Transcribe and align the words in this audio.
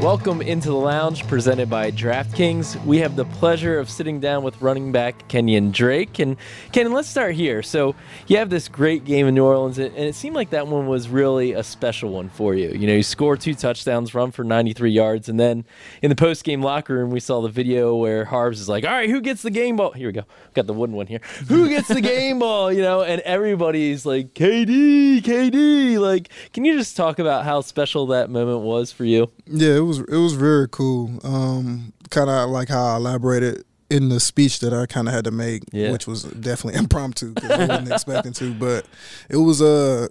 Welcome 0.00 0.40
into 0.40 0.68
the 0.68 0.76
lounge 0.76 1.26
presented 1.28 1.68
by 1.68 1.90
DraftKings. 1.90 2.82
We 2.86 2.96
have 3.00 3.16
the 3.16 3.26
pleasure 3.26 3.78
of 3.78 3.90
sitting 3.90 4.18
down 4.18 4.42
with 4.42 4.62
running 4.62 4.92
back 4.92 5.28
Kenyan 5.28 5.72
Drake. 5.72 6.18
And 6.18 6.38
Kenyan, 6.72 6.94
let's 6.94 7.06
start 7.06 7.34
here. 7.34 7.62
So 7.62 7.94
you 8.26 8.38
have 8.38 8.48
this 8.48 8.66
great 8.66 9.04
game 9.04 9.26
in 9.26 9.34
New 9.34 9.44
Orleans, 9.44 9.76
and 9.76 9.94
it 9.94 10.14
seemed 10.14 10.34
like 10.34 10.50
that 10.50 10.66
one 10.66 10.86
was 10.86 11.10
really 11.10 11.52
a 11.52 11.62
special 11.62 12.08
one 12.12 12.30
for 12.30 12.54
you. 12.54 12.70
You 12.70 12.86
know, 12.86 12.94
you 12.94 13.02
score 13.02 13.36
two 13.36 13.54
touchdowns, 13.54 14.14
run 14.14 14.30
for 14.30 14.42
93 14.42 14.90
yards, 14.90 15.28
and 15.28 15.38
then 15.38 15.66
in 16.00 16.08
the 16.08 16.16
post 16.16 16.44
game 16.44 16.62
locker 16.62 16.94
room, 16.94 17.10
we 17.10 17.20
saw 17.20 17.42
the 17.42 17.50
video 17.50 17.94
where 17.94 18.24
Harbs 18.24 18.58
is 18.58 18.70
like, 18.70 18.84
"All 18.86 18.92
right, 18.92 19.10
who 19.10 19.20
gets 19.20 19.42
the 19.42 19.50
game 19.50 19.76
ball?" 19.76 19.92
Here 19.92 20.08
we 20.08 20.14
go. 20.14 20.24
Got 20.54 20.66
the 20.66 20.72
wooden 20.72 20.96
one 20.96 21.08
here. 21.08 21.20
Who 21.48 21.68
gets 21.68 21.88
the 21.88 22.00
game 22.00 22.38
ball? 22.40 22.72
You 22.72 22.80
know, 22.80 23.02
and 23.02 23.20
everybody's 23.20 24.06
like, 24.06 24.32
"KD, 24.32 25.20
KD." 25.20 25.98
Like, 25.98 26.30
can 26.54 26.64
you 26.64 26.78
just 26.78 26.96
talk 26.96 27.18
about 27.18 27.44
how 27.44 27.60
special 27.60 28.06
that 28.06 28.30
moment 28.30 28.60
was 28.60 28.92
for 28.92 29.04
you? 29.04 29.30
Yeah, 29.46 29.74
it 29.74 29.89
was 29.90 29.98
it 30.00 30.16
was 30.16 30.32
very 30.34 30.68
cool. 30.68 31.18
Um, 31.24 31.92
kind 32.10 32.30
of 32.30 32.50
like 32.50 32.68
how 32.68 32.84
I 32.84 32.96
elaborated 32.96 33.64
in 33.90 34.08
the 34.08 34.20
speech 34.20 34.60
that 34.60 34.72
I 34.72 34.86
kind 34.86 35.08
of 35.08 35.14
had 35.14 35.24
to 35.24 35.30
make, 35.32 35.62
Yeah. 35.72 35.90
which 35.92 36.06
was 36.06 36.22
definitely 36.22 36.78
impromptu 36.84 37.32
because 37.34 37.50
I 37.50 37.66
wasn't 37.66 37.92
expecting 37.92 38.32
to. 38.34 38.54
But 38.54 38.86
it 39.28 39.36
was 39.36 39.60
a 39.60 40.04
uh, 40.04 40.08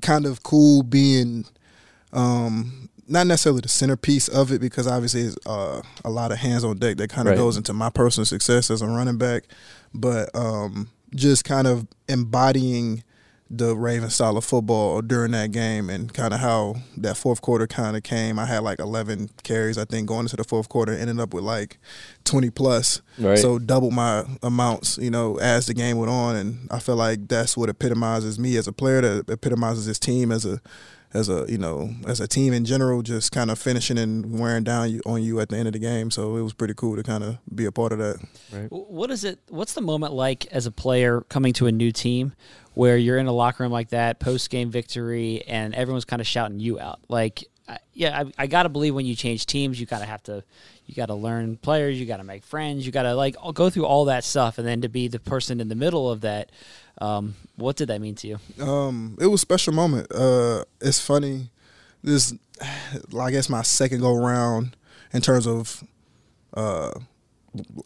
kind 0.00 0.26
of 0.26 0.42
cool 0.42 0.82
being 0.82 1.44
um, 2.12 2.88
not 3.08 3.26
necessarily 3.26 3.60
the 3.60 3.68
centerpiece 3.68 4.28
of 4.28 4.52
it 4.52 4.60
because 4.60 4.86
obviously 4.86 5.22
it's 5.22 5.36
uh, 5.46 5.82
a 6.04 6.10
lot 6.10 6.30
of 6.32 6.38
hands 6.38 6.62
on 6.64 6.78
deck 6.78 6.96
that 6.98 7.10
kind 7.10 7.26
of 7.28 7.32
Right. 7.32 7.38
goes 7.38 7.56
into 7.56 7.72
my 7.72 7.90
personal 7.90 8.24
success 8.24 8.70
as 8.70 8.82
a 8.82 8.86
running 8.86 9.18
back, 9.18 9.44
but 9.92 10.30
um, 10.34 10.88
just 11.14 11.44
kind 11.44 11.66
of 11.66 11.86
embodying 12.08 13.02
the 13.52 13.76
Raven 13.76 14.10
style 14.10 14.36
of 14.36 14.44
football 14.44 15.02
during 15.02 15.32
that 15.32 15.50
game 15.50 15.90
and 15.90 16.14
kind 16.14 16.32
of 16.32 16.38
how 16.38 16.76
that 16.96 17.16
fourth 17.16 17.42
quarter 17.42 17.66
kind 17.66 17.96
of 17.96 18.04
came. 18.04 18.38
I 18.38 18.46
had 18.46 18.62
like 18.62 18.78
11 18.78 19.30
carries, 19.42 19.76
I 19.76 19.84
think, 19.84 20.06
going 20.06 20.22
into 20.22 20.36
the 20.36 20.44
fourth 20.44 20.68
quarter, 20.68 20.92
ended 20.92 21.18
up 21.18 21.34
with 21.34 21.42
like 21.42 21.78
20 22.24 22.50
plus. 22.50 23.02
Right. 23.18 23.36
So 23.36 23.58
double 23.58 23.90
my 23.90 24.24
amounts, 24.40 24.98
you 24.98 25.10
know, 25.10 25.36
as 25.38 25.66
the 25.66 25.74
game 25.74 25.98
went 25.98 26.12
on, 26.12 26.36
and 26.36 26.68
I 26.70 26.78
feel 26.78 26.94
like 26.94 27.26
that's 27.26 27.56
what 27.56 27.68
epitomizes 27.68 28.38
me 28.38 28.56
as 28.56 28.68
a 28.68 28.72
player. 28.72 29.00
That 29.00 29.28
epitomizes 29.28 29.84
this 29.84 29.98
team 29.98 30.30
as 30.30 30.46
a 30.46 30.60
as 31.12 31.28
a 31.28 31.44
you 31.48 31.58
know 31.58 31.90
as 32.06 32.20
a 32.20 32.28
team 32.28 32.52
in 32.52 32.64
general, 32.64 33.02
just 33.02 33.32
kind 33.32 33.50
of 33.50 33.58
finishing 33.58 33.98
and 33.98 34.38
wearing 34.38 34.62
down 34.62 34.90
you, 34.90 35.00
on 35.04 35.22
you 35.22 35.40
at 35.40 35.48
the 35.48 35.56
end 35.56 35.66
of 35.66 35.72
the 35.72 35.80
game. 35.80 36.12
So 36.12 36.36
it 36.36 36.42
was 36.42 36.52
pretty 36.52 36.74
cool 36.74 36.94
to 36.94 37.02
kind 37.02 37.24
of 37.24 37.38
be 37.52 37.64
a 37.64 37.72
part 37.72 37.92
of 37.92 37.98
that. 37.98 38.24
right. 38.52 38.68
What 38.70 39.10
is 39.10 39.24
it? 39.24 39.40
What's 39.48 39.72
the 39.72 39.80
moment 39.80 40.12
like 40.12 40.46
as 40.46 40.66
a 40.66 40.70
player 40.70 41.22
coming 41.22 41.52
to 41.54 41.66
a 41.66 41.72
new 41.72 41.90
team 41.90 42.34
where 42.74 42.96
you're 42.96 43.18
in 43.18 43.26
a 43.26 43.32
locker 43.32 43.62
room 43.62 43.72
like 43.72 43.90
that, 43.90 44.20
post 44.20 44.50
game 44.50 44.70
victory, 44.70 45.42
and 45.46 45.74
everyone's 45.74 46.04
kind 46.04 46.20
of 46.20 46.26
shouting 46.26 46.60
you 46.60 46.78
out? 46.78 47.00
Like, 47.08 47.44
yeah, 47.92 48.22
I, 48.22 48.44
I 48.44 48.46
got 48.46 48.64
to 48.64 48.68
believe 48.68 48.94
when 48.94 49.06
you 49.06 49.14
change 49.14 49.46
teams, 49.46 49.78
you 49.78 49.86
got 49.86 50.00
to 50.00 50.04
have 50.04 50.22
to, 50.24 50.42
you 50.86 50.94
got 50.94 51.06
to 51.06 51.14
learn 51.14 51.56
players, 51.56 52.00
you 52.00 52.06
got 52.06 52.16
to 52.16 52.24
make 52.24 52.44
friends, 52.44 52.84
you 52.84 52.92
got 52.92 53.04
to 53.04 53.14
like 53.14 53.36
go 53.54 53.70
through 53.70 53.86
all 53.86 54.06
that 54.06 54.24
stuff, 54.24 54.58
and 54.58 54.66
then 54.66 54.80
to 54.80 54.88
be 54.88 55.08
the 55.08 55.20
person 55.20 55.60
in 55.60 55.68
the 55.68 55.74
middle 55.74 56.10
of 56.10 56.22
that, 56.22 56.50
um, 56.98 57.34
what 57.56 57.76
did 57.76 57.88
that 57.88 58.00
mean 58.00 58.14
to 58.16 58.28
you? 58.28 58.64
Um, 58.64 59.16
it 59.20 59.26
was 59.26 59.40
a 59.40 59.42
special 59.42 59.72
moment. 59.72 60.12
Uh, 60.12 60.64
it's 60.80 61.00
funny. 61.00 61.50
This, 62.02 62.34
I 63.18 63.30
guess, 63.30 63.48
my 63.48 63.62
second 63.62 64.00
go 64.00 64.16
round 64.16 64.76
in 65.12 65.20
terms 65.20 65.46
of 65.46 65.84
uh, 66.54 66.92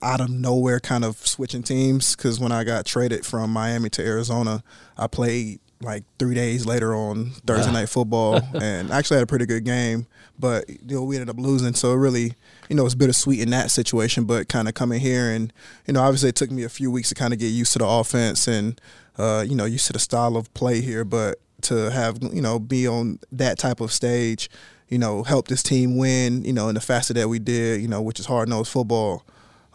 out 0.02 0.20
of 0.20 0.30
nowhere 0.30 0.80
kind 0.80 1.04
of 1.04 1.16
switching 1.26 1.62
teams. 1.62 2.16
Because 2.16 2.38
when 2.38 2.52
I 2.52 2.64
got 2.64 2.86
traded 2.86 3.24
from 3.24 3.50
Miami 3.50 3.90
to 3.90 4.02
Arizona, 4.02 4.62
I 4.96 5.06
played 5.06 5.60
like 5.80 6.04
three 6.18 6.34
days 6.34 6.66
later 6.66 6.94
on 6.94 7.30
Thursday 7.46 7.72
night 7.72 7.88
football, 7.88 8.40
and 8.54 8.90
actually 8.90 9.16
had 9.16 9.24
a 9.24 9.26
pretty 9.26 9.46
good 9.46 9.64
game. 9.64 10.06
But 10.38 10.68
you 10.68 10.96
know, 10.96 11.04
we 11.04 11.16
ended 11.16 11.30
up 11.30 11.38
losing, 11.38 11.74
so 11.74 11.92
it 11.92 11.96
really, 11.96 12.34
you 12.68 12.76
know, 12.76 12.84
it's 12.86 12.94
bittersweet 12.94 13.40
in 13.40 13.50
that 13.50 13.70
situation. 13.70 14.24
But 14.24 14.48
kind 14.48 14.68
of 14.68 14.74
coming 14.74 15.00
here, 15.00 15.30
and 15.30 15.52
you 15.86 15.94
know, 15.94 16.02
obviously 16.02 16.30
it 16.30 16.36
took 16.36 16.50
me 16.50 16.64
a 16.64 16.68
few 16.68 16.90
weeks 16.90 17.10
to 17.10 17.14
kind 17.14 17.32
of 17.32 17.38
get 17.38 17.48
used 17.48 17.72
to 17.74 17.78
the 17.78 17.86
offense 17.86 18.48
and 18.48 18.80
uh, 19.16 19.44
you 19.46 19.54
know, 19.54 19.64
used 19.64 19.86
to 19.86 19.92
the 19.92 19.98
style 19.98 20.36
of 20.36 20.52
play 20.54 20.80
here. 20.80 21.04
But 21.04 21.38
to 21.62 21.90
have 21.90 22.18
you 22.22 22.42
know 22.42 22.58
be 22.58 22.86
on 22.86 23.20
that 23.32 23.58
type 23.58 23.80
of 23.80 23.92
stage, 23.92 24.50
you 24.88 24.98
know, 24.98 25.22
help 25.22 25.48
this 25.48 25.62
team 25.62 25.96
win, 25.96 26.44
you 26.44 26.52
know, 26.52 26.68
in 26.68 26.74
the 26.74 26.80
facet 26.80 27.16
that 27.16 27.28
we 27.28 27.38
did, 27.38 27.80
you 27.80 27.88
know, 27.88 28.02
which 28.02 28.20
is 28.20 28.26
hard 28.26 28.48
nosed 28.48 28.70
football, 28.70 29.24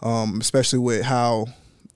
um, 0.02 0.40
especially 0.40 0.78
with 0.78 1.04
how 1.04 1.46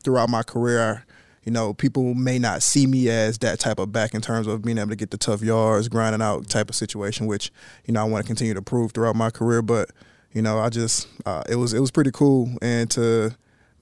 throughout 0.02 0.28
my 0.28 0.42
career. 0.42 1.04
You 1.44 1.52
know, 1.52 1.74
people 1.74 2.14
may 2.14 2.38
not 2.38 2.62
see 2.62 2.86
me 2.86 3.10
as 3.10 3.36
that 3.38 3.60
type 3.60 3.78
of 3.78 3.92
back 3.92 4.14
in 4.14 4.22
terms 4.22 4.46
of 4.46 4.62
being 4.62 4.78
able 4.78 4.90
to 4.90 4.96
get 4.96 5.10
the 5.10 5.18
tough 5.18 5.42
yards, 5.42 5.88
grinding 5.88 6.22
out 6.22 6.48
type 6.48 6.70
of 6.70 6.74
situation, 6.74 7.26
which 7.26 7.52
you 7.84 7.92
know 7.92 8.00
I 8.00 8.04
want 8.04 8.24
to 8.24 8.26
continue 8.26 8.54
to 8.54 8.62
prove 8.62 8.92
throughout 8.92 9.14
my 9.14 9.28
career. 9.28 9.60
But 9.60 9.90
you 10.32 10.40
know, 10.40 10.58
I 10.58 10.70
just 10.70 11.06
uh, 11.26 11.42
it 11.46 11.56
was 11.56 11.74
it 11.74 11.80
was 11.80 11.90
pretty 11.90 12.12
cool, 12.12 12.48
and 12.62 12.90
to 12.92 13.36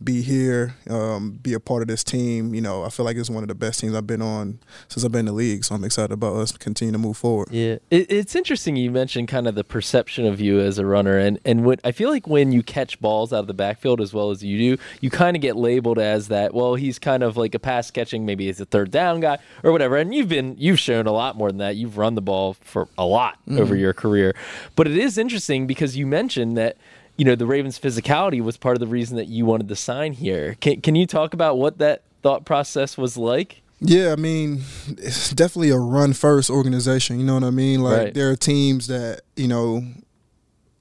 be 0.04 0.22
here, 0.22 0.74
um, 0.88 1.32
be 1.42 1.54
a 1.54 1.60
part 1.60 1.82
of 1.82 1.88
this 1.88 2.04
team. 2.04 2.54
You 2.54 2.60
know, 2.60 2.84
I 2.84 2.88
feel 2.88 3.04
like 3.04 3.16
it's 3.16 3.30
one 3.30 3.42
of 3.44 3.48
the 3.48 3.54
best 3.54 3.80
teams 3.80 3.94
I've 3.94 4.06
been 4.06 4.22
on 4.22 4.58
since 4.88 5.04
I've 5.04 5.12
been 5.12 5.20
in 5.20 5.26
the 5.26 5.32
league. 5.32 5.64
So 5.64 5.74
I'm 5.74 5.84
excited 5.84 6.12
about 6.12 6.34
us 6.36 6.52
continuing 6.52 6.92
to 6.92 6.98
move 6.98 7.16
forward. 7.16 7.48
Yeah, 7.50 7.76
it, 7.90 8.10
it's 8.10 8.34
interesting. 8.34 8.76
You 8.76 8.90
mentioned 8.90 9.28
kind 9.28 9.46
of 9.46 9.54
the 9.54 9.64
perception 9.64 10.26
of 10.26 10.40
you 10.40 10.60
as 10.60 10.78
a 10.78 10.86
runner, 10.86 11.18
and 11.18 11.38
and 11.44 11.64
what 11.64 11.80
I 11.84 11.92
feel 11.92 12.10
like 12.10 12.26
when 12.26 12.52
you 12.52 12.62
catch 12.62 13.00
balls 13.00 13.32
out 13.32 13.40
of 13.40 13.46
the 13.46 13.54
backfield 13.54 14.00
as 14.00 14.12
well 14.12 14.30
as 14.30 14.42
you 14.42 14.76
do, 14.76 14.82
you 15.00 15.10
kind 15.10 15.36
of 15.36 15.42
get 15.42 15.56
labeled 15.56 15.98
as 15.98 16.28
that. 16.28 16.54
Well, 16.54 16.74
he's 16.74 16.98
kind 16.98 17.22
of 17.22 17.36
like 17.36 17.54
a 17.54 17.58
pass 17.58 17.90
catching, 17.90 18.26
maybe 18.26 18.46
he's 18.46 18.60
a 18.60 18.64
third 18.64 18.90
down 18.90 19.20
guy 19.20 19.38
or 19.62 19.72
whatever. 19.72 19.96
And 19.96 20.14
you've 20.14 20.28
been 20.28 20.56
you've 20.58 20.80
shown 20.80 21.06
a 21.06 21.12
lot 21.12 21.36
more 21.36 21.48
than 21.48 21.58
that. 21.58 21.76
You've 21.76 21.98
run 21.98 22.14
the 22.14 22.22
ball 22.22 22.54
for 22.60 22.88
a 22.98 23.04
lot 23.04 23.38
over 23.50 23.76
your 23.76 23.92
career, 23.92 24.34
but 24.76 24.86
it 24.86 24.96
is 24.96 25.18
interesting 25.18 25.66
because 25.66 25.96
you 25.96 26.06
mentioned 26.06 26.56
that. 26.56 26.76
You 27.16 27.24
know, 27.26 27.34
the 27.34 27.46
Ravens' 27.46 27.78
physicality 27.78 28.40
was 28.40 28.56
part 28.56 28.74
of 28.76 28.80
the 28.80 28.86
reason 28.86 29.16
that 29.16 29.28
you 29.28 29.44
wanted 29.44 29.68
to 29.68 29.76
sign 29.76 30.12
here. 30.14 30.56
Can, 30.60 30.80
can 30.80 30.94
you 30.94 31.06
talk 31.06 31.34
about 31.34 31.58
what 31.58 31.78
that 31.78 32.02
thought 32.22 32.44
process 32.44 32.96
was 32.96 33.16
like? 33.16 33.62
Yeah, 33.80 34.12
I 34.12 34.16
mean, 34.16 34.62
it's 34.88 35.30
definitely 35.30 35.70
a 35.70 35.76
run 35.76 36.12
first 36.12 36.48
organization. 36.50 37.18
You 37.18 37.26
know 37.26 37.34
what 37.34 37.44
I 37.44 37.50
mean? 37.50 37.82
Like 37.82 37.98
Right. 37.98 38.14
there 38.14 38.30
are 38.30 38.36
teams 38.36 38.86
that 38.86 39.22
you 39.36 39.48
know 39.48 39.82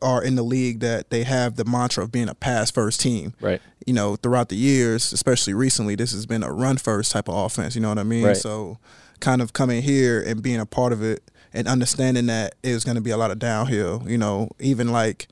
are 0.02 0.24
in 0.24 0.36
the 0.36 0.44
league 0.44 0.80
that 0.80 1.10
they 1.10 1.24
have 1.24 1.56
the 1.56 1.66
mantra 1.66 2.04
of 2.04 2.12
being 2.12 2.30
a 2.30 2.36
pass 2.36 2.72
first 2.72 3.02
team. 3.02 3.34
Right. 3.42 3.62
You 3.86 3.94
know, 3.94 4.16
throughout 4.16 4.50
the 4.50 4.56
years, 4.56 5.12
especially 5.14 5.54
recently, 5.54 5.96
this 5.96 6.12
has 6.12 6.26
been 6.26 6.44
a 6.44 6.52
run 6.52 6.78
first 6.78 7.12
type 7.12 7.28
of 7.28 7.36
offense. 7.36 7.76
You 7.76 7.82
know 7.82 7.90
what 7.90 8.00
I 8.00 8.04
mean? 8.04 8.26
Right. 8.26 8.38
So, 8.38 8.78
kind 9.20 9.42
of 9.42 9.54
coming 9.54 9.82
here 9.82 10.22
and 10.22 10.42
being 10.42 10.60
a 10.60 10.66
part 10.66 10.94
of 10.94 11.04
it 11.04 11.24
and 11.54 11.68
understanding 11.68 12.28
that 12.28 12.56
it's 12.64 12.84
going 12.84 12.96
to 12.96 13.02
be 13.02 13.12
a 13.12 13.18
lot 13.18 13.32
of 13.32 13.38
downhill. 13.40 14.04
You 14.08 14.18
know, 14.20 14.50
even 14.60 14.92
like 14.92 15.28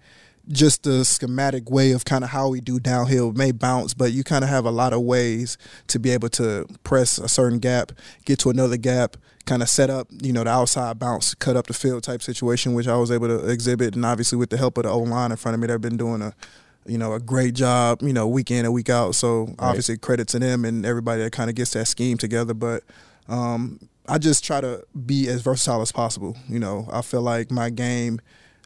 just 0.48 0.84
the 0.84 1.06
schematic 1.06 1.70
way 1.70 1.92
of 1.92 2.06
kind 2.06 2.24
of 2.24 2.32
how 2.32 2.50
we 2.50 2.62
do 2.62 2.80
downhill 2.80 3.34
may 3.34 3.52
bounce, 3.52 3.94
but 3.94 4.12
you 4.12 4.24
kind 4.24 4.44
of 4.44 4.50
have 4.50 4.66
a 4.66 4.72
lot 4.72 4.94
of 4.94 5.02
ways 5.02 5.58
to 5.88 6.00
be 6.00 6.10
able 6.12 6.30
to 6.30 6.66
press 6.84 7.18
a 7.18 7.28
certain 7.28 7.60
gap, 7.60 7.92
get 8.26 8.40
to 8.40 8.50
another 8.50 8.78
gap, 8.78 9.18
kind 9.46 9.62
of 9.62 9.70
set 9.70 9.90
up, 9.90 10.08
you 10.22 10.34
know, 10.34 10.44
the 10.44 10.50
outside 10.50 10.98
bounce, 10.98 11.36
cut 11.36 11.56
up 11.56 11.68
the 11.68 11.74
field 11.74 12.04
type 12.04 12.22
situation, 12.22 12.74
which 12.74 12.88
I 12.88 12.98
was 12.98 13.12
able 13.12 13.28
to 13.28 13.48
exhibit, 13.48 13.96
and 13.96 14.06
obviously 14.06 14.38
with 14.38 14.50
the 14.50 14.58
help 14.58 14.78
of 14.78 14.84
the 14.84 14.90
O 14.90 15.00
line 15.00 15.32
in 15.32 15.38
front 15.38 15.54
of 15.54 15.62
me, 15.62 15.68
they've 15.68 15.80
been 15.80 15.98
doing 15.98 16.22
a 16.22 16.34
you 16.86 16.98
know, 16.98 17.14
a 17.14 17.20
great 17.20 17.54
job, 17.54 18.02
you 18.02 18.14
know, 18.14 18.28
week 18.28 18.52
in 18.52 18.66
and 18.66 18.74
week 18.74 18.90
out. 18.90 19.14
So 19.16 19.54
obviously 19.60 19.98
credit 19.98 20.28
to 20.30 20.40
them 20.40 20.66
and 20.66 20.86
everybody 20.86 21.22
that 21.22 21.32
kind 21.32 21.50
of 21.50 21.56
gets 21.56 21.72
that 21.72 21.86
scheme 21.86 22.18
together. 22.18 22.54
But 22.54 22.84
um, 23.28 23.80
I 24.08 24.18
just 24.18 24.44
try 24.44 24.60
to 24.62 24.84
be 25.06 25.28
as 25.28 25.42
versatile 25.42 25.82
as 25.82 25.92
possible. 25.92 26.36
You 26.48 26.60
know, 26.60 26.88
I 26.92 27.02
feel 27.02 27.22
like 27.22 27.52
my 27.52 27.70
game 27.70 28.20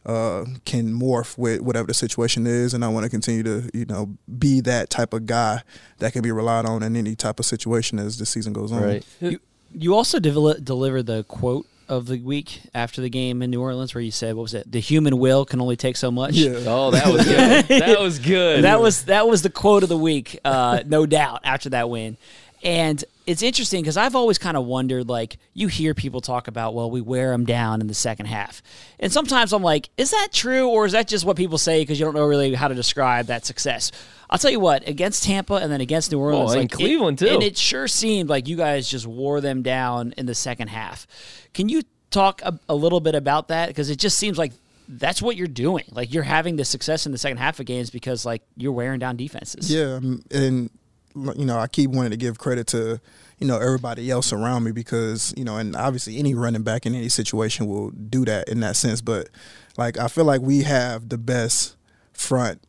uh, 0.06 0.44
can 0.64 0.92
morph 0.92 1.38
with 1.38 1.60
whatever 1.60 1.86
the 1.86 1.94
situation 1.94 2.46
is, 2.46 2.74
and 2.74 2.84
I 2.84 2.88
want 2.88 3.04
to 3.04 3.10
continue 3.10 3.42
to 3.42 3.70
you 3.72 3.86
know 3.86 4.16
be 4.38 4.60
that 4.62 4.90
type 4.90 5.12
of 5.12 5.26
guy 5.26 5.62
that 5.98 6.12
can 6.12 6.22
be 6.22 6.32
relied 6.32 6.66
on 6.66 6.82
in 6.82 6.96
any 6.96 7.16
type 7.16 7.38
of 7.38 7.46
situation 7.46 7.98
as 7.98 8.18
the 8.18 8.26
season 8.26 8.52
goes 8.52 8.72
on. 8.72 8.82
Right. 8.82 9.06
You, 9.20 9.40
you 9.72 9.94
also 9.94 10.18
devel- 10.18 10.62
delivered 10.62 11.06
the 11.06 11.24
quote 11.24 11.66
of 11.88 12.06
the 12.06 12.18
week 12.18 12.62
after 12.74 13.00
the 13.00 13.10
game 13.10 13.42
in 13.42 13.50
New 13.50 13.60
Orleans, 13.60 13.94
where 13.94 14.02
you 14.02 14.10
said, 14.10 14.34
"What 14.34 14.42
was 14.42 14.54
it? 14.54 14.70
The 14.70 14.80
human 14.80 15.18
will 15.18 15.44
can 15.44 15.60
only 15.60 15.76
take 15.76 15.96
so 15.96 16.10
much." 16.10 16.34
Yeah. 16.34 16.60
Oh, 16.66 16.90
that 16.90 17.06
was 17.06 17.24
good. 17.24 17.68
that 17.68 18.00
was 18.00 18.18
good. 18.18 18.64
that 18.64 18.80
was 18.80 19.04
that 19.04 19.28
was 19.28 19.42
the 19.42 19.50
quote 19.50 19.82
of 19.82 19.88
the 19.88 19.98
week, 19.98 20.38
uh, 20.44 20.82
no 20.86 21.06
doubt. 21.06 21.40
After 21.44 21.70
that 21.70 21.90
win, 21.90 22.16
and 22.64 23.04
it's 23.26 23.42
interesting 23.42 23.82
because 23.82 23.96
I've 23.96 24.14
always 24.16 24.38
kind 24.38 24.56
of 24.56 24.64
wondered, 24.64 25.08
like 25.08 25.36
you 25.52 25.68
hear 25.68 25.94
people 25.94 26.20
talk 26.20 26.48
about, 26.48 26.74
well, 26.74 26.90
we 26.90 27.00
wear 27.00 27.30
them 27.30 27.44
down 27.44 27.80
in 27.80 27.86
the 27.86 27.94
second 27.94 28.26
half, 28.26 28.62
and 28.98 29.12
sometimes 29.12 29.52
I'm 29.52 29.62
like, 29.62 29.90
is 29.96 30.10
that 30.10 30.28
true 30.32 30.68
or 30.68 30.86
is 30.86 30.92
that 30.92 31.06
just 31.08 31.24
what 31.24 31.36
people 31.36 31.58
say 31.58 31.82
because 31.82 31.98
you 31.98 32.04
don't 32.04 32.14
know 32.14 32.24
really 32.26 32.54
how 32.54 32.68
to 32.68 32.74
describe 32.74 33.26
that 33.26 33.44
success? 33.46 33.92
I'll 34.30 34.38
tell 34.38 34.50
you 34.50 34.60
what, 34.60 34.88
against 34.88 35.22
Tampa 35.24 35.54
and 35.54 35.70
then 35.70 35.80
against 35.80 36.10
New 36.10 36.18
Orleans, 36.18 36.50
oh, 36.50 36.54
and 36.54 36.62
like 36.62 36.72
it- 36.72 36.76
Cleveland, 36.76 37.18
too. 37.18 37.28
and 37.28 37.42
it 37.42 37.56
sure 37.56 37.86
seemed 37.86 38.28
like 38.28 38.48
you 38.48 38.56
guys 38.56 38.88
just 38.88 39.06
wore 39.06 39.40
them 39.40 39.62
down 39.62 40.14
in 40.16 40.26
the 40.26 40.34
second 40.34 40.68
half. 40.68 41.06
Can 41.52 41.68
you 41.68 41.82
talk 42.10 42.40
a, 42.42 42.58
a 42.68 42.74
little 42.74 43.00
bit 43.00 43.14
about 43.14 43.48
that 43.48 43.68
because 43.68 43.90
it 43.90 43.96
just 43.98 44.16
seems 44.18 44.38
like 44.38 44.52
that's 44.88 45.20
what 45.20 45.36
you're 45.36 45.46
doing. 45.46 45.84
Like 45.90 46.12
you're 46.12 46.22
having 46.22 46.56
the 46.56 46.64
success 46.64 47.06
in 47.06 47.12
the 47.12 47.18
second 47.18 47.38
half 47.38 47.58
of 47.58 47.66
games 47.66 47.90
because 47.90 48.24
like 48.24 48.42
you're 48.56 48.72
wearing 48.72 49.00
down 49.00 49.16
defenses. 49.16 49.70
Yeah, 49.72 49.96
and 50.30 50.70
you 51.14 51.44
know, 51.44 51.58
I 51.58 51.66
keep 51.68 51.90
wanting 51.90 52.10
to 52.10 52.16
give 52.16 52.38
credit 52.38 52.66
to 52.68 53.00
you 53.38 53.46
know 53.46 53.58
everybody 53.58 54.10
else 54.10 54.32
around 54.32 54.64
me 54.64 54.72
because 54.72 55.34
you 55.36 55.44
know, 55.44 55.56
and 55.56 55.76
obviously 55.76 56.18
any 56.18 56.34
running 56.34 56.62
back 56.62 56.86
in 56.86 56.94
any 56.94 57.08
situation 57.08 57.66
will 57.66 57.90
do 57.90 58.24
that 58.24 58.48
in 58.48 58.60
that 58.60 58.76
sense. 58.76 59.00
But 59.00 59.28
like, 59.76 59.98
I 59.98 60.08
feel 60.08 60.24
like 60.24 60.40
we 60.40 60.62
have 60.62 61.08
the 61.08 61.18
best 61.18 61.76
front 62.12 62.62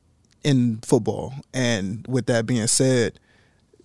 in 0.43 0.79
football, 0.79 1.33
and 1.53 2.05
with 2.07 2.25
that 2.27 2.45
being 2.45 2.67
said, 2.67 3.19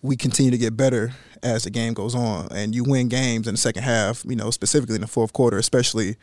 we 0.02 0.16
continue 0.16 0.50
to 0.50 0.58
get 0.58 0.76
better 0.76 1.12
as 1.42 1.64
the 1.64 1.70
game 1.70 1.94
goes 1.94 2.14
on, 2.14 2.48
and 2.50 2.74
you 2.74 2.84
win 2.84 3.08
games 3.08 3.46
in 3.46 3.54
the 3.54 3.60
second 3.60 3.82
half. 3.82 4.24
You 4.26 4.36
know, 4.36 4.50
specifically 4.50 4.96
in 4.96 5.00
the 5.02 5.06
fourth 5.06 5.32
quarter, 5.32 5.58
especially 5.58 6.16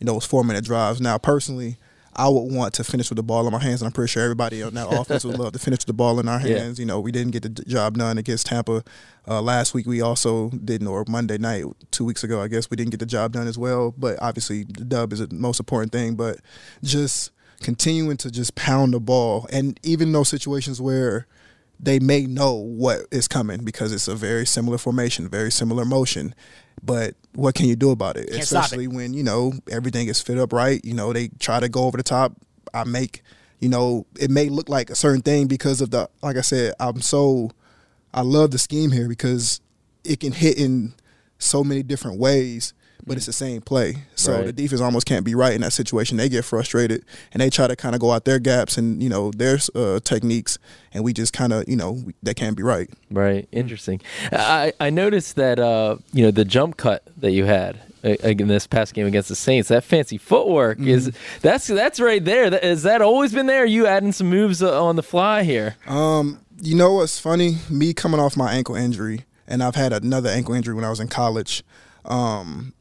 in 0.00 0.06
those 0.06 0.24
four 0.24 0.44
minute 0.44 0.64
drives. 0.64 1.00
Now, 1.00 1.18
personally. 1.18 1.78
I 2.16 2.28
would 2.28 2.52
want 2.52 2.74
to 2.74 2.84
finish 2.84 3.08
with 3.10 3.16
the 3.16 3.22
ball 3.22 3.46
in 3.46 3.52
my 3.52 3.58
hands, 3.62 3.82
and 3.82 3.86
I'm 3.86 3.92
pretty 3.92 4.10
sure 4.10 4.22
everybody 4.22 4.62
on 4.62 4.74
that 4.74 4.86
offense 4.88 5.24
would 5.24 5.38
love 5.38 5.52
to 5.52 5.58
finish 5.58 5.78
with 5.78 5.86
the 5.86 5.92
ball 5.92 6.20
in 6.20 6.28
our 6.28 6.40
Yeah. 6.40 6.58
hands. 6.58 6.78
You 6.78 6.86
know, 6.86 7.00
we 7.00 7.10
didn't 7.12 7.32
get 7.32 7.42
the 7.42 7.48
job 7.48 7.98
done 7.98 8.18
against 8.18 8.46
Tampa 8.46 8.82
uh, 9.26 9.40
last 9.42 9.74
week. 9.74 9.86
We 9.86 10.00
also 10.00 10.50
didn't, 10.50 10.86
or 10.88 11.04
Monday 11.08 11.38
night, 11.38 11.64
two 11.90 12.04
weeks 12.04 12.22
ago, 12.24 12.40
I 12.42 12.48
guess 12.48 12.70
we 12.70 12.76
didn't 12.76 12.90
get 12.92 13.00
the 13.00 13.06
job 13.06 13.32
done 13.32 13.46
as 13.48 13.58
well. 13.58 13.94
But 13.96 14.16
obviously, 14.22 14.64
the 14.64 14.84
dub 14.84 15.12
is 15.12 15.18
the 15.20 15.34
most 15.34 15.58
important 15.60 15.92
thing. 15.92 16.14
But 16.14 16.38
just 16.82 17.30
continuing 17.60 18.16
to 18.18 18.30
just 18.30 18.54
pound 18.54 18.94
the 18.94 19.00
ball, 19.00 19.46
and 19.52 19.78
even 19.82 20.12
those 20.12 20.28
situations 20.28 20.80
where 20.80 21.26
they 21.80 21.98
may 21.98 22.26
know 22.26 22.54
what 22.54 23.00
is 23.10 23.28
coming 23.28 23.64
because 23.64 23.92
it's 23.92 24.08
a 24.08 24.14
very 24.14 24.46
similar 24.46 24.78
formation, 24.78 25.28
very 25.28 25.52
similar 25.52 25.84
motion. 25.84 26.34
But 26.82 27.14
what 27.34 27.54
can 27.54 27.66
you 27.66 27.76
do 27.76 27.90
about 27.90 28.16
it? 28.16 28.30
Can't 28.30 28.44
stop 28.44 28.62
it. 28.62 28.64
Especially 28.64 28.88
when 28.88 29.14
you 29.14 29.22
know 29.22 29.52
everything 29.70 30.08
is 30.08 30.20
fit 30.20 30.38
up 30.38 30.52
right. 30.52 30.84
You 30.84 30.94
know 30.94 31.12
they 31.12 31.28
try 31.38 31.60
to 31.60 31.68
go 31.68 31.84
over 31.84 31.96
the 31.96 32.02
top. 32.02 32.32
I 32.72 32.84
make 32.84 33.22
you 33.60 33.68
know 33.68 34.06
it 34.18 34.30
may 34.30 34.48
look 34.48 34.68
like 34.68 34.90
a 34.90 34.94
certain 34.94 35.22
thing 35.22 35.46
because 35.46 35.80
of 35.80 35.90
the 35.90 36.08
like 36.22 36.36
I 36.36 36.42
said. 36.42 36.74
I'm 36.80 37.00
so 37.00 37.50
I 38.12 38.22
love 38.22 38.50
the 38.50 38.58
scheme 38.58 38.90
here 38.90 39.08
because 39.08 39.60
it 40.04 40.20
can 40.20 40.32
hit 40.32 40.58
in 40.58 40.94
so 41.38 41.64
many 41.64 41.82
different 41.82 42.18
ways, 42.18 42.74
but 43.06 43.16
it's 43.16 43.26
the 43.26 43.32
same 43.32 43.60
play. 43.60 44.04
So 44.14 44.32
Right. 44.36 44.46
the 44.46 44.52
defense 44.52 44.80
almost 44.80 45.06
can't 45.06 45.24
be 45.24 45.34
right 45.34 45.54
in 45.54 45.60
that 45.60 45.72
situation. 45.72 46.16
They 46.16 46.28
get 46.28 46.44
frustrated 46.44 47.04
and 47.32 47.40
they 47.40 47.50
try 47.50 47.66
to 47.66 47.76
kind 47.76 47.94
of 47.94 48.00
go 48.00 48.10
out 48.12 48.24
their 48.24 48.38
gaps 48.38 48.76
and 48.78 49.02
you 49.02 49.08
know 49.08 49.30
their 49.30 49.58
uh, 49.74 50.00
techniques, 50.00 50.58
and 50.92 51.04
we 51.04 51.12
just 51.12 51.32
kind 51.32 51.52
of 51.52 51.68
you 51.68 51.76
know 51.76 51.92
we, 51.92 52.14
they 52.22 52.34
can't 52.34 52.56
be 52.56 52.62
right. 52.62 52.88
Right. 53.10 53.48
Interesting. 53.52 54.00
I, 54.32 54.72
I 54.80 54.90
noticed 54.90 55.36
that 55.36 55.58
uh, 55.58 55.96
you 56.12 56.24
know 56.24 56.30
the 56.30 56.44
jump 56.44 56.76
cut 56.76 57.02
that 57.18 57.32
you 57.32 57.44
had 57.44 57.78
uh, 58.04 58.16
in 58.22 58.48
this 58.48 58.66
past 58.66 58.94
game 58.94 59.06
against 59.06 59.28
the 59.28 59.36
Saints. 59.36 59.68
That 59.68 59.84
fancy 59.84 60.18
footwork 60.18 60.80
is 60.80 61.10
that's 61.42 61.66
that's 61.66 62.00
right 62.00 62.24
there. 62.24 62.50
That, 62.50 62.62
has 62.64 62.82
that 62.84 63.02
always 63.02 63.32
been 63.32 63.46
there? 63.46 63.62
Are 63.62 63.66
you 63.66 63.86
adding 63.86 64.12
some 64.12 64.28
moves 64.30 64.62
uh, 64.62 64.82
on 64.84 64.96
the 64.96 65.02
fly 65.02 65.42
here? 65.42 65.76
Um, 65.86 66.40
you 66.62 66.74
know 66.76 66.94
what's 66.94 67.18
funny? 67.18 67.58
Me 67.68 67.92
coming 67.92 68.20
off 68.20 68.36
my 68.36 68.52
ankle 68.54 68.74
injury, 68.76 69.24
and 69.46 69.62
I've 69.62 69.74
had 69.74 69.92
another 69.92 70.30
ankle 70.30 70.54
injury 70.54 70.74
when 70.74 70.84
I 70.84 70.90
was 70.90 71.00
in 71.00 71.08
college. 71.08 71.62
Um, 72.04 72.72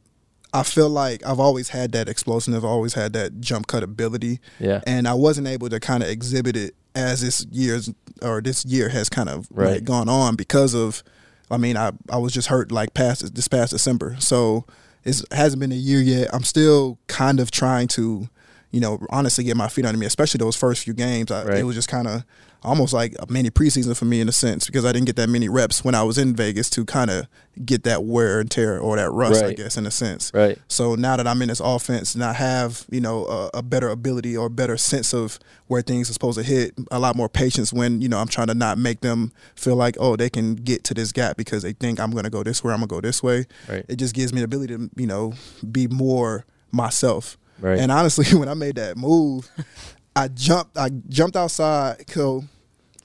I 0.54 0.64
feel 0.64 0.90
like 0.90 1.26
I've 1.26 1.40
always 1.40 1.70
had 1.70 1.92
that 1.94 2.08
explosive, 2.08 2.64
always 2.64 2.94
had 2.94 3.14
that 3.14 3.42
jump 3.42 3.68
cut 3.68 3.82
ability. 3.82 4.40
Yeah. 4.60 4.82
And 4.86 5.08
I 5.08 5.16
wasn't 5.16 5.48
able 5.48 5.70
to 5.70 5.80
kind 5.80 6.04
of 6.04 6.10
exhibit 6.10 6.56
it 6.56 6.76
as 6.96 7.22
this 7.22 7.46
year's 7.52 7.92
or 8.22 8.42
this 8.42 8.64
year 8.66 8.90
has 8.90 9.10
kind 9.10 9.30
of 9.30 9.48
like, 9.52 9.84
gone 9.84 10.08
on 10.10 10.36
because 10.36 10.76
of, 10.76 11.04
I 11.50 11.58
mean, 11.58 11.76
I 11.76 11.92
I 12.10 12.18
was 12.18 12.34
just 12.34 12.48
hurt 12.50 12.72
like 12.72 12.94
past 12.94 13.34
this 13.36 13.48
past 13.48 13.72
December, 13.72 14.16
so 14.20 14.66
it 15.04 15.22
hasn't 15.32 15.60
been 15.60 15.72
a 15.72 15.76
year 15.76 16.00
yet. 16.00 16.30
I'm 16.34 16.44
still 16.44 17.00
kind 17.08 17.40
of 17.40 17.52
trying 17.52 17.88
to, 17.90 18.30
you 18.74 18.80
know, 18.80 19.00
honestly 19.10 19.44
get 19.44 19.56
my 19.56 19.70
feet 19.70 19.86
under 19.86 19.98
me, 19.98 20.06
especially 20.06 20.40
those 20.40 20.56
first 20.56 20.84
few 20.84 20.94
games. 20.94 21.32
I, 21.32 21.46
Right. 21.46 21.60
It 21.60 21.64
was 21.64 21.76
just 21.76 21.90
kind 21.90 22.08
of 22.08 22.24
almost 22.64 22.94
like 22.94 23.14
a 23.20 23.32
mini 23.32 23.50
preseason 23.50 23.96
for 23.96 24.06
me 24.06 24.22
in 24.22 24.30
a 24.30 24.32
sense 24.32 24.66
because 24.66 24.86
I 24.86 24.94
didn't 24.94 25.06
get 25.06 25.18
that 25.18 25.30
many 25.30 25.50
reps 25.50 25.84
when 25.84 25.96
I 25.96 26.04
was 26.04 26.18
in 26.18 26.36
Vegas 26.36 26.70
to 26.72 26.86
kind 26.86 27.12
of 27.12 27.28
get 27.66 27.84
that 27.84 28.06
wear 28.06 28.40
and 28.40 28.50
tear 28.50 28.80
or 28.80 28.96
that 28.96 29.12
rust, 29.12 29.44
I 29.44 29.54
guess, 29.54 29.78
in 29.78 29.86
a 29.86 29.92
sense. 29.92 30.32
Right. 30.34 30.58
So 30.70 30.96
now 30.96 31.18
that 31.18 31.28
I'm 31.28 31.42
in 31.42 31.50
this 31.50 31.60
offense 31.60 32.16
and 32.16 32.24
I 32.24 32.34
have, 32.34 32.86
you 32.90 33.02
know, 33.02 33.26
a, 33.26 33.50
a 33.56 33.62
better 33.62 33.90
ability 33.90 34.36
or 34.36 34.50
better 34.50 34.78
sense 34.78 35.14
of 35.14 35.40
where 35.68 35.82
things 35.82 36.10
are 36.10 36.14
supposed 36.14 36.38
to 36.38 36.44
hit, 36.44 36.74
a 36.90 37.00
lot 37.00 37.16
more 37.16 37.30
patience 37.30 37.74
when, 37.74 38.02
you 38.02 38.10
know, 38.10 38.18
I'm 38.18 38.28
trying 38.28 38.48
to 38.48 38.56
not 38.56 38.78
make 38.78 39.02
them 39.02 39.34
feel 39.56 39.76
like, 39.76 39.98
oh, 40.00 40.16
they 40.16 40.30
can 40.30 40.56
get 40.56 40.84
to 40.86 40.94
this 40.94 41.12
gap 41.12 41.38
because 41.38 41.64
they 41.64 41.74
think 41.74 42.00
I'm 42.00 42.12
going 42.12 42.24
to 42.24 42.30
go 42.30 42.44
this 42.44 42.64
way, 42.64 42.74
I'm 42.74 42.80
going 42.80 42.88
to 42.88 42.96
go 42.96 43.02
this 43.02 43.22
way. 43.22 43.46
Right. 43.70 43.86
It 43.88 43.98
just 43.98 44.16
gives 44.16 44.34
me 44.34 44.40
the 44.40 44.46
ability 44.46 44.76
to, 44.76 44.90
you 44.96 45.08
know, 45.08 45.34
be 45.70 45.88
more 45.88 46.46
myself. 46.72 47.38
Right. 47.60 47.80
And 47.80 47.92
honestly, 47.92 48.26
when 48.38 48.50
I 48.50 48.54
made 48.54 48.76
that 48.76 48.98
move, 48.98 49.50
I 50.16 50.28
jumped 50.28 50.78
I 50.78 50.90
jumped 51.10 51.36
outside, 51.36 52.10
so 52.10 52.44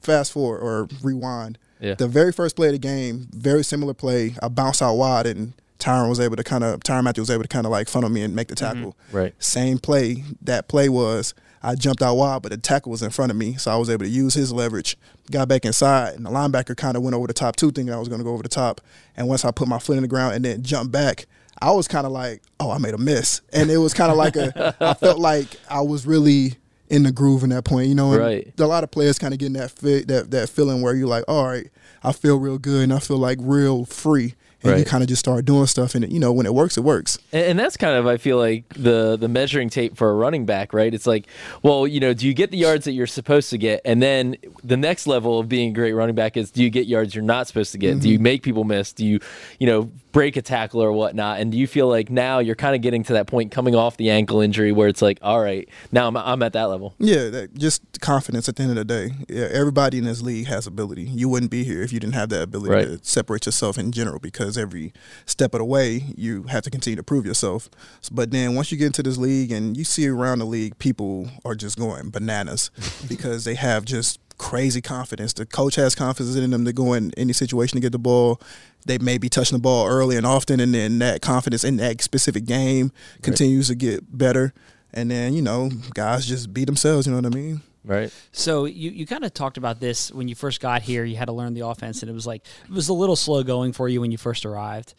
fast 0.03 0.33
forward 0.33 0.61
or 0.61 0.89
rewind. 1.03 1.59
Yeah. 1.81 1.95
The 1.95 2.09
very 2.09 2.33
first 2.33 2.57
play 2.57 2.69
of 2.69 2.73
the 2.73 2.79
game, 2.79 3.29
very 3.31 3.63
similar 3.63 3.95
play. 3.95 4.35
I 4.43 4.49
bounced 4.49 4.83
out 4.83 4.95
wide 4.95 5.27
and 5.27 5.53
Tyrann 5.79 6.09
was 6.09 6.19
able 6.19 6.37
to 6.37 6.43
kind 6.43 6.65
of 6.65 6.81
Tyrann 6.81 7.05
Mathieu 7.05 7.23
was 7.23 7.31
able 7.31 7.45
to 7.45 7.49
kind 7.49 7.67
of 7.67 7.73
like 7.73 7.89
funnel 7.89 8.11
me 8.11 8.23
and 8.23 8.35
make 8.35 8.49
the 8.49 8.55
mm-hmm. 8.55 8.75
tackle. 8.75 8.97
Right. 9.13 9.35
Same 9.39 9.79
play. 9.79 10.25
That 10.43 10.69
play 10.69 10.89
was 10.89 11.35
I 11.63 11.75
jumped 11.75 12.03
out 12.03 12.15
wide, 12.15 12.43
but 12.43 12.51
the 12.53 12.57
tackle 12.57 12.91
was 12.91 13.03
in 13.03 13.11
front 13.11 13.31
of 13.31 13.37
me, 13.37 13.55
so 13.55 13.71
I 13.71 13.77
was 13.77 13.91
able 13.91 14.05
to 14.05 14.11
use 14.11 14.35
his 14.35 14.53
leverage. 14.53 14.97
Got 15.31 15.49
back 15.49 15.65
inside, 15.65 16.15
and 16.15 16.25
the 16.25 16.31
linebacker 16.31 16.77
kind 16.77 16.97
of 16.97 17.03
went 17.03 17.15
over 17.15 17.27
the 17.27 17.33
top 17.33 17.57
too, 17.57 17.71
thinking 17.71 17.93
I 17.93 17.99
was 17.99 18.09
going 18.09 18.21
to 18.21 18.25
go 18.25 18.33
over 18.33 18.43
the 18.43 18.49
top. 18.49 18.81
And 19.17 19.29
once 19.29 19.45
I 19.45 19.51
put 19.51 19.69
my 19.69 19.79
foot 19.79 19.97
in 19.97 20.03
the 20.03 20.09
ground 20.09 20.35
and 20.35 20.45
then 20.45 20.63
jumped 20.63 20.93
back, 20.93 21.27
I 21.61 21.73
was 21.73 21.89
kind 21.89 22.07
of 22.07 22.13
like, 22.13 22.43
"Oh, 22.61 22.71
I 22.71 22.79
made 22.79 22.95
a 22.95 22.99
miss," 22.99 23.41
and 23.53 23.71
it 23.71 23.79
was 23.79 23.95
kind 23.95 24.11
of 24.11 24.17
like 24.17 24.37
a. 24.37 24.77
I 24.81 24.95
felt 25.01 25.19
like 25.19 25.49
I 25.69 25.81
was 25.81 26.07
really 26.07 26.57
in 26.89 27.03
the 27.03 27.13
groove 27.13 27.43
in 27.43 27.51
that 27.51 27.65
point, 27.65 27.89
you 27.89 27.95
know. 27.95 28.13
And 28.13 28.21
Right. 28.21 28.53
A 28.59 28.67
lot 28.67 28.85
of 28.85 28.91
players 28.91 29.19
kind 29.19 29.33
of 29.33 29.41
getting 29.41 29.55
that 29.55 29.71
fi- 29.71 30.05
that 30.05 30.31
that 30.31 30.49
feeling 30.49 30.83
where 30.83 30.95
you're 30.95 31.09
like, 31.09 31.25
"All 31.29 31.47
right, 31.47 31.69
I 32.03 32.13
feel 32.13 32.39
real 32.39 32.59
good, 32.59 32.85
and 32.85 32.93
I 32.93 32.99
feel 32.99 33.19
like 33.19 33.39
real 33.41 33.85
free." 33.85 34.35
And 34.65 34.77
you 34.77 34.85
kind 34.85 35.05
of 35.05 35.09
just 35.09 35.21
start 35.21 35.45
doing 35.45 35.67
stuff, 35.67 35.95
and 35.95 36.11
you 36.13 36.19
know 36.19 36.33
when 36.33 36.45
it 36.45 36.53
works, 36.53 36.77
it 36.77 36.83
works. 36.83 37.17
And, 37.33 37.47
and 37.47 37.59
that's 37.59 37.77
kind 37.77 37.95
of, 37.95 38.09
I 38.09 38.17
feel 38.17 38.39
like 38.39 38.69
the 38.75 39.17
the 39.17 39.29
measuring 39.29 39.71
tape 39.71 39.97
for 39.97 40.11
a 40.11 40.15
running 40.15 40.47
back, 40.47 40.73
right? 40.73 40.93
It's 40.93 41.07
like, 41.07 41.29
well, 41.63 41.87
you 41.87 42.01
know, 42.01 42.13
do 42.13 42.27
you 42.27 42.35
get 42.35 42.51
the 42.51 42.57
yards 42.57 42.85
that 42.85 42.93
you're 42.93 43.07
supposed 43.07 43.51
to 43.51 43.59
get, 43.59 43.81
and 43.85 44.03
then 44.03 44.37
the 44.65 44.77
next 44.77 45.07
level 45.07 45.39
of 45.39 45.49
being 45.49 45.71
a 45.71 45.73
great 45.73 45.93
running 45.93 46.17
back 46.17 46.37
is, 46.37 46.51
do 46.51 46.63
you 46.63 46.71
get 46.71 46.89
yards 46.89 47.15
you're 47.15 47.23
not 47.23 47.47
supposed 47.47 47.71
to 47.71 47.79
get? 47.79 48.01
Do 48.01 48.09
you 48.09 48.17
mm-hmm. 48.17 48.25
make 48.25 48.43
people 48.43 48.65
miss? 48.65 48.93
Do 48.93 49.07
you, 49.07 49.21
you 49.61 49.69
know, 49.69 49.93
break 50.19 50.37
a 50.37 50.43
tackle 50.43 50.83
or 50.83 50.91
whatnot? 50.93 51.39
And 51.39 51.53
do 51.53 51.59
you 51.59 51.69
feel 51.69 51.87
like 51.89 52.11
now 52.11 52.41
you're 52.41 52.57
kind 52.57 52.75
of 52.75 52.83
getting 52.83 53.05
to 53.05 53.13
that 53.13 53.29
point, 53.29 53.53
coming 53.53 53.77
off 53.77 53.97
the 53.97 54.11
ankle 54.11 54.41
injury, 54.41 54.73
where 54.73 54.89
it's 54.89 55.01
like, 55.01 55.19
all 55.23 55.41
right, 55.41 55.69
now 55.93 56.09
I'm 56.09 56.17
I'm 56.17 56.43
at 56.43 56.53
that 56.55 56.65
level. 56.65 56.95
Yeah, 56.99 57.29
that, 57.29 57.55
just 57.55 57.83
confidence 58.01 58.49
at 58.49 58.57
the 58.57 58.63
end 58.65 58.71
of 58.73 58.77
the 58.77 58.85
day. 58.85 59.11
Yeah, 59.29 59.49
everybody 59.53 59.99
in 59.99 60.05
this 60.05 60.21
league 60.21 60.47
has 60.47 60.67
ability. 60.67 61.03
You 61.05 61.29
wouldn't 61.29 61.53
be 61.53 61.63
here 61.63 61.83
if 61.83 61.93
you 61.93 62.01
didn't 62.01 62.15
have 62.15 62.31
that 62.31 62.43
ability 62.43 62.75
Right. 62.75 62.85
to 62.89 62.99
separate 63.03 63.47
yourself 63.47 63.79
in 63.79 63.93
general 63.93 64.19
because 64.19 64.59
every 64.59 64.93
step 65.25 65.55
of 65.55 65.59
the 65.59 65.65
way 65.65 66.05
you 66.17 66.45
have 66.45 66.65
to 66.65 66.71
continue 66.71 66.97
to 66.97 67.03
prove 67.05 67.25
yourself. 67.25 67.71
But 68.11 68.31
then 68.33 68.55
once 68.57 68.73
you 68.73 68.79
get 68.79 68.87
into 68.87 69.03
this 69.05 69.19
league 69.19 69.53
and 69.53 69.77
you 69.77 69.85
see 69.85 70.09
around 70.09 70.41
the 70.41 70.47
league, 70.47 70.79
people 70.79 71.31
are 71.45 71.55
just 71.55 71.79
going 71.79 72.11
bananas 72.11 72.71
because 73.09 73.45
they 73.45 73.55
have 73.55 73.85
just 73.85 74.19
crazy 74.39 74.81
confidence. 74.81 75.33
The 75.33 75.45
coach 75.45 75.75
has 75.75 75.95
confidence 75.95 76.37
in 76.37 76.51
them 76.51 76.65
to 76.65 76.73
go 76.73 76.95
in 76.95 77.13
any 77.17 77.33
situation 77.33 77.77
to 77.77 77.81
get 77.81 77.93
the 77.93 77.99
ball. 77.99 78.41
They 78.87 78.99
may 78.99 79.19
be 79.19 79.29
touching 79.29 79.57
the 79.57 79.63
ball 79.63 79.87
early 79.87 80.17
and 80.17 80.25
often, 80.25 80.61
and 80.61 80.73
then 80.73 80.99
that 81.01 81.21
confidence 81.21 81.65
in 81.65 81.77
that 81.77 82.01
specific 82.01 82.47
game 82.47 82.93
continues 83.23 83.69
to 83.69 83.75
get 83.75 84.17
better. 84.17 84.55
And 84.95 85.11
then, 85.11 85.35
you 85.35 85.43
know, 85.43 85.71
guys 85.93 86.27
just 86.27 86.55
beat 86.55 86.65
themselves, 86.65 87.07
you 87.07 87.13
know 87.13 87.21
what 87.21 87.27
I 87.27 87.37
mean? 87.37 87.61
Right. 87.85 88.13
So 88.33 88.65
you, 88.65 88.91
you 88.91 89.07
kind 89.07 89.25
of 89.25 89.33
talked 89.33 89.57
about 89.57 89.81
this 89.81 90.13
when 90.13 90.29
you 90.29 90.35
first 90.35 90.61
got 90.61 90.83
here. 90.83 91.05
You 91.05 91.17
had 91.17 91.27
to 91.27 91.33
learn 91.33 91.55
the 91.55 91.67
offense, 91.67 92.03
and 92.03 92.11
it 92.11 92.15
was 92.15 92.27
like 92.27 92.45
it 92.65 92.71
was 92.71 92.89
a 92.89 92.93
little 92.93 93.17
slow 93.17 93.43
going 93.43 93.73
for 93.73 93.89
you 93.89 94.01
when 94.01 94.11
you 94.11 94.19
first 94.19 94.45
arrived. 94.45 94.95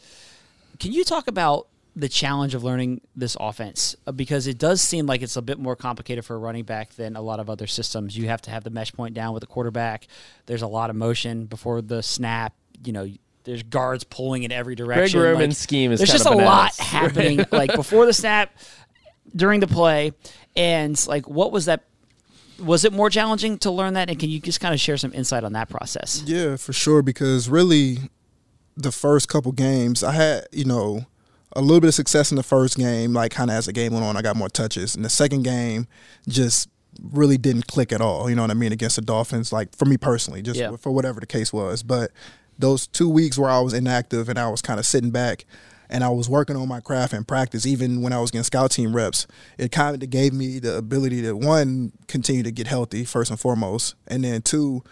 Can 0.79 0.91
you 0.91 1.03
talk 1.03 1.27
about 1.27 1.67
the 1.96 2.08
challenge 2.10 2.55
of 2.55 2.63
learning 2.63 3.01
this 3.15 3.36
offense 3.39 3.96
uh, 4.08 4.12
because 4.12 4.48
it 4.48 4.58
does 4.58 4.81
seem 4.81 5.05
like 5.05 5.22
it's 5.22 5.36
a 5.36 5.41
bit 5.41 5.60
more 5.60 5.75
complicated 5.75 6.24
for 6.24 6.36
a 6.36 6.38
running 6.38 6.63
back 6.63 6.93
than 6.96 7.15
a 7.15 7.22
lot 7.22 7.39
of 7.39 7.50
other 7.50 7.67
systems. 7.67 8.15
You 8.17 8.27
have 8.27 8.41
to 8.43 8.51
have 8.51 8.63
the 8.63 8.69
mesh 8.69 8.93
point 8.93 9.13
down 9.13 9.34
with 9.34 9.41
the 9.41 9.48
quarterback. 9.48 10.08
There's 10.46 10.62
a 10.62 10.67
lot 10.67 10.89
of 10.89 10.96
motion 10.96 11.46
before 11.46 11.81
the 11.81 12.01
snap. 12.03 12.53
You 12.86 12.93
know, 12.93 13.10
there's 13.43 13.63
guards 13.63 14.03
pulling 14.03 14.43
in 14.43 14.51
every 14.51 14.75
direction. 14.75 15.19
Greg 15.19 15.34
Roman's 15.34 15.60
Like, 15.60 15.63
scheme 15.63 15.91
is 15.91 16.00
there's 16.00 16.12
kind 16.12 16.17
just 16.19 16.27
of 16.31 16.39
a 16.39 16.46
lot 16.46 16.77
bananas. 16.77 16.77
happening 16.79 17.46
like 17.51 17.74
before 17.75 18.05
the 18.05 18.13
snap, 18.13 18.55
during 19.36 19.60
the 19.60 19.67
play, 19.67 20.13
and 20.55 21.05
like 21.08 21.27
what 21.27 21.51
was 21.51 21.65
that? 21.65 21.84
Was 22.60 22.84
it 22.86 22.91
more 22.93 23.10
challenging 23.10 23.58
to 23.60 23.72
learn 23.72 23.93
that? 23.93 24.10
And 24.10 24.19
can 24.19 24.29
you 24.29 24.39
just 24.39 24.60
kind 24.60 24.74
of 24.74 24.79
share 24.79 24.98
some 24.98 25.13
insight 25.13 25.43
on 25.43 25.53
that 25.53 25.69
process? 25.69 26.24
Yeah, 26.25 26.58
for 26.58 26.74
sure. 26.74 27.01
Because 27.01 27.50
really, 27.50 27.98
the 28.77 28.91
first 28.91 29.27
couple 29.29 29.51
games, 29.53 30.03
I 30.03 30.12
had 30.12 30.48
you 30.51 30.65
know 30.65 31.05
a 31.56 31.62
little 31.62 31.79
bit 31.79 31.88
of 31.89 31.94
success 31.96 32.32
in 32.32 32.36
the 32.38 32.44
first 32.44 32.77
game. 32.77 33.13
Like 33.13 33.32
kind 33.32 33.50
of 33.50 33.56
as 33.58 33.65
the 33.65 33.74
game 33.74 33.94
went 33.94 34.06
on, 34.06 34.15
I 34.18 34.22
got 34.22 34.36
more 34.36 34.50
touches. 34.50 34.96
And 34.96 35.03
the 35.03 35.10
second 35.10 35.44
game, 35.44 35.88
just 36.27 36.70
really 37.13 37.38
didn't 37.38 37.68
click 37.68 37.91
at 37.94 38.01
all. 38.01 38.29
You 38.29 38.36
know 38.36 38.41
what 38.41 38.51
I 38.51 38.56
mean? 38.56 38.72
Against 38.72 38.96
the 38.98 39.01
Dolphins, 39.01 39.51
like 39.53 39.75
for 39.75 39.86
me 39.86 39.98
personally, 39.98 40.41
just 40.41 40.60
Yeah. 40.60 40.75
for 40.75 40.91
whatever 40.91 41.20
the 41.20 41.25
case 41.27 41.53
was. 41.53 41.82
But 41.84 42.12
those 42.58 42.88
two 42.88 43.08
weeks 43.08 43.38
where 43.38 43.50
I 43.50 43.60
was 43.60 43.74
inactive 43.74 44.27
and 44.27 44.38
I 44.38 44.50
was 44.50 44.62
kind 44.62 44.79
of 44.79 44.86
sitting 44.86 45.12
back. 45.12 45.46
And 45.91 46.03
I 46.03 46.10
was 46.10 46.29
working 46.29 46.56
on 46.56 46.68
my 46.68 46.82
craft 46.82 47.13
in 47.15 47.24
practice, 47.24 47.65
even 47.65 48.03
when 48.03 48.13
I 48.13 48.20
was 48.20 48.29
getting 48.29 48.44
scout 48.44 48.70
team 48.70 48.96
reps. 48.96 49.25
It 49.58 49.72
kind 49.72 50.03
of 50.03 50.08
gave 50.12 50.34
me 50.34 50.60
the 50.60 50.77
ability 50.77 51.24
to 51.24 51.34
one 51.34 51.94
continue 52.08 52.44
to 52.44 52.51
get 52.51 52.68
healthy 52.68 53.06
first 53.06 53.32
and 53.32 53.39
foremost, 53.39 53.96
and 54.08 54.24
then 54.24 54.44
two, 54.44 54.84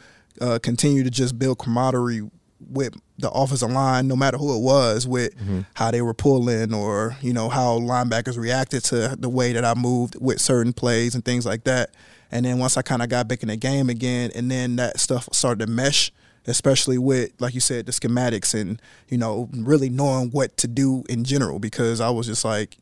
uh, 0.42 0.58
continue 0.58 1.04
to 1.04 1.12
just 1.12 1.38
build 1.38 1.60
camaraderie 1.60 2.28
with 2.60 2.94
the 3.18 3.30
offensive 3.32 3.72
line, 3.72 4.08
no 4.08 4.16
matter 4.16 4.38
who 4.38 4.56
it 4.56 4.62
was, 4.62 5.08
with 5.08 5.36
mm-hmm. 5.38 5.62
how 5.76 5.92
they 5.92 6.02
were 6.02 6.14
pulling 6.14 6.74
or 6.74 7.16
you 7.22 7.34
know 7.34 7.50
how 7.50 7.80
linebackers 7.80 8.38
reacted 8.38 8.84
to 8.86 9.16
the 9.18 9.30
way 9.30 9.54
that 9.54 9.66
I 9.66 9.74
moved 9.74 10.16
with 10.20 10.40
certain 10.40 10.74
plays 10.74 11.16
and 11.16 11.24
things 11.24 11.46
like 11.46 11.64
that. 11.66 11.92
And 12.32 12.46
then 12.46 12.60
once 12.60 12.78
I 12.78 12.82
kind 12.82 13.02
of 13.02 13.10
got 13.10 13.28
back 13.28 13.42
in 13.42 13.50
the 13.50 13.56
game 13.56 13.90
again, 13.90 14.32
and 14.36 14.52
then 14.52 14.76
that 14.78 15.00
stuff 15.00 15.30
started 15.32 15.66
to 15.66 15.72
mesh, 15.72 16.12
especially 16.46 16.98
with 16.98 17.32
like 17.40 17.54
you 17.54 17.62
said 17.62 17.86
the 17.86 17.92
schematics 17.92 18.60
and 18.60 18.82
you 19.08 19.18
know 19.18 19.50
really 19.54 19.90
knowing 19.90 20.30
what 20.32 20.58
to 20.58 20.68
do 20.68 21.04
in 21.10 21.24
general 21.24 21.60
because 21.60 22.02
I 22.02 22.10
was 22.10 22.28
just 22.28 22.44
like 22.44 22.78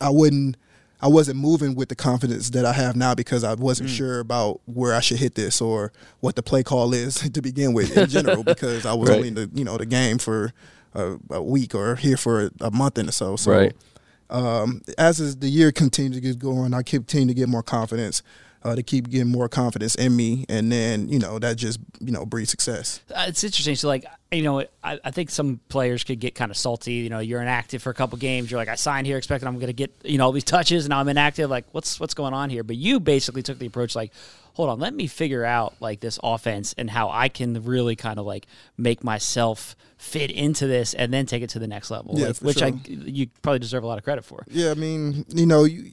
I 0.00 0.10
wouldn't 0.10 0.56
I 1.02 1.08
wasn't 1.08 1.38
moving 1.38 1.74
with 1.74 1.88
the 1.88 1.94
confidence 1.96 2.50
that 2.50 2.64
I 2.66 2.72
have 2.74 2.94
now 2.96 3.14
because 3.14 3.42
I 3.44 3.54
wasn't 3.54 3.88
sure 3.90 4.20
about 4.20 4.60
where 4.66 4.94
I 4.94 5.00
should 5.00 5.18
hit 5.18 5.34
this 5.34 5.60
or 5.60 5.92
what 6.20 6.36
the 6.36 6.42
play 6.42 6.62
call 6.62 6.92
is 6.92 7.14
to 7.32 7.40
begin 7.42 7.72
with 7.72 7.96
in 7.96 8.08
general 8.08 8.44
because 8.54 8.84
I 8.84 8.92
was 8.92 9.08
Right. 9.08 9.16
only 9.16 9.28
in 9.28 9.34
the 9.34 9.50
you 9.54 9.64
know 9.64 9.78
the 9.78 9.86
game 9.86 10.18
for 10.18 10.52
a, 10.94 11.16
a 11.30 11.42
week 11.42 11.74
or 11.74 11.96
here 11.96 12.16
for 12.16 12.50
a 12.60 12.70
month 12.70 12.98
and 12.98 13.12
so. 13.14 13.36
So 13.36 13.50
Right. 13.52 13.72
um, 14.28 14.82
as 14.98 15.36
the 15.36 15.48
year 15.48 15.72
continues 15.72 16.16
to 16.16 16.20
get 16.20 16.38
going, 16.38 16.74
I 16.74 16.82
continue 16.82 17.28
to 17.28 17.34
get 17.34 17.48
more 17.48 17.62
confidence. 17.62 18.22
Uh, 18.62 18.74
to 18.74 18.82
keep 18.82 19.08
getting 19.08 19.26
more 19.26 19.48
confidence 19.48 19.94
in 19.94 20.14
me, 20.14 20.44
and 20.50 20.70
then 20.70 21.08
you 21.08 21.18
know 21.18 21.38
that 21.38 21.56
just 21.56 21.80
you 21.98 22.12
know 22.12 22.26
breeds 22.26 22.50
success. 22.50 23.00
Uh, 23.10 23.24
it's 23.26 23.42
interesting. 23.42 23.74
So, 23.74 23.88
like, 23.88 24.04
you 24.30 24.42
know, 24.42 24.60
I, 24.84 25.00
I 25.02 25.10
think 25.10 25.30
some 25.30 25.60
players 25.70 26.04
could 26.04 26.20
get 26.20 26.34
kind 26.34 26.50
of 26.50 26.58
salty. 26.58 26.92
You 26.92 27.08
know, 27.08 27.20
you're 27.20 27.40
inactive 27.40 27.82
for 27.82 27.88
a 27.88 27.94
couple 27.94 28.18
games. 28.18 28.50
You're 28.50 28.60
like, 28.60 28.68
I 28.68 28.74
signed 28.74 29.06
here 29.06 29.16
expecting 29.16 29.48
I'm 29.48 29.54
going 29.54 29.68
to 29.68 29.72
get, 29.72 29.94
you 30.04 30.18
know, 30.18 30.26
all 30.26 30.32
these 30.32 30.44
touches, 30.44 30.84
and 30.84 30.90
now 30.90 31.00
I'm 31.00 31.08
inactive. 31.08 31.48
Like, 31.48 31.64
what's 31.72 31.98
what's 31.98 32.12
going 32.12 32.34
on 32.34 32.50
here? 32.50 32.62
But 32.62 32.76
you 32.76 33.00
basically 33.00 33.42
took 33.42 33.58
the 33.58 33.64
approach 33.64 33.96
like, 33.96 34.12
hold 34.60 34.68
on, 34.68 34.78
let 34.78 34.92
me 34.92 35.06
figure 35.06 35.42
out 35.42 35.72
like 35.80 36.00
this 36.00 36.18
offense 36.22 36.74
and 36.76 36.90
how 36.90 37.08
I 37.08 37.30
can 37.30 37.64
really 37.64 37.96
kind 37.96 38.18
of 38.18 38.26
like 38.26 38.46
make 38.76 39.02
myself 39.02 39.74
fit 39.96 40.30
into 40.30 40.66
this, 40.66 40.92
and 40.92 41.14
then 41.14 41.24
take 41.24 41.42
it 41.42 41.48
to 41.50 41.58
the 41.58 41.66
next 41.66 41.90
level. 41.90 42.18
Yeah, 42.18 42.26
like, 42.26 42.36
which 42.38 42.62
I 42.62 42.74
you 42.86 43.28
probably 43.40 43.58
deserve 43.58 43.84
a 43.84 43.86
lot 43.86 43.96
of 43.96 44.04
credit 44.04 44.22
for. 44.22 44.44
Yeah, 44.48 44.70
I 44.70 44.74
mean, 44.74 45.24
you 45.28 45.46
know, 45.46 45.64
you, 45.64 45.92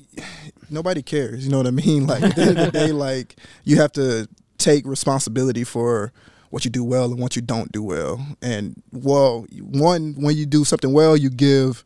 nobody 0.69 1.01
cares. 1.01 1.45
You 1.45 1.51
know 1.51 1.59
what 1.59 1.67
I 1.67 1.71
mean? 1.71 2.07
Like 2.07 2.24
at 2.24 2.36
the 2.36 2.41
end 2.41 2.59
of 2.59 2.74
the 2.74 2.79
day, 2.79 2.91
like 2.91 3.38
you 3.63 3.77
have 3.77 3.93
to 3.93 4.27
take 4.57 4.86
responsibility 4.86 5.63
for 5.63 6.12
what 6.50 6.65
you 6.65 6.71
do 6.71 6.83
well 6.83 7.05
and 7.05 7.21
what 7.21 7.38
you 7.38 7.41
don't 7.41 7.71
do 7.71 7.83
well. 7.83 8.25
And 8.41 8.81
well, 8.91 9.45
one 9.62 10.15
when 10.17 10.36
you 10.36 10.45
do 10.45 10.65
something 10.65 10.91
well, 10.91 11.15
you 11.15 11.29
give 11.29 11.86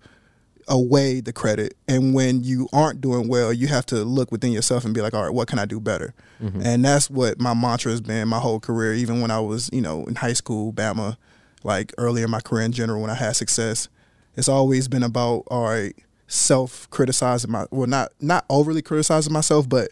away 0.71 1.21
the 1.21 1.33
credit, 1.33 1.75
and 1.87 2.15
when 2.15 2.43
you 2.43 2.67
aren't 2.73 3.01
doing 3.01 3.27
well, 3.27 3.53
you 3.53 3.67
have 3.67 3.85
to 3.87 3.97
look 4.03 4.31
within 4.31 4.51
yourself 4.51 4.85
and 4.85 4.93
be 4.93 5.01
like, 5.01 5.13
all 5.13 5.23
right, 5.23 5.33
what 5.33 5.47
can 5.47 5.59
I 5.59 5.65
do 5.65 5.79
better? 5.79 6.15
Mm-hmm. 6.41 6.61
And 6.63 6.83
that's 6.83 7.09
what 7.09 7.39
my 7.39 7.53
mantra 7.53 7.91
has 7.91 8.01
been 8.01 8.27
my 8.27 8.39
whole 8.39 8.59
career. 8.59 8.93
Even 8.93 9.21
when 9.21 9.29
I 9.29 9.39
was, 9.39 9.69
you 9.71 9.81
know, 9.81 10.05
in 10.05 10.15
high 10.15 10.33
school, 10.33 10.73
Bama, 10.73 11.17
like 11.63 11.93
earlier 11.99 12.25
in 12.25 12.31
my 12.31 12.39
career 12.39 12.63
in 12.63 12.71
general, 12.71 13.01
when 13.01 13.11
I 13.11 13.15
had 13.15 13.35
success, 13.35 13.89
it's 14.35 14.49
always 14.49 14.87
been 14.87 15.03
about 15.03 15.43
all 15.47 15.65
right 15.65 15.95
self 16.27 16.89
criticizing 16.89 17.51
my 17.51 17.65
well 17.71 17.87
not 17.87 18.09
not 18.21 18.45
overly 18.49 18.81
criticizing 18.81 19.33
myself 19.33 19.67
but 19.67 19.91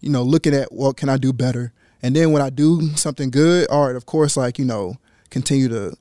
you 0.00 0.08
know 0.08 0.22
looking 0.22 0.54
at 0.54 0.70
what 0.72 0.96
can 0.96 1.08
i 1.08 1.16
do 1.16 1.32
better 1.32 1.72
and 2.00 2.14
then 2.14 2.30
when 2.30 2.40
i 2.40 2.48
do 2.48 2.94
something 2.94 3.28
good 3.28 3.68
all 3.68 3.88
right 3.88 3.96
of 3.96 4.06
course 4.06 4.36
like 4.36 4.56
you 4.56 4.64
know 4.64 4.94
continue 5.30 5.68
to 5.68 5.92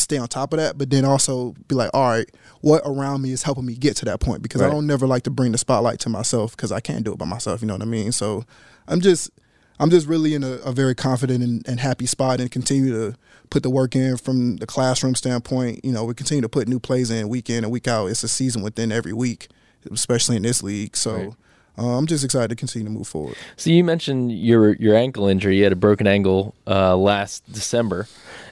stay 0.00 0.18
on 0.18 0.28
top 0.28 0.52
of 0.52 0.58
that 0.58 0.76
but 0.78 0.90
then 0.90 1.04
also 1.04 1.54
be 1.68 1.74
like 1.74 1.90
all 1.94 2.10
right 2.10 2.30
what 2.60 2.82
around 2.84 3.22
me 3.22 3.32
is 3.32 3.42
helping 3.42 3.66
me 3.66 3.74
get 3.74 3.96
to 3.96 4.04
that 4.04 4.20
point? 4.20 4.42
Because 4.42 4.60
i 4.60 4.68
don't 4.68 4.86
never 4.86 5.06
like 5.06 5.22
to 5.24 5.30
bring 5.30 5.52
the 5.52 5.58
spotlight 5.58 6.00
to 6.00 6.08
myself 6.08 6.56
because 6.56 6.72
i 6.72 6.80
can't 6.80 7.04
do 7.04 7.12
it 7.12 7.18
by 7.18 7.26
myself 7.26 7.60
you 7.60 7.66
know 7.66 7.74
what 7.74 7.82
i 7.82 7.86
mean? 7.86 8.12
So 8.12 8.44
i'm 8.88 9.00
just 9.00 9.30
i'm 9.78 9.90
just 9.90 10.06
really 10.06 10.34
in 10.34 10.42
a, 10.42 10.52
a 10.64 10.72
very 10.72 10.94
confident 10.94 11.42
and, 11.42 11.66
and 11.68 11.80
happy 11.80 12.06
spot 12.06 12.40
and 12.40 12.50
continue 12.50 12.92
to 12.92 13.16
put 13.50 13.62
the 13.62 13.70
work 13.70 13.94
in 13.94 14.16
from 14.16 14.56
the 14.56 14.66
classroom 14.66 15.14
standpoint. 15.14 15.84
You 15.84 15.92
know 15.92 16.04
we 16.04 16.14
continue 16.14 16.42
to 16.42 16.48
put 16.48 16.68
new 16.68 16.80
plays 16.80 17.10
in 17.10 17.28
week 17.28 17.48
in 17.50 17.64
and 17.64 17.72
week 17.72 17.86
out. 17.86 18.06
It's 18.06 18.22
a 18.22 18.28
season 18.28 18.62
within 18.62 18.90
every 18.92 19.12
week 19.12 19.48
especially 19.92 20.36
in 20.36 20.42
this 20.42 20.62
league. 20.62 20.96
So 20.96 21.14
Right. 21.14 21.32
Uh, 21.78 21.96
i'm 21.98 22.06
just 22.06 22.24
excited 22.24 22.48
to 22.48 22.56
continue 22.56 22.84
to 22.86 22.90
move 22.90 23.06
forward 23.08 23.36
So 23.56 23.70
you 23.70 23.84
mentioned 23.84 24.32
your 24.32 24.74
your 24.76 24.94
ankle 24.96 25.26
injury. 25.28 25.58
You 25.58 25.64
had 25.64 25.72
a 25.72 25.76
broken 25.76 26.06
ankle 26.06 26.54
uh, 26.66 26.96
last 26.96 27.50
December, 27.52 28.06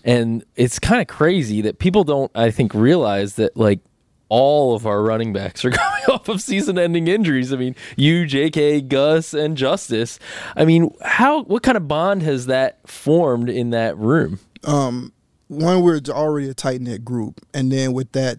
and 0.04 0.44
it's 0.56 0.78
kind 0.78 1.00
of 1.00 1.06
crazy 1.06 1.60
that 1.62 1.78
people 1.78 2.04
don't, 2.04 2.30
I 2.34 2.50
think, 2.50 2.74
realize 2.74 3.34
that 3.34 3.56
like 3.56 3.80
all 4.28 4.74
of 4.74 4.86
our 4.86 5.02
running 5.02 5.32
backs 5.32 5.64
are 5.64 5.70
coming 5.82 6.02
off 6.08 6.28
of 6.28 6.40
season-ending 6.40 7.06
injuries. 7.06 7.52
I 7.52 7.56
mean, 7.56 7.76
you, 7.96 8.26
J.K., 8.26 8.80
Gus, 8.82 9.34
and 9.34 9.56
Justice. 9.56 10.18
I 10.56 10.64
mean, 10.64 10.90
how 11.02 11.42
what 11.44 11.62
kind 11.62 11.76
of 11.76 11.86
bond 11.86 12.22
has 12.22 12.46
that 12.46 12.78
formed 12.88 13.48
in 13.50 13.70
that 13.70 13.96
room? 13.98 14.40
um, 14.66 15.12
one 15.48 15.82
we're 15.82 16.00
already 16.08 16.48
a 16.48 16.54
tight 16.54 16.80
knit 16.80 17.04
group, 17.04 17.40
and 17.52 17.70
then 17.70 17.92
with 17.92 18.12
that 18.12 18.38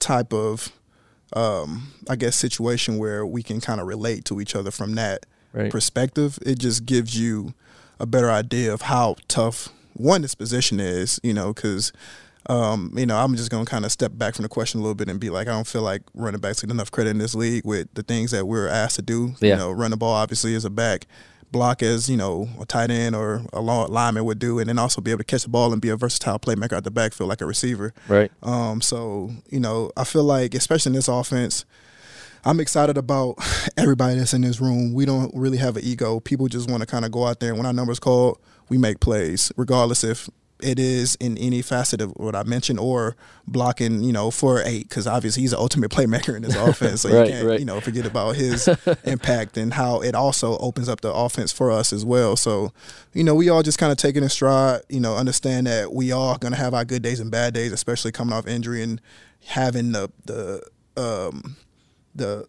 type 0.00 0.32
of, 0.32 0.72
um, 1.36 1.92
I 2.08 2.16
guess, 2.16 2.36
situation 2.36 2.98
where 2.98 3.24
we 3.26 3.42
can 3.42 3.60
kind 3.60 3.80
of 3.80 3.86
relate 3.86 4.24
to 4.26 4.40
each 4.40 4.54
other 4.54 4.70
from 4.70 4.94
that 4.96 5.26
Right. 5.54 5.70
perspective, 5.70 6.38
it 6.46 6.58
just 6.58 6.86
gives 6.86 7.18
you 7.18 7.52
a 8.00 8.06
better 8.06 8.30
idea 8.30 8.72
of 8.72 8.82
how 8.82 9.16
tough 9.28 9.68
one 9.94 10.22
this 10.22 10.34
position 10.34 10.80
is. 10.80 11.20
You 11.22 11.34
know, 11.34 11.52
because. 11.52 11.92
Um, 12.48 12.92
you 12.96 13.06
know, 13.06 13.16
I'm 13.16 13.36
just 13.36 13.50
gonna 13.52 13.64
kind 13.64 13.84
of 13.84 13.92
step 13.92 14.10
back 14.16 14.34
from 14.34 14.42
the 14.42 14.48
question 14.48 14.80
a 14.80 14.82
little 14.82 14.96
bit 14.96 15.08
and 15.08 15.20
be 15.20 15.30
like, 15.30 15.46
I 15.46 15.52
don't 15.52 15.64
feel 15.66 15.82
like 15.82 16.02
running 16.12 16.40
backs 16.40 16.60
get 16.60 16.72
enough 16.72 16.90
credit 16.90 17.10
in 17.10 17.18
this 17.18 17.36
league 17.36 17.64
with 17.64 17.86
the 17.94 18.02
things 18.02 18.32
that 18.32 18.48
we're 18.48 18.66
asked 18.66 18.96
to 18.96 19.02
do. 19.02 19.36
Yeah. 19.40 19.50
You 19.50 19.56
know, 19.58 19.70
run 19.70 19.92
the 19.92 19.96
ball 19.96 20.12
obviously 20.12 20.56
as 20.56 20.64
a 20.64 20.70
back, 20.70 21.06
block 21.52 21.82
as 21.82 22.08
you 22.08 22.16
know 22.16 22.48
a 22.60 22.66
tight 22.66 22.90
end 22.90 23.14
or 23.14 23.42
a 23.52 23.60
long 23.60 23.90
lineman 23.90 24.24
would 24.24 24.38
do, 24.38 24.58
and 24.58 24.68
then 24.68 24.78
also 24.78 25.00
be 25.00 25.10
able 25.10 25.18
to 25.18 25.24
catch 25.24 25.42
the 25.42 25.48
ball 25.48 25.72
and 25.72 25.80
be 25.80 25.90
a 25.90 25.96
versatile 25.96 26.38
playmaker 26.38 26.72
at 26.72 26.84
the 26.84 26.90
backfield 26.90 27.28
like 27.28 27.40
a 27.40 27.46
receiver. 27.46 27.92
Right. 28.08 28.32
Um, 28.42 28.80
so 28.80 29.30
you 29.50 29.60
know, 29.60 29.92
I 29.96 30.04
feel 30.04 30.24
like 30.24 30.54
especially 30.54 30.90
in 30.90 30.94
this 30.94 31.08
offense, 31.08 31.64
I'm 32.44 32.58
excited 32.58 32.96
about 32.96 33.36
everybody 33.76 34.18
that's 34.18 34.34
in 34.34 34.40
this 34.40 34.60
room. 34.60 34.94
We 34.94 35.04
don't 35.04 35.32
really 35.34 35.58
have 35.58 35.76
an 35.76 35.84
ego. 35.84 36.18
People 36.20 36.48
just 36.48 36.70
want 36.70 36.80
to 36.80 36.86
kind 36.86 37.04
of 37.04 37.12
go 37.12 37.26
out 37.26 37.40
there 37.40 37.50
and 37.50 37.58
when 37.58 37.66
our 37.66 37.72
number's 37.72 38.00
called, 38.00 38.38
we 38.68 38.78
make 38.78 39.00
plays, 39.00 39.52
regardless 39.56 40.02
if 40.02 40.28
it 40.62 40.78
is 40.78 41.16
in 41.16 41.36
any 41.38 41.62
facet 41.62 42.00
of 42.00 42.12
what 42.16 42.34
I 42.34 42.42
mentioned 42.44 42.78
or 42.78 43.16
blocking, 43.46 44.02
you 44.02 44.12
know, 44.12 44.30
for 44.30 44.62
eight, 44.62 44.88
because 44.88 45.06
obviously 45.06 45.42
he's 45.42 45.50
the 45.50 45.58
ultimate 45.58 45.90
playmaker 45.90 46.34
in 46.36 46.42
this 46.42 46.54
offense. 46.56 47.02
So 47.02 47.10
Right, 47.10 47.26
you 47.26 47.32
can't, 47.32 47.46
right. 47.46 47.58
you 47.60 47.64
know, 47.64 47.80
forget 47.80 48.06
about 48.06 48.36
his 48.36 48.68
impact 49.04 49.56
and 49.56 49.74
how 49.74 50.00
it 50.00 50.14
also 50.14 50.56
opens 50.58 50.88
up 50.88 51.00
the 51.00 51.12
offense 51.12 51.52
for 51.52 51.70
us 51.70 51.92
as 51.92 52.04
well. 52.04 52.36
So, 52.36 52.72
you 53.12 53.24
know, 53.24 53.34
we 53.34 53.48
all 53.48 53.62
just 53.62 53.78
kind 53.78 53.92
of 53.92 53.98
take 53.98 54.16
it 54.16 54.22
in 54.22 54.28
stride, 54.28 54.82
you 54.88 55.00
know, 55.00 55.16
understand 55.16 55.66
that 55.66 55.92
we 55.92 56.12
are 56.12 56.38
going 56.38 56.52
to 56.52 56.58
have 56.58 56.74
our 56.74 56.84
good 56.84 57.02
days 57.02 57.20
and 57.20 57.30
bad 57.30 57.54
days, 57.54 57.72
especially 57.72 58.12
coming 58.12 58.32
off 58.32 58.46
injury 58.46 58.82
and 58.82 59.00
having 59.46 59.92
the, 59.92 60.10
the, 60.24 60.62
um, 60.96 61.56
the 62.14 62.46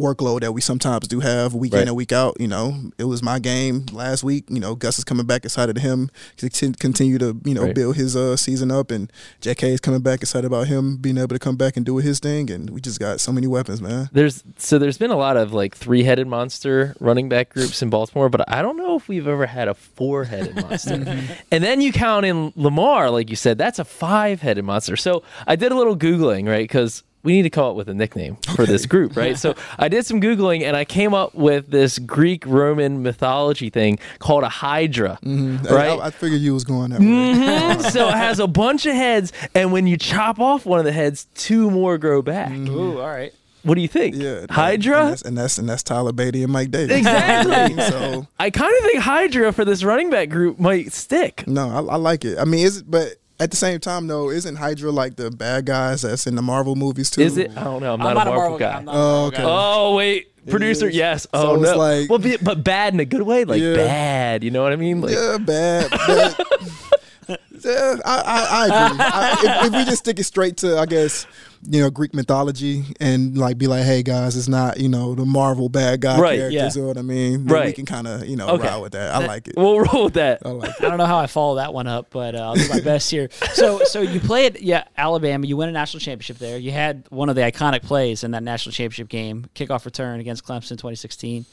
workload 0.00 0.40
that 0.40 0.52
we 0.52 0.60
sometimes 0.60 1.06
do 1.06 1.20
have 1.20 1.54
week 1.54 1.72
Right. 1.72 1.82
in 1.82 1.88
and 1.88 1.96
week 1.96 2.12
out. 2.12 2.36
You 2.40 2.48
know, 2.48 2.74
it 2.98 3.04
was 3.04 3.22
my 3.22 3.38
game 3.38 3.86
last 3.92 4.24
week. 4.24 4.44
You 4.48 4.58
know, 4.60 4.74
Gus 4.74 4.98
is 4.98 5.04
coming 5.04 5.26
back, 5.26 5.44
excited 5.44 5.76
to 5.76 5.80
him 5.82 6.10
to 6.38 6.48
continue 6.78 7.18
to 7.18 7.36
you 7.44 7.54
know 7.54 7.64
Right. 7.64 7.74
build 7.74 7.96
his 7.96 8.16
uh, 8.16 8.36
season 8.36 8.70
up, 8.70 8.90
and 8.90 9.12
J.K. 9.40 9.72
is 9.74 9.80
coming 9.80 10.00
back, 10.00 10.22
excited 10.22 10.46
about 10.46 10.66
him 10.68 10.96
being 10.96 11.18
able 11.18 11.28
to 11.28 11.38
come 11.38 11.56
back 11.56 11.76
and 11.76 11.84
do 11.86 11.98
his 11.98 12.18
thing. 12.18 12.50
And 12.50 12.70
we 12.70 12.80
just 12.80 12.98
got 12.98 13.20
so 13.20 13.30
many 13.32 13.46
weapons, 13.46 13.80
man. 13.82 14.08
There's 14.12 14.42
so 14.56 14.78
there's 14.78 14.98
been 14.98 15.10
a 15.10 15.16
lot 15.16 15.36
of 15.36 15.52
like 15.52 15.76
three-headed 15.76 16.26
monster 16.26 16.94
running 17.00 17.28
back 17.28 17.50
groups 17.50 17.82
in 17.82 17.90
Baltimore, 17.90 18.28
but 18.28 18.50
I 18.52 18.62
don't 18.62 18.76
know 18.76 18.96
if 18.96 19.08
we've 19.08 19.28
ever 19.28 19.46
had 19.46 19.68
a 19.68 19.74
four-headed 19.74 20.56
monster. 20.56 20.94
and 21.50 21.62
then 21.64 21.80
you 21.80 21.92
count 21.92 22.24
in 22.26 22.52
Lamar, 22.56 23.10
like 23.10 23.28
you 23.30 23.36
said, 23.36 23.58
that's 23.58 23.78
a 23.78 23.84
five-headed 23.84 24.64
monster. 24.64 24.96
So 24.96 25.22
I 25.46 25.56
did 25.56 25.72
a 25.72 25.76
little 25.76 25.96
googling, 25.96 26.48
right? 26.48 26.64
Because 26.64 27.02
we 27.22 27.32
need 27.32 27.42
to 27.42 27.50
come 27.50 27.64
up 27.64 27.76
with 27.76 27.88
a 27.88 27.94
nickname 27.94 28.36
for 28.56 28.64
this 28.66 28.86
group, 28.86 29.16
right? 29.16 29.36
so 29.44 29.54
I 29.78 29.88
did 29.88 30.06
some 30.06 30.20
googling 30.20 30.62
and 30.62 30.76
I 30.76 30.84
came 30.84 31.12
up 31.14 31.34
with 31.34 31.70
this 31.70 31.98
Greek 31.98 32.44
Roman 32.46 33.02
mythology 33.02 33.70
thing 33.70 33.98
called 34.18 34.42
a 34.44 34.48
Hydra, 34.48 35.18
Mm-hmm. 35.22 35.66
right? 35.72 35.98
I, 36.00 36.06
I 36.06 36.10
figured 36.10 36.40
you 36.40 36.54
was 36.54 36.64
going 36.64 36.90
that 36.90 37.00
way. 37.00 37.06
Mhm. 37.06 37.90
so 37.90 38.08
it 38.08 38.14
has 38.14 38.38
a 38.38 38.46
bunch 38.46 38.86
of 38.86 38.94
heads, 38.94 39.32
and 39.54 39.72
when 39.72 39.86
you 39.86 39.96
chop 39.96 40.38
off 40.40 40.64
one 40.66 40.78
of 40.78 40.84
the 40.84 40.92
heads, 40.92 41.26
two 41.34 41.70
more 41.70 41.98
grow 41.98 42.22
back. 42.22 42.52
Ooh, 42.52 42.98
all 43.00 43.06
right. 43.08 43.32
What 43.62 43.74
do 43.74 43.82
you 43.82 43.88
think? 43.88 44.14
Mm-hmm. 44.14 44.22
Yeah, 44.50 44.54
Hydra. 44.54 45.00
and 45.02 45.10
that's, 45.12 45.22
and 45.22 45.36
that's 45.38 45.58
and 45.58 45.68
that's 45.68 45.82
Tyler 45.82 46.12
Beatty 46.12 46.42
and 46.42 46.50
Mike 46.50 46.70
Davis. 46.70 46.96
Exactly. 46.96 47.76
so 47.90 48.26
I 48.38 48.48
kind 48.48 48.72
of 48.78 48.84
think 48.84 49.00
Hydra 49.02 49.52
for 49.52 49.66
this 49.66 49.84
running 49.84 50.08
back 50.08 50.30
group 50.30 50.58
might 50.58 50.92
stick. 50.92 51.44
no, 51.46 51.68
I, 51.68 51.92
I 51.92 51.96
like 51.96 52.24
it. 52.24 52.38
I 52.38 52.44
mean, 52.46 52.64
is 52.64 52.78
it? 52.78 52.90
But 52.90 53.16
at 53.40 53.50
the 53.50 53.56
same 53.56 53.80
time, 53.80 54.06
though, 54.06 54.30
isn't 54.30 54.54
Hydra 54.56 54.92
like 54.92 55.16
the 55.16 55.30
bad 55.30 55.64
guys 55.66 56.02
that's 56.02 56.26
in 56.26 56.36
the 56.36 56.42
Marvel 56.42 56.76
movies 56.76 57.10
too? 57.10 57.22
Is 57.22 57.36
it? 57.38 57.50
I 57.56 57.64
don't 57.64 57.80
know. 57.82 57.94
I'm 57.94 57.98
not, 57.98 58.16
I'm 58.16 58.28
a 58.28 58.30
Marvel, 58.30 58.58
guy. 58.58 58.72
I'm 58.76 58.84
not 58.84 58.94
a 58.94 58.98
Oh, 58.98 59.00
Marvel 59.02 59.26
okay. 59.28 59.36
guy. 59.38 59.42
Oh 59.48 59.94
wait, 59.96 60.46
producer. 60.46 60.88
is. 60.88 60.94
Yes. 60.94 61.26
Oh 61.32 61.54
it's 61.54 61.62
no. 61.72 61.76
like- 61.78 62.08
well, 62.10 62.18
be, 62.18 62.36
but 62.36 62.62
bad 62.62 62.94
in 62.94 63.00
a 63.00 63.04
good 63.04 63.22
way. 63.22 63.44
Like 63.44 63.60
Yeah. 63.60 63.74
bad. 63.74 64.44
You 64.44 64.50
know 64.52 64.62
what 64.62 64.72
I 64.72 64.76
mean? 64.76 65.00
Like, 65.00 65.14
yeah, 65.14 65.38
bad. 65.38 65.90
But, 65.90 66.46
yeah, 67.30 67.96
I, 68.04 68.22
I, 68.24 68.46
I 68.50 68.64
agree. 68.86 68.98
I, 69.00 69.60
if, 69.62 69.66
if 69.66 69.72
we 69.72 69.84
just 69.84 69.98
stick 69.98 70.18
it 70.18 70.24
straight 70.24 70.56
to, 70.58 70.78
I 70.78 70.86
guess, 70.86 71.26
you 71.68 71.80
know, 71.82 71.90
Greek 71.90 72.14
mythology 72.14 72.84
and 73.00 73.36
like 73.36 73.58
be 73.58 73.66
like, 73.66 73.84
hey 73.84 74.02
guys, 74.02 74.36
it's 74.36 74.48
not 74.48 74.78
you 74.80 74.88
know 74.88 75.14
the 75.14 75.24
Marvel 75.26 75.68
bad 75.68 76.00
guy 76.00 76.18
Right, 76.18 76.38
characters. 76.38 76.54
yeah. 76.54 76.70
You 76.74 76.80
know 76.82 76.88
what 76.88 76.96
I 76.98 77.02
mean? 77.02 77.44
Then 77.46 77.66
We 77.66 77.72
can 77.72 77.86
kind 77.86 78.06
of 78.06 78.26
you 78.26 78.36
know 78.36 78.48
Okay. 78.48 78.66
ride 78.68 78.78
with 78.78 78.92
that. 78.92 79.14
I 79.14 79.26
like 79.26 79.48
it. 79.48 79.54
We'll 79.56 79.80
roll 79.80 80.04
with 80.04 80.14
that. 80.14 80.40
I 80.44 80.48
like 80.50 80.70
it. 80.70 80.84
I 80.84 80.88
don't 80.88 80.98
know 80.98 81.06
how 81.06 81.18
I 81.18 81.26
follow 81.26 81.56
that 81.56 81.74
one 81.74 81.86
up, 81.86 82.06
but 82.10 82.34
uh, 82.34 82.38
I'll 82.38 82.54
do 82.54 82.68
my 82.68 82.80
best 82.84 83.10
here. 83.10 83.28
So, 83.52 83.84
so 83.84 84.00
you 84.00 84.20
played, 84.20 84.60
yeah, 84.60 84.84
Alabama. 84.96 85.46
You 85.46 85.56
win 85.56 85.68
a 85.68 85.72
national 85.72 86.00
championship 86.00 86.38
there. 86.38 86.56
You 86.58 86.70
had 86.72 87.04
one 87.10 87.28
of 87.28 87.36
the 87.36 87.42
iconic 87.42 87.82
plays 87.82 88.24
in 88.24 88.30
that 88.30 88.42
national 88.42 88.72
championship 88.72 89.08
game, 89.08 89.46
kickoff 89.54 89.84
return 89.84 90.20
against 90.20 90.44
Clemson, 90.44 90.70
2016. 90.78 91.44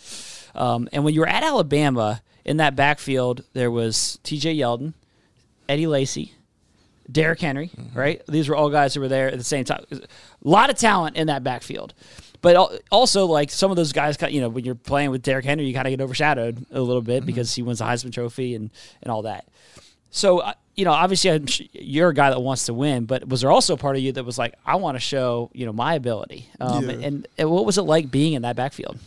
Um, 0.55 0.87
and 0.93 1.03
when 1.03 1.13
you 1.13 1.19
were 1.19 1.27
at 1.27 1.43
Alabama, 1.43 2.21
in 2.45 2.57
that 2.57 2.77
backfield, 2.77 3.43
there 3.53 3.69
was 3.69 4.19
T.J. 4.23 4.55
Yeldon, 4.55 4.93
Eddie 5.69 5.87
Lacy, 5.87 6.33
Derrick 7.11 7.39
Henry. 7.41 7.71
Right, 7.93 8.21
these 8.27 8.49
were 8.49 8.55
all 8.55 8.69
guys 8.69 8.93
who 8.93 9.01
were 9.01 9.07
there 9.07 9.27
at 9.29 9.37
the 9.37 9.43
same 9.43 9.65
time. 9.65 9.83
A 9.91 9.99
lot 10.43 10.69
of 10.69 10.77
talent 10.77 11.15
in 11.17 11.27
that 11.27 11.43
backfield. 11.43 11.93
But 12.41 12.83
also, 12.91 13.25
like 13.25 13.49
some 13.49 13.71
of 13.71 13.77
those 13.77 13.91
guys, 13.93 14.15
you 14.29 14.41
know, 14.41 14.49
when 14.49 14.63
you're 14.63 14.75
playing 14.75 15.09
with 15.09 15.23
Derrick 15.23 15.43
Henry, 15.43 15.65
you 15.65 15.73
kind 15.73 15.87
of 15.87 15.91
get 15.91 16.01
overshadowed 16.01 16.65
a 16.71 16.79
little 16.81 17.01
bit 17.01 17.25
because 17.25 17.53
he 17.55 17.63
wins 17.63 17.79
the 17.79 17.85
Heisman 17.85 18.13
Trophy 18.13 18.53
and 18.53 18.69
and 19.01 19.11
all 19.11 19.23
that. 19.23 19.47
So, 20.11 20.39
uh, 20.39 20.53
you 20.75 20.85
know, 20.85 20.91
obviously, 20.91 21.31
I'm 21.31 21.47
sh- 21.47 21.63
you're 21.73 22.09
a 22.09 22.13
guy 22.13 22.29
that 22.29 22.39
wants 22.39 22.65
to 22.67 22.73
win, 22.73 23.05
but 23.05 23.27
was 23.27 23.41
there 23.41 23.51
also 23.51 23.73
a 23.73 23.77
part 23.77 23.95
of 23.97 24.01
you 24.03 24.11
that 24.13 24.23
was 24.23 24.37
like, 24.37 24.53
I 24.65 24.75
want 24.75 24.95
to 24.95 24.99
show, 24.99 25.49
you 25.53 25.65
know, 25.65 25.73
my 25.73 25.95
ability? 25.95 26.47
Um, 26.61 26.87
Yeah. 26.89 26.95
and, 27.07 27.27
and 27.39 27.49
what 27.51 27.65
was 27.65 27.77
it 27.79 27.81
like 27.81 28.09
being 28.11 28.33
in 28.33 28.43
that 28.43 28.55
backfield? 28.55 28.97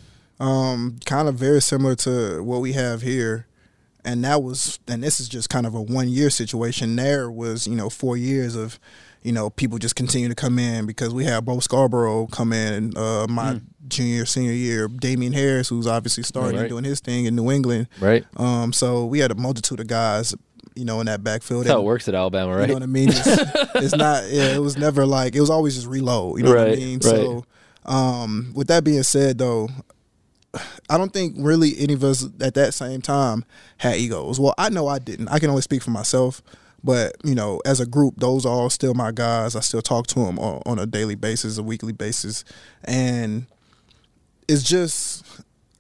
um, 0.40 0.98
kind 1.04 1.28
of 1.28 1.34
very 1.36 1.60
similar 1.62 1.94
to 1.94 2.42
what 2.42 2.60
we 2.60 2.72
have 2.72 3.02
here. 3.02 3.46
And 4.04 4.24
that 4.24 4.42
was, 4.42 4.78
and 4.88 5.02
this 5.02 5.20
is 5.20 5.28
just 5.28 5.50
kind 5.50 5.66
of 5.66 5.74
a 5.74 5.80
one 5.82 6.08
year 6.08 6.30
situation. 6.30 6.96
There 6.96 7.30
was, 7.30 7.66
you 7.66 7.74
know, 7.76 7.90
four 7.90 8.16
years 8.16 8.56
of, 8.56 8.78
you 9.22 9.32
know, 9.32 9.50
people 9.50 9.76
just 9.78 9.96
continue 9.96 10.28
to 10.28 10.34
come 10.34 10.58
in 10.58 10.86
because 10.86 11.12
we 11.12 11.24
had 11.24 11.44
Bo 11.44 11.60
Scarborough 11.60 12.26
come 12.28 12.52
in 12.54 12.96
uh, 12.96 13.26
my 13.28 13.60
junior, 13.88 14.24
senior 14.24 14.52
year. 14.52 14.88
Damien 14.88 15.32
Harris, 15.34 15.68
who's 15.68 15.86
obviously 15.86 16.22
starting 16.22 16.58
Right. 16.58 16.68
doing 16.70 16.84
his 16.84 17.00
thing 17.00 17.26
in 17.26 17.36
New 17.36 17.50
England. 17.50 17.88
Right. 18.00 18.24
Um, 18.36 18.72
so 18.72 19.04
we 19.04 19.18
had 19.18 19.30
a 19.30 19.34
multitude 19.34 19.80
of 19.80 19.86
guys, 19.88 20.34
you 20.74 20.86
know, 20.86 21.00
in 21.00 21.06
that 21.06 21.22
backfield. 21.22 21.64
That's 21.64 21.72
how 21.74 21.80
it 21.80 21.84
works 21.84 22.08
at 22.08 22.14
Alabama, 22.14 22.52
right? 22.56 22.62
you 22.62 22.66
know 22.68 22.74
what 22.74 22.82
I 22.82 22.86
mean? 22.86 23.10
It's, 23.10 23.26
it's 23.74 23.94
not. 23.96 24.24
Yeah, 24.30 24.54
it 24.54 24.60
was 24.62 24.78
never 24.78 25.04
like 25.04 25.34
it 25.34 25.40
was 25.40 25.50
always 25.50 25.74
just 25.74 25.86
reload. 25.86 26.38
You 26.38 26.44
know 26.44 26.54
what 26.54 26.70
I 26.70 26.76
mean? 26.76 27.00
right. 27.00 27.02
So, 27.02 27.44
um, 27.84 28.52
with 28.54 28.68
that 28.68 28.84
being 28.84 29.02
said, 29.02 29.36
though, 29.38 29.68
I 30.88 30.98
don't 30.98 31.12
think 31.12 31.36
really 31.38 31.78
any 31.78 31.92
of 31.92 32.02
us 32.02 32.26
at 32.40 32.54
that 32.54 32.74
same 32.74 33.00
time 33.00 33.44
had 33.78 33.96
egos. 33.96 34.40
Well, 34.40 34.54
I 34.58 34.68
know 34.68 34.88
I 34.88 34.98
didn't. 34.98 35.28
I 35.28 35.38
can 35.38 35.50
only 35.50 35.62
speak 35.62 35.82
for 35.82 35.90
myself. 35.90 36.42
But 36.82 37.16
you 37.24 37.34
know, 37.34 37.60
as 37.66 37.80
a 37.80 37.86
group, 37.86 38.14
those 38.16 38.46
are 38.46 38.52
all 38.52 38.70
still 38.70 38.94
my 38.94 39.12
guys. 39.12 39.54
I 39.54 39.60
still 39.60 39.82
talk 39.82 40.06
to 40.08 40.20
them 40.20 40.38
on, 40.38 40.62
on 40.64 40.78
a 40.78 40.86
daily 40.86 41.14
basis, 41.14 41.58
a 41.58 41.62
weekly 41.62 41.92
basis, 41.92 42.44
and 42.84 43.46
it's 44.48 44.62
just 44.62 45.24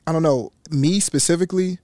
I 0.06 0.12
don't 0.12 0.22
know 0.22 0.52
me 0.70 1.00
specifically. 1.00 1.78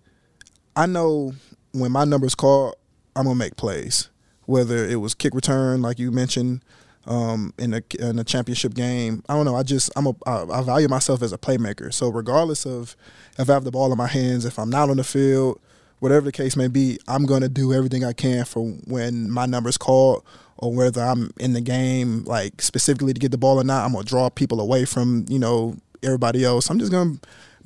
I 0.74 0.86
know 0.86 1.32
when 1.72 1.92
my 1.92 2.04
number's 2.04 2.34
called, 2.34 2.76
I'm 3.14 3.24
gonna 3.24 3.36
make 3.36 3.56
plays. 3.56 4.10
Whether 4.44 4.86
it 4.86 4.96
was 4.96 5.14
kick 5.14 5.34
return, 5.34 5.82
like 5.82 5.98
you 5.98 6.12
mentioned, 6.12 6.62
um, 7.06 7.54
in 7.58 7.74
a 7.74 7.82
in 7.98 8.18
a 8.18 8.24
championship 8.24 8.74
game, 8.74 9.22
I 9.28 9.34
don't 9.34 9.44
know. 9.44 9.56
I 9.56 9.62
just 9.62 9.90
I'm 9.96 10.06
a 10.06 10.14
I, 10.26 10.44
I 10.58 10.62
value 10.62 10.88
myself 10.88 11.22
as 11.22 11.32
a 11.32 11.38
playmaker. 11.38 11.92
So 11.92 12.08
regardless 12.08 12.66
of 12.66 12.96
if 13.38 13.48
I 13.48 13.52
have 13.52 13.64
the 13.64 13.70
ball 13.70 13.92
in 13.92 13.98
my 13.98 14.08
hands, 14.08 14.44
if 14.44 14.58
I'm 14.58 14.70
not 14.70 14.90
on 14.90 14.96
the 14.96 15.04
field, 15.04 15.60
whatever 16.00 16.26
the 16.26 16.32
case 16.32 16.56
may 16.56 16.68
be, 16.68 16.98
I'm 17.06 17.24
gonna 17.24 17.48
do 17.48 17.72
everything 17.72 18.04
I 18.04 18.12
can 18.12 18.44
for 18.44 18.66
when 18.86 19.30
my 19.30 19.46
number's 19.46 19.78
called. 19.78 20.24
Or 20.58 20.72
whether 20.72 21.02
I'm 21.02 21.32
in 21.38 21.52
the 21.52 21.60
game, 21.60 22.24
like 22.24 22.62
specifically 22.62 23.12
to 23.12 23.20
get 23.20 23.30
the 23.30 23.36
ball 23.36 23.60
or 23.60 23.64
not, 23.64 23.84
I'm 23.84 23.92
gonna 23.92 24.06
draw 24.06 24.30
people 24.30 24.58
away 24.58 24.86
from 24.86 25.26
you 25.28 25.38
know 25.38 25.76
everybody 26.02 26.46
else. 26.46 26.70
I'm 26.70 26.78
just 26.78 26.90
gonna 26.90 27.18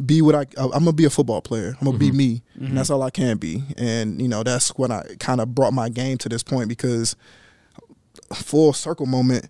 be 0.04 0.22
what 0.22 0.34
I 0.34 0.40
uh, 0.56 0.70
I'm 0.72 0.80
gonna 0.80 0.92
be 0.92 1.04
a 1.04 1.10
football 1.10 1.40
player. 1.40 1.76
I'm 1.80 1.84
gonna 1.84 1.98
be 1.98 2.08
mm-hmm. 2.08 2.16
me, 2.16 2.42
and 2.58 2.76
that's 2.76 2.90
all 2.90 3.02
I 3.04 3.10
can 3.10 3.36
be. 3.36 3.62
And 3.76 4.20
you 4.20 4.26
know 4.26 4.42
that's 4.42 4.70
what 4.70 4.90
I 4.90 5.04
kind 5.20 5.40
of 5.40 5.54
brought 5.54 5.72
my 5.72 5.88
game 5.88 6.18
to 6.18 6.28
this 6.28 6.42
point 6.42 6.68
because 6.68 7.14
full 8.34 8.72
circle 8.72 9.06
moment, 9.06 9.48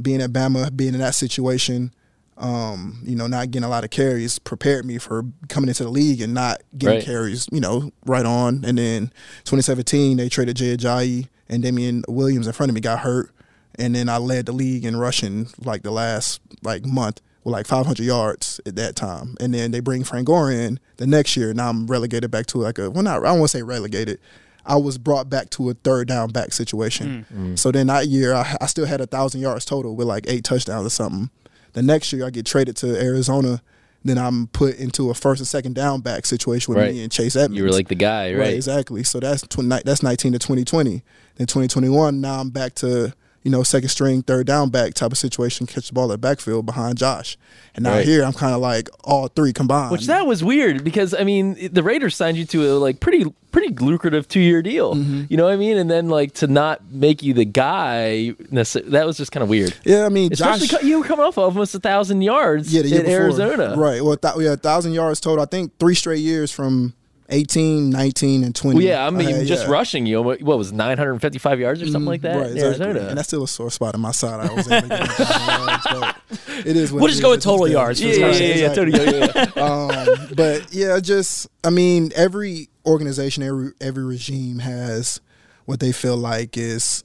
being 0.00 0.20
at 0.20 0.30
Bama, 0.30 0.74
being 0.76 0.94
in 0.94 1.00
that 1.00 1.14
situation, 1.14 1.92
um, 2.38 3.00
you 3.02 3.16
know, 3.16 3.26
not 3.26 3.50
getting 3.50 3.64
a 3.64 3.68
lot 3.68 3.82
of 3.84 3.90
carries 3.90 4.38
prepared 4.38 4.84
me 4.84 4.98
for 4.98 5.24
coming 5.48 5.68
into 5.68 5.84
the 5.84 5.90
league 5.90 6.20
and 6.20 6.34
not 6.34 6.60
getting 6.76 6.96
Right. 6.98 7.04
carries, 7.04 7.46
you 7.50 7.60
know, 7.60 7.90
right 8.04 8.26
on. 8.26 8.62
And 8.66 8.76
then 8.76 9.06
2017, 9.44 10.18
they 10.18 10.28
traded 10.28 10.56
Jay 10.56 10.76
Ajayi 10.76 11.28
and 11.48 11.62
Damien 11.62 12.02
Williams 12.08 12.46
in 12.46 12.52
front 12.52 12.68
of 12.70 12.74
me 12.74 12.80
got 12.82 12.98
hurt. 13.00 13.30
And 13.78 13.94
then 13.94 14.08
I 14.08 14.18
led 14.18 14.46
the 14.46 14.52
league 14.52 14.84
in 14.84 14.96
rushing 14.96 15.48
like 15.64 15.82
the 15.82 15.90
last 15.90 16.40
like 16.62 16.84
month 16.84 17.20
with 17.44 17.52
like 17.52 17.66
500 17.66 17.98
yards 18.04 18.60
at 18.66 18.76
that 18.76 18.96
time. 18.96 19.36
And 19.40 19.54
then 19.54 19.70
they 19.70 19.80
bring 19.80 20.02
Frank 20.04 20.26
Gore 20.26 20.50
in 20.50 20.78
the 20.98 21.06
next 21.06 21.36
year. 21.36 21.54
Now 21.54 21.70
I'm 21.70 21.86
relegated 21.86 22.30
back 22.30 22.46
to 22.46 22.58
like 22.58 22.78
a 22.78 22.90
well, 22.90 23.02
not 23.02 23.18
I 23.24 23.28
don't 23.28 23.38
want 23.38 23.50
to 23.52 23.58
say 23.58 23.62
relegated. 23.62 24.18
I 24.66 24.76
was 24.76 24.98
brought 24.98 25.30
back 25.30 25.50
to 25.50 25.70
a 25.70 25.74
third 25.74 26.08
down 26.08 26.30
back 26.30 26.52
situation. 26.52 27.26
Mm. 27.32 27.38
Mm. 27.52 27.58
So 27.58 27.70
then 27.72 27.86
that 27.86 28.08
year 28.08 28.34
I, 28.34 28.56
I 28.60 28.66
still 28.66 28.86
had 28.86 29.00
a 29.00 29.06
thousand 29.06 29.40
yards 29.40 29.64
total 29.64 29.94
with 29.96 30.06
like 30.08 30.24
eight 30.28 30.44
touchdowns 30.44 30.86
or 30.86 30.90
something. 30.90 31.30
The 31.74 31.82
next 31.82 32.12
year 32.12 32.26
I 32.26 32.30
get 32.30 32.46
traded 32.46 32.76
to 32.78 33.00
Arizona. 33.00 33.62
Then 34.04 34.18
I'm 34.18 34.46
put 34.48 34.76
into 34.76 35.10
a 35.10 35.14
first 35.14 35.40
and 35.40 35.48
second 35.48 35.74
down 35.74 36.00
back 36.00 36.26
situation 36.26 36.72
with 36.74 36.80
Right. 36.82 36.92
me 36.94 37.02
and 37.02 37.10
Chase 37.10 37.34
Edmonds. 37.34 37.56
You 37.58 37.64
were 37.64 37.72
like 37.72 37.88
the 37.88 37.96
guy, 37.96 38.32
right? 38.34 38.54
exactly. 38.54 39.02
So 39.02 39.18
that's 39.18 39.42
tw- 39.42 39.68
that's 39.84 40.02
19 40.02 40.32
to 40.32 40.38
2020. 40.38 41.02
Then 41.36 41.46
2021, 41.48 42.20
now 42.20 42.40
I'm 42.40 42.50
back 42.50 42.74
to 42.76 43.12
you 43.46 43.52
know 43.52 43.62
second 43.62 43.90
string, 43.90 44.22
third 44.22 44.44
down 44.44 44.70
back 44.70 44.92
type 44.94 45.12
of 45.12 45.18
situation, 45.18 45.66
catch 45.68 45.86
the 45.86 45.92
ball 45.94 46.10
at 46.12 46.20
backfield 46.20 46.66
behind 46.66 46.98
Josh. 46.98 47.38
And 47.76 47.84
now 47.84 47.92
Right. 47.92 48.04
here 48.04 48.24
I'm 48.24 48.32
kind 48.32 48.52
of 48.52 48.60
like 48.60 48.88
all 49.04 49.28
three 49.28 49.52
combined. 49.52 49.92
Which 49.92 50.06
that 50.06 50.26
was 50.26 50.42
weird 50.42 50.82
because 50.82 51.14
I 51.14 51.22
mean 51.22 51.68
the 51.72 51.84
Raiders 51.84 52.16
signed 52.16 52.36
you 52.38 52.44
to 52.46 52.58
a 52.68 52.74
like 52.74 52.98
pretty 52.98 53.24
pretty 53.52 53.72
lucrative 53.76 54.26
two 54.26 54.40
year 54.40 54.62
deal. 54.62 54.96
Mm-hmm. 54.96 55.24
You 55.28 55.36
know 55.36 55.44
what 55.44 55.52
I 55.52 55.56
mean? 55.56 55.76
And 55.76 55.88
then 55.88 56.08
like 56.08 56.34
to 56.34 56.48
not 56.48 56.80
make 56.90 57.22
you 57.22 57.34
the 57.34 57.44
guy 57.44 58.34
that 58.50 59.04
was 59.06 59.16
just 59.16 59.30
kind 59.30 59.42
of 59.44 59.48
weird. 59.48 59.74
yeah, 59.84 60.06
I 60.06 60.08
mean 60.08 60.32
Especially 60.32 60.66
Josh. 60.66 60.82
you 60.82 60.98
were 60.98 61.04
coming 61.04 61.24
off 61.24 61.38
almost 61.38 61.72
a 61.74 61.78
thousand 61.80 62.22
yards 62.22 62.74
yeah, 62.74 62.82
the 62.82 62.88
year 62.88 62.98
in 63.00 63.04
before. 63.06 63.20
Arizona. 63.22 63.74
Right. 63.76 64.02
Well, 64.02 64.16
th- 64.16 64.34
yeah, 64.38 64.56
thousand 64.56 64.92
yards 64.92 65.20
total. 65.20 65.42
I 65.42 65.46
think 65.46 65.78
three 65.78 65.94
straight 65.94 66.20
years 66.20 66.50
from 66.50 66.94
18, 67.28 67.90
19, 67.90 68.44
and 68.44 68.54
20. 68.54 68.76
Well, 68.76 68.84
yeah, 68.84 69.06
I 69.06 69.10
mean, 69.10 69.28
had, 69.28 69.46
just 69.46 69.66
yeah. 69.66 69.72
rushing 69.72 70.06
you. 70.06 70.22
What 70.22 70.42
what 70.42 70.58
was 70.58 70.72
955 70.72 71.60
yards 71.60 71.82
or 71.82 71.86
something 71.86 72.04
like 72.04 72.22
that. 72.22 72.36
Right, 72.36 72.50
exactly. 72.52 72.84
Arizona? 72.86 73.08
And 73.08 73.18
that's 73.18 73.28
still 73.28 73.42
a 73.42 73.48
sore 73.48 73.70
spot 73.70 73.94
on 73.94 74.00
my 74.00 74.12
side. 74.12 74.48
I 74.48 74.52
was 74.52 74.70
able 74.70 74.88
to 74.88 74.96
get 74.96 75.08
1,000 75.18 76.00
yards, 76.00 76.18
it 76.66 76.76
is 76.76 76.92
what 76.92 77.00
We'll 77.00 77.06
it 77.06 77.08
just 77.08 77.18
is 77.18 77.22
go 77.22 77.30
with 77.30 77.42
total 77.42 77.68
yards 77.68 78.00
yeah, 78.00 78.12
yeah, 78.12 78.32
yeah, 78.32 78.74
yeah. 78.74 78.84
Yeah, 78.86 79.50
yeah. 79.56 79.62
um, 79.62 80.28
but 80.34 80.72
yeah, 80.72 80.98
just 81.00 81.48
I 81.64 81.70
mean, 81.70 82.12
every 82.14 82.68
organization, 82.84 83.42
every 83.42 83.72
every 83.80 84.04
regime 84.04 84.60
has 84.60 85.20
what 85.64 85.80
they 85.80 85.92
feel 85.92 86.16
like 86.16 86.56
is 86.56 87.04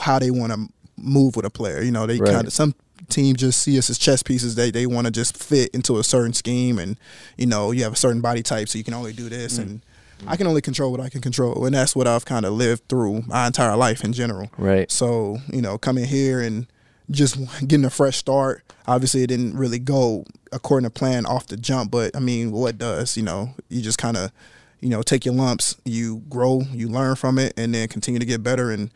how 0.00 0.18
they 0.18 0.30
want 0.30 0.52
to 0.52 0.68
move 0.96 1.36
with 1.36 1.44
a 1.44 1.50
player. 1.50 1.82
You 1.82 1.90
know, 1.90 2.06
they 2.06 2.18
Right. 2.18 2.32
kind 2.32 2.46
of 2.46 2.52
some 2.52 2.74
teams 3.08 3.38
just 3.38 3.62
see 3.62 3.78
us 3.78 3.90
as 3.90 3.98
chess 3.98 4.22
pieces. 4.22 4.54
They 4.54 4.70
they 4.70 4.86
want 4.86 5.06
to 5.06 5.10
just 5.10 5.36
fit 5.36 5.70
into 5.74 5.98
a 5.98 6.04
certain 6.04 6.32
scheme, 6.32 6.78
and 6.78 6.98
you 7.36 7.46
know, 7.46 7.70
you 7.70 7.82
have 7.84 7.92
a 7.92 7.96
certain 7.96 8.20
body 8.20 8.42
type, 8.42 8.68
so 8.68 8.78
you 8.78 8.84
can 8.84 8.94
only 8.94 9.12
do 9.12 9.28
this 9.28 9.58
mm. 9.58 9.62
and. 9.62 9.82
I 10.24 10.36
can 10.36 10.46
only 10.46 10.60
control 10.60 10.92
what 10.92 11.00
I 11.00 11.08
can 11.08 11.20
control, 11.20 11.66
and 11.66 11.74
that's 11.74 11.96
what 11.96 12.06
I've 12.06 12.24
kind 12.24 12.46
of 12.46 12.52
lived 12.52 12.88
through 12.88 13.22
my 13.22 13.48
entire 13.48 13.76
life 13.76 14.04
in 14.04 14.12
general. 14.12 14.52
Right. 14.56 14.88
So 14.88 15.38
you 15.52 15.60
know, 15.60 15.78
coming 15.78 16.04
here 16.04 16.40
and 16.40 16.68
just 17.10 17.36
getting 17.66 17.84
a 17.84 17.90
fresh 17.90 18.16
start. 18.16 18.62
Obviously, 18.86 19.22
it 19.22 19.28
didn't 19.28 19.56
really 19.56 19.78
go 19.78 20.24
according 20.50 20.88
to 20.88 20.90
plan 20.90 21.26
off 21.26 21.46
the 21.46 21.56
jump, 21.56 21.90
but 21.90 22.16
I 22.16 22.20
mean, 22.20 22.52
what 22.52 22.78
does? 22.78 23.16
You 23.16 23.22
know, 23.22 23.54
you 23.68 23.82
just 23.82 23.98
kind 23.98 24.16
of, 24.16 24.32
you 24.80 24.88
know, 24.88 25.02
take 25.02 25.24
your 25.24 25.34
lumps, 25.34 25.76
you 25.84 26.22
grow, 26.28 26.62
you 26.72 26.88
learn 26.88 27.14
from 27.16 27.38
it, 27.38 27.52
and 27.56 27.74
then 27.74 27.88
continue 27.88 28.18
to 28.18 28.26
get 28.26 28.42
better 28.42 28.70
and 28.70 28.90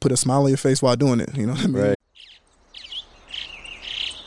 put 0.00 0.12
a 0.12 0.16
smile 0.16 0.42
on 0.42 0.48
your 0.48 0.56
face 0.56 0.82
while 0.82 0.96
doing 0.96 1.20
it. 1.20 1.36
You 1.36 1.46
know 1.46 1.52
what 1.52 1.64
I 1.64 1.66
mean? 1.66 1.82
Right. 1.82 1.98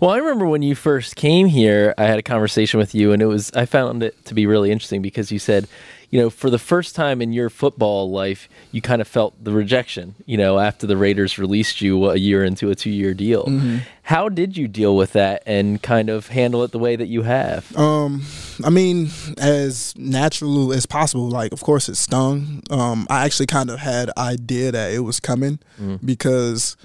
Well, 0.00 0.10
I 0.10 0.16
remember 0.16 0.46
when 0.46 0.62
you 0.62 0.74
first 0.74 1.14
came 1.14 1.46
here, 1.46 1.94
I 1.96 2.04
had 2.04 2.18
a 2.18 2.22
conversation 2.22 2.78
with 2.78 2.94
you, 2.94 3.12
and 3.12 3.22
it 3.22 3.26
was 3.26 3.52
I 3.52 3.64
found 3.64 4.02
it 4.02 4.24
to 4.24 4.34
be 4.34 4.44
really 4.44 4.72
interesting 4.72 5.02
because 5.02 5.30
you 5.30 5.38
said, 5.38 5.68
you 6.10 6.20
know, 6.20 6.30
for 6.30 6.50
the 6.50 6.58
first 6.58 6.96
time 6.96 7.22
in 7.22 7.32
your 7.32 7.48
football 7.48 8.10
life, 8.10 8.48
you 8.72 8.80
kind 8.80 9.00
of 9.00 9.06
felt 9.06 9.42
the 9.42 9.52
rejection, 9.52 10.16
you 10.24 10.36
know, 10.36 10.58
after 10.58 10.86
the 10.86 10.96
Raiders 10.96 11.38
released 11.38 11.80
you 11.80 12.10
a 12.10 12.16
year 12.16 12.44
into 12.44 12.70
a 12.70 12.74
two 12.74 12.90
year 12.90 13.14
deal. 13.14 13.44
Mm-hmm. 13.46 13.78
How 14.02 14.28
did 14.28 14.56
you 14.56 14.66
deal 14.66 14.96
with 14.96 15.12
that 15.12 15.44
and 15.46 15.80
kind 15.80 16.10
of 16.10 16.28
handle 16.28 16.64
it 16.64 16.72
the 16.72 16.78
way 16.80 16.96
that 16.96 17.06
you 17.06 17.22
have? 17.22 17.76
Um, 17.76 18.22
I 18.64 18.70
mean, 18.70 19.10
as 19.38 19.96
natural 19.96 20.72
as 20.72 20.86
possible. 20.86 21.28
Like, 21.28 21.52
of 21.52 21.60
course, 21.60 21.88
it 21.88 21.96
stung. 21.96 22.62
Um, 22.68 23.06
I 23.08 23.24
actually 23.24 23.46
kind 23.46 23.70
of 23.70 23.78
had 23.78 24.10
idea 24.16 24.72
that 24.72 24.92
it 24.92 25.00
was 25.00 25.20
coming 25.20 25.60
because, 26.04 26.76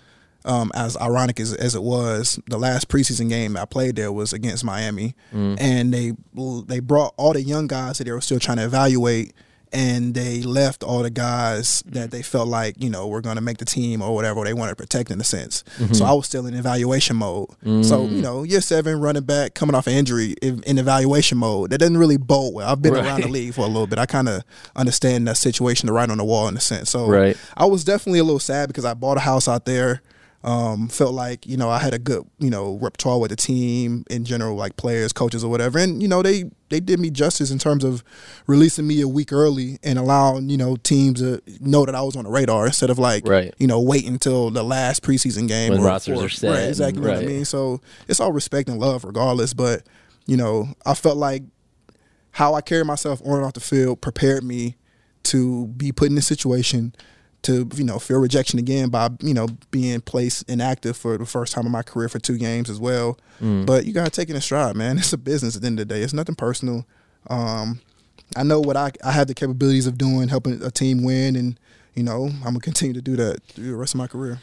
um, 0.46 0.72
as 0.74 0.98
ironic 0.98 1.40
as, 1.40 1.54
as 1.54 1.76
it 1.76 1.84
was, 1.84 2.40
the 2.48 2.58
last 2.58 2.88
preseason 2.88 3.30
game 3.30 3.56
I 3.56 3.66
played 3.66 3.96
there 3.96 4.12
was 4.12 4.34
against 4.34 4.64
Miami, 4.64 5.16
mm. 5.34 5.58
and 5.60 5.94
they 5.94 6.14
they 6.66 6.80
brought 6.80 7.14
all 7.18 7.34
the 7.34 7.42
young 7.42 7.68
guys 7.68 7.98
that 7.98 8.06
they 8.06 8.12
were 8.12 8.22
still 8.22 8.40
trying 8.40 8.58
to 8.58 8.66
evaluate. 8.66 9.34
And 9.74 10.14
they 10.14 10.42
left 10.42 10.84
all 10.84 11.02
the 11.02 11.10
guys 11.10 11.82
that 11.86 12.12
they 12.12 12.22
felt 12.22 12.50
like 12.50 12.76
you 12.84 12.90
know 12.90 13.08
were 13.08 13.22
going 13.22 13.38
to 13.38 13.42
make 13.42 13.58
the 13.58 13.64
team 13.64 14.02
or 14.02 14.14
whatever 14.14 14.44
they 14.44 14.54
wanted 14.54 14.72
to 14.72 14.76
protect 14.76 15.10
in 15.12 15.22
a 15.22 15.24
sense. 15.24 15.64
Mm-hmm. 15.78 15.94
So 15.94 16.04
I 16.04 16.12
was 16.12 16.26
still 16.26 16.46
in 16.46 16.54
evaluation 16.56 17.16
mode. 17.16 17.48
So 17.62 18.06
mm. 18.06 18.12
you 18.12 18.22
know, 18.22 18.44
year 18.44 18.60
seven 18.60 19.00
running 19.00 19.24
back 19.24 19.54
coming 19.54 19.74
off 19.74 19.88
an 19.88 19.94
injury 19.94 20.36
in, 20.42 20.62
in 20.64 20.78
evaluation 20.78 21.38
mode 21.38 21.70
that 21.70 21.78
doesn't 21.78 21.98
really 21.98 22.18
bode 22.18 22.54
well. 22.54 22.70
I've 22.70 22.82
been 22.82 22.98
around 22.98 23.24
the 23.24 23.30
league 23.30 23.54
for 23.54 23.62
a 23.62 23.68
little 23.68 23.88
bit. 23.88 23.98
I 23.98 24.06
kind 24.06 24.28
of 24.28 24.44
understand 24.76 25.26
that 25.30 25.38
situation, 25.38 25.88
the 25.88 25.94
right 25.94 26.10
on 26.10 26.18
the 26.18 26.26
wall 26.26 26.50
in 26.50 26.58
a 26.58 26.60
sense. 26.60 26.90
So 26.90 27.08
Right. 27.08 27.38
I 27.56 27.64
was 27.64 27.86
definitely 27.86 28.20
a 28.20 28.26
little 28.26 28.40
sad 28.40 28.68
because 28.68 28.84
I 28.84 28.94
bought 28.94 29.16
a 29.16 29.22
house 29.22 29.48
out 29.48 29.64
there. 29.64 30.02
Um, 30.44 30.88
felt 30.88 31.14
like 31.14 31.46
you 31.46 31.56
know 31.56 31.70
I 31.70 31.78
had 31.78 31.94
a 31.94 32.00
good 32.00 32.24
you 32.40 32.50
know 32.50 32.80
repertoire 32.82 33.20
with 33.20 33.30
the 33.30 33.36
team 33.36 34.04
in 34.10 34.26
general, 34.26 34.56
like 34.56 34.76
players, 34.76 35.14
coaches, 35.14 35.44
or 35.44 35.52
whatever. 35.52 35.78
And 35.78 36.02
you 36.02 36.08
know 36.08 36.24
they 36.24 36.46
they 36.70 36.80
did 36.80 37.00
me 37.00 37.12
justice 37.12 37.52
in 37.52 37.60
terms 37.60 37.84
of 37.84 38.04
releasing 38.48 38.88
me 38.88 39.02
a 39.02 39.08
week 39.08 39.32
early 39.32 39.78
and 39.84 40.00
allowing 40.00 40.50
you 40.50 40.58
know 40.58 40.78
teams 40.78 41.20
to 41.20 41.44
know 41.60 41.86
that 41.86 41.94
I 41.94 42.02
was 42.02 42.16
on 42.16 42.24
the 42.24 42.32
radar 42.32 42.66
instead 42.66 42.90
of 42.90 42.98
like 42.98 43.28
Right. 43.28 43.54
you 43.60 43.68
know 43.68 43.80
waiting 43.80 44.14
until 44.14 44.50
the 44.50 44.64
last 44.64 45.04
preseason 45.04 45.48
game 45.48 45.74
When 45.74 45.82
or- 45.82 45.86
rosters 45.86 46.20
or- 46.20 46.26
are 46.26 46.30
set 46.30 46.50
Right, 46.50 46.70
exactly 46.70 47.02
what 47.04 47.18
I 47.18 47.26
mean. 47.26 47.46
So 47.46 47.80
it's 48.08 48.20
all 48.20 48.32
respect 48.34 48.68
and 48.68 48.80
love 48.80 49.04
regardless. 49.04 49.54
But 49.54 49.84
you 50.26 50.38
know 50.38 50.70
I 50.88 50.96
felt 50.96 51.18
like 51.18 51.44
how 52.32 52.56
I 52.56 52.62
carried 52.62 52.88
myself 52.88 53.22
on 53.26 53.36
and 53.36 53.46
off 53.46 53.54
the 53.54 53.60
field 53.60 54.02
prepared 54.02 54.44
me 54.44 54.76
to 55.24 55.68
be 55.68 55.92
put 55.92 56.10
in 56.10 56.16
this 56.16 56.26
situation 56.26 56.96
to 57.44 57.68
you 57.76 57.84
know 57.84 57.98
feel 58.00 58.20
rejection 58.20 58.60
again 58.60 58.90
by 58.90 59.10
you 59.20 59.34
know 59.34 59.48
being 59.72 60.02
placed 60.02 60.48
inactive 60.50 60.96
for 60.96 61.18
the 61.18 61.26
first 61.26 61.54
time 61.54 61.66
in 61.66 61.72
my 61.72 61.82
career 61.84 62.08
for 62.10 62.20
two 62.20 62.38
games 62.38 62.70
as 62.70 62.80
well. 62.80 63.18
But 63.66 63.86
you 63.86 63.94
gotta 63.94 64.12
take 64.12 64.30
it 64.30 64.34
in 64.34 64.38
a 64.38 64.42
stride, 64.42 64.76
man. 64.76 64.98
It's 65.00 65.14
a 65.14 65.18
business 65.18 65.56
at 65.56 65.62
the 65.62 65.68
end 65.68 65.80
of 65.80 65.88
the 65.88 65.94
day. 65.96 66.02
It's 66.02 66.14
nothing 66.14 66.36
personal. 66.36 66.86
Um, 67.28 67.82
I 68.36 68.44
know 68.44 68.60
what 68.60 68.78
I 68.78 68.92
I 69.04 69.12
have 69.12 69.28
the 69.28 69.34
capabilities 69.34 69.88
of 69.88 69.98
doing, 69.98 70.28
helping 70.28 70.62
a 70.64 70.72
team 70.72 71.04
win, 71.04 71.36
and 71.36 71.60
you 71.96 72.04
know 72.04 72.26
I'm 72.26 72.54
gonna 72.54 72.60
continue 72.60 72.94
to 72.94 73.02
do 73.02 73.16
that 73.16 73.42
through 73.44 73.72
the 73.72 73.76
rest 73.76 73.94
of 73.96 73.98
my 73.98 74.08
career. 74.08 74.40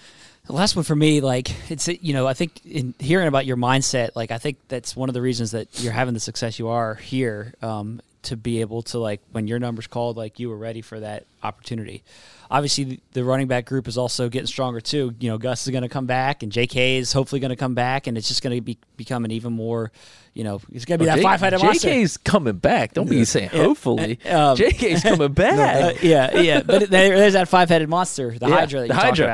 The 0.47 0.55
last 0.55 0.77
one 0.77 0.85
for 0.85 0.97
me, 0.97 1.21
like 1.21 1.71
it's 1.71 1.89
you 1.89 2.15
know, 2.15 2.27
I 2.27 2.33
think 2.35 2.65
in 2.65 2.95
hearing 2.99 3.29
about 3.29 3.45
your 3.45 3.59
mindset, 3.59 4.11
like 4.17 4.31
I 4.31 4.39
think 4.39 4.57
that's 4.69 4.97
one 4.97 5.11
of 5.11 5.15
the 5.15 5.21
reasons 5.23 5.51
that 5.51 5.83
you're 5.83 5.93
having 5.93 6.15
the 6.15 6.21
success 6.21 6.59
you 6.59 6.69
are 6.69 6.95
here. 6.95 7.55
Um, 7.61 8.01
to 8.23 8.37
be 8.37 8.61
able 8.61 8.83
to 8.83 8.99
like 8.99 9.21
when 9.33 9.47
your 9.47 9.59
numbers 9.59 9.87
called, 9.87 10.17
like 10.17 10.39
you 10.39 10.49
were 10.49 10.57
ready 10.57 10.81
for 10.83 10.99
that 11.01 11.27
opportunity. 11.43 12.03
Obviously, 12.51 13.01
the- 13.13 13.25
running 13.25 13.47
back 13.47 13.67
group 13.67 13.87
is 13.89 13.99
also 13.99 14.29
getting 14.29 14.47
stronger 14.47 14.81
too. 14.81 15.15
You 15.21 15.31
know, 15.31 15.39
Gus 15.39 15.67
is 15.67 15.71
going 15.71 15.83
to 15.83 15.89
come 15.89 16.07
back, 16.07 16.43
and 16.43 16.51
J.K. 16.51 16.97
is 16.97 17.13
hopefully 17.13 17.41
going 17.41 17.51
to 17.51 17.57
come 17.57 17.75
back, 17.75 18.07
and 18.07 18.17
it's 18.17 18.27
just 18.29 18.43
going 18.43 18.57
to 18.57 18.61
be 18.63 18.79
become 18.97 19.25
an 19.27 19.31
even 19.31 19.53
more, 19.53 19.93
you 20.35 20.45
know, 20.45 20.61
it's 20.73 20.85
going 20.87 20.99
to 20.99 21.05
be 21.05 21.07
that 21.11 21.21
five 21.21 21.41
headed 21.41 21.63
monster. 21.63 21.89
JK's 21.89 22.17
coming 22.17 22.57
back. 22.57 22.95
Don't 22.95 23.09
be 23.09 23.25
saying 23.27 23.51
hopefully. 23.51 24.19
Um, 24.25 24.57
JK's 24.57 25.03
coming 25.05 25.33
back. 25.33 25.97
Uh, 25.97 25.99
yeah, 26.03 26.41
yeah. 26.41 26.63
But 26.63 26.89
there's 26.91 27.35
that 27.35 27.49
five 27.49 27.69
headed 27.69 27.89
monster, 27.89 28.39
the 28.39 28.49
Yeah, 28.49 28.55
Hydra 28.55 28.81
that 28.81 28.89
the 28.89 28.95
you 28.95 29.01
talked 29.01 29.19
Hydra. 29.19 29.27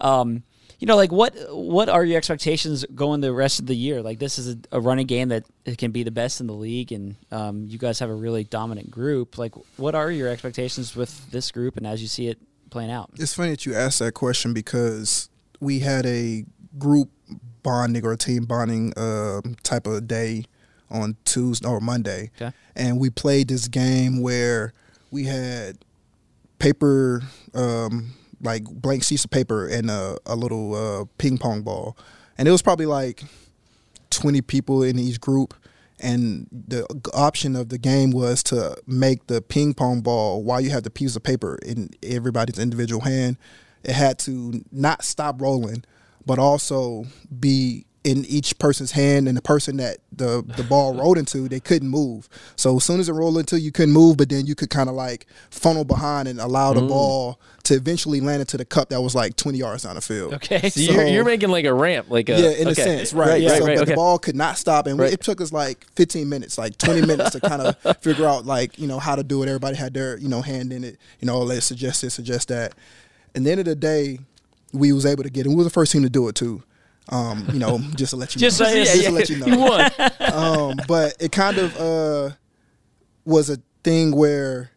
about. 0.00 0.20
Um, 0.20 0.42
you 0.78 0.86
know, 0.86 0.96
like 0.96 1.10
what 1.12 1.34
what 1.50 1.88
are 1.88 2.04
your 2.04 2.18
expectations 2.18 2.84
going 2.94 3.20
the 3.20 3.32
rest 3.32 3.60
of 3.60 3.66
the 3.66 3.74
year? 3.74 4.02
Like 4.02 4.18
this 4.18 4.38
is 4.38 4.54
a, 4.54 4.58
a 4.72 4.80
running 4.80 5.06
game 5.06 5.28
that 5.28 5.44
it 5.64 5.78
can 5.78 5.90
be 5.90 6.02
the 6.02 6.10
best 6.10 6.40
in 6.40 6.46
the 6.46 6.52
league, 6.54 6.92
and 6.92 7.16
um, 7.32 7.64
you 7.66 7.78
guys 7.78 7.98
have 8.00 8.10
a 8.10 8.14
really 8.14 8.44
dominant 8.44 8.90
group. 8.90 9.38
Like, 9.38 9.54
what 9.76 9.94
are 9.94 10.10
your 10.10 10.28
expectations 10.28 10.94
with 10.94 11.30
this 11.30 11.50
group, 11.50 11.76
and 11.76 11.86
as 11.86 12.02
you 12.02 12.08
see 12.08 12.28
it 12.28 12.38
playing 12.70 12.90
out? 12.90 13.10
It's 13.16 13.34
funny 13.34 13.50
that 13.50 13.64
you 13.64 13.74
asked 13.74 13.98
that 14.00 14.12
question 14.12 14.52
because 14.52 15.28
we 15.60 15.78
had 15.80 16.04
a 16.06 16.44
group 16.78 17.10
bonding 17.62 18.04
or 18.04 18.14
team 18.16 18.44
bonding 18.44 18.92
um 18.96 19.56
type 19.62 19.86
of 19.86 20.06
day 20.06 20.44
on 20.90 21.16
Tuesday 21.24 21.66
or 21.66 21.80
Monday, 21.80 22.30
Okay. 22.40 22.54
and 22.76 23.00
we 23.00 23.10
played 23.10 23.48
this 23.48 23.66
game 23.66 24.20
where 24.22 24.72
we 25.10 25.24
had 25.24 25.78
paper, 26.58 27.22
um, 27.54 28.12
like 28.40 28.64
blank 28.64 29.04
sheets 29.04 29.24
of 29.24 29.30
paper 29.30 29.66
and 29.66 29.90
a, 29.90 30.18
a 30.26 30.36
little 30.36 30.74
uh, 30.74 31.04
ping 31.18 31.38
pong 31.38 31.62
ball, 31.62 31.96
and 32.38 32.46
it 32.48 32.50
was 32.50 32.62
probably 32.62 32.86
like 32.86 33.24
twenty 34.10 34.40
people 34.40 34.82
in 34.82 34.98
each 34.98 35.20
group. 35.20 35.54
And 35.98 36.46
the 36.50 36.86
option 37.14 37.56
of 37.56 37.70
the 37.70 37.78
game 37.78 38.10
was 38.10 38.42
to 38.44 38.76
make 38.86 39.28
the 39.28 39.40
ping 39.40 39.72
pong 39.72 40.02
ball 40.02 40.42
while 40.42 40.60
you 40.60 40.68
have 40.68 40.82
the 40.82 40.90
piece 40.90 41.16
of 41.16 41.22
paper 41.22 41.58
in 41.64 41.88
everybody's 42.02 42.58
individual 42.58 43.00
hand. 43.00 43.38
It 43.82 43.92
had 43.92 44.18
to 44.20 44.62
not 44.70 45.04
stop 45.04 45.40
rolling, 45.40 45.84
but 46.26 46.38
also 46.38 47.06
be 47.40 47.86
in 48.06 48.24
each 48.26 48.56
person's 48.60 48.92
hand 48.92 49.26
and 49.26 49.36
the 49.36 49.42
person 49.42 49.78
that 49.78 49.98
the, 50.12 50.44
the 50.56 50.62
ball 50.62 50.94
rolled 50.98 51.18
into, 51.18 51.48
they 51.48 51.58
couldn't 51.58 51.88
move. 51.88 52.28
So 52.54 52.76
as 52.76 52.84
soon 52.84 53.00
as 53.00 53.08
it 53.08 53.12
rolled 53.12 53.36
into, 53.36 53.58
you 53.58 53.72
couldn't 53.72 53.92
move, 53.92 54.16
but 54.16 54.28
then 54.28 54.46
you 54.46 54.54
could 54.54 54.70
kind 54.70 54.88
of 54.88 54.94
like 54.94 55.26
funnel 55.50 55.84
behind 55.84 56.28
and 56.28 56.38
allow 56.38 56.72
the 56.72 56.82
mm. 56.82 56.88
ball 56.88 57.40
to 57.64 57.74
eventually 57.74 58.20
land 58.20 58.38
into 58.42 58.56
the 58.56 58.64
cup 58.64 58.90
that 58.90 59.00
was 59.02 59.16
like 59.16 59.34
20 59.34 59.58
yards 59.58 59.82
down 59.82 59.96
the 59.96 60.00
field. 60.00 60.34
Okay. 60.34 60.70
So, 60.70 60.80
you're, 60.80 61.06
you're 61.06 61.24
making 61.24 61.48
like 61.48 61.64
a 61.64 61.74
ramp, 61.74 62.06
like 62.08 62.28
a 62.28 62.40
Yeah, 62.40 62.50
in 62.50 62.68
okay. 62.68 62.70
a 62.70 62.74
sense, 62.84 63.12
right? 63.12 63.42
right, 63.42 63.58
so, 63.58 63.66
right, 63.66 63.78
okay. 63.78 63.90
the 63.90 63.96
ball 63.96 64.20
could 64.20 64.36
not 64.36 64.56
stop, 64.56 64.86
and 64.86 65.00
Right. 65.00 65.12
it 65.12 65.20
took 65.20 65.40
us 65.40 65.52
like 65.52 65.84
15 65.96 66.28
minutes, 66.28 66.58
like 66.58 66.78
20 66.78 67.04
minutes 67.04 67.30
to 67.30 67.40
kind 67.40 67.60
of 67.60 67.96
figure 68.02 68.26
out, 68.26 68.46
like 68.46 68.78
you 68.78 68.86
know, 68.86 69.00
how 69.00 69.16
to 69.16 69.24
do 69.24 69.42
it. 69.42 69.48
Everybody 69.48 69.76
had 69.76 69.94
their 69.94 70.16
you 70.16 70.28
know 70.28 70.42
hand 70.42 70.72
in 70.72 70.84
it. 70.84 70.96
You 71.18 71.26
know, 71.26 71.40
let's 71.40 71.66
suggest 71.66 72.02
this, 72.02 72.14
suggest 72.14 72.48
that. 72.48 72.74
And 73.34 73.44
the 73.44 73.50
end 73.50 73.60
of 73.60 73.66
the 73.66 73.74
day, 73.74 74.20
we 74.72 74.92
was 74.92 75.04
able 75.04 75.24
to 75.24 75.30
get, 75.30 75.46
and 75.46 75.54
we 75.54 75.58
were 75.58 75.64
the 75.64 75.70
first 75.70 75.90
team 75.90 76.02
to 76.02 76.10
do 76.10 76.28
it 76.28 76.36
too. 76.36 76.62
Um, 77.08 77.46
you 77.52 77.58
know, 77.60 77.78
just 77.94 78.10
to 78.10 78.16
let 78.16 78.34
you 78.34 78.40
Just 78.40 78.58
know, 78.60 78.66
so- 78.66 78.72
Yeah, 78.74 78.84
just 78.84 79.02
yeah, 79.02 79.08
to 79.08 79.14
let 79.14 79.30
you 79.30 79.36
know. 79.46 79.46
You 79.46 79.58
won. 79.58 79.90
um, 80.32 80.76
but 80.88 81.14
it 81.20 81.30
kind 81.32 81.58
of 81.58 81.76
uh, 81.76 82.30
was 83.24 83.48
a 83.50 83.58
thing 83.84 84.14
where 84.14 84.70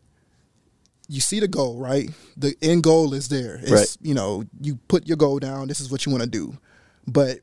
you 1.07 1.21
see 1.21 1.39
the 1.39 1.47
goal, 1.47 1.79
right? 1.79 2.09
The 2.37 2.55
end 2.61 2.83
goal 2.83 3.13
is 3.15 3.29
there. 3.29 3.55
It's, 3.63 3.71
Right. 3.71 3.97
You 4.01 4.13
know, 4.13 4.43
you 4.61 4.75
put 4.87 5.07
your 5.07 5.17
goal 5.17 5.39
down. 5.39 5.67
This 5.67 5.79
is 5.79 5.91
what 5.91 6.05
you 6.05 6.11
want 6.11 6.23
to 6.23 6.29
do, 6.29 6.55
but 7.07 7.39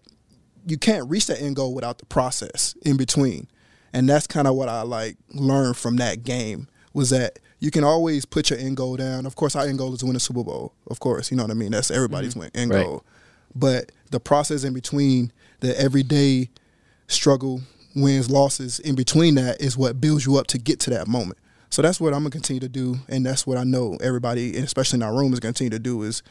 you 0.69 0.79
can't 0.79 1.09
reach 1.11 1.27
that 1.27 1.41
end 1.43 1.57
goal 1.57 1.75
without 1.75 1.99
the 1.99 2.07
process 2.07 2.75
in 2.83 2.97
between. 2.97 3.49
And 3.93 4.09
that's 4.09 4.27
kind 4.27 4.47
of 4.47 4.55
what 4.55 4.69
I 4.69 4.83
like 4.83 5.17
learned 5.33 5.77
from 5.77 5.97
that 5.97 6.23
game 6.23 6.69
was 6.93 7.11
that 7.11 7.39
you 7.61 7.71
can 7.71 7.83
always 7.83 8.25
put 8.25 8.51
your 8.51 8.59
end 8.59 8.77
goal 8.77 8.97
down. 8.97 9.27
Of 9.27 9.35
course, 9.37 9.57
our 9.57 9.65
end 9.67 9.79
goal 9.79 9.93
is 9.95 10.01
to 10.01 10.07
win 10.07 10.15
a 10.17 10.21
Super 10.21 10.45
Bowl. 10.45 10.73
Of 10.89 11.01
course, 11.01 11.31
you 11.31 11.37
know 11.37 11.43
what 11.45 11.51
I 11.51 11.55
mean. 11.55 11.73
That's 11.73 11.91
everybody's 11.91 12.37
win 12.37 12.51
end 12.55 12.71
Right. 12.73 12.85
goal. 12.85 13.05
But 13.59 13.91
the 14.11 14.21
process 14.21 14.65
in 14.65 14.75
between, 14.75 15.33
the 15.61 15.79
everyday 15.81 16.51
struggle, 17.09 17.63
wins, 17.95 18.31
losses 18.31 18.79
in 18.79 18.95
between 18.95 19.37
that 19.37 19.61
is 19.61 19.77
what 19.77 20.01
builds 20.01 20.27
you 20.27 20.37
up 20.37 20.47
to 20.49 20.59
get 20.59 20.79
to 20.81 20.91
that 20.91 21.09
moment. 21.09 21.39
So 21.71 21.83
that's 21.83 22.01
what 22.01 22.13
I'm 22.13 22.21
gonna 22.21 22.31
continue 22.31 22.61
to 22.61 22.69
do, 22.69 22.97
and 23.09 23.25
that's 23.25 23.47
what 23.47 23.57
I 23.57 23.65
know 23.65 23.97
everybody, 24.01 24.55
and 24.55 24.65
especially 24.65 24.99
in 24.99 25.03
our 25.03 25.17
room, 25.17 25.33
is 25.33 25.41
gonna 25.41 25.53
continue 25.53 25.71
to 25.71 25.79
do 25.79 26.03
is 26.03 26.23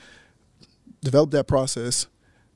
develop 1.04 1.32
that 1.32 1.48
process. 1.48 2.08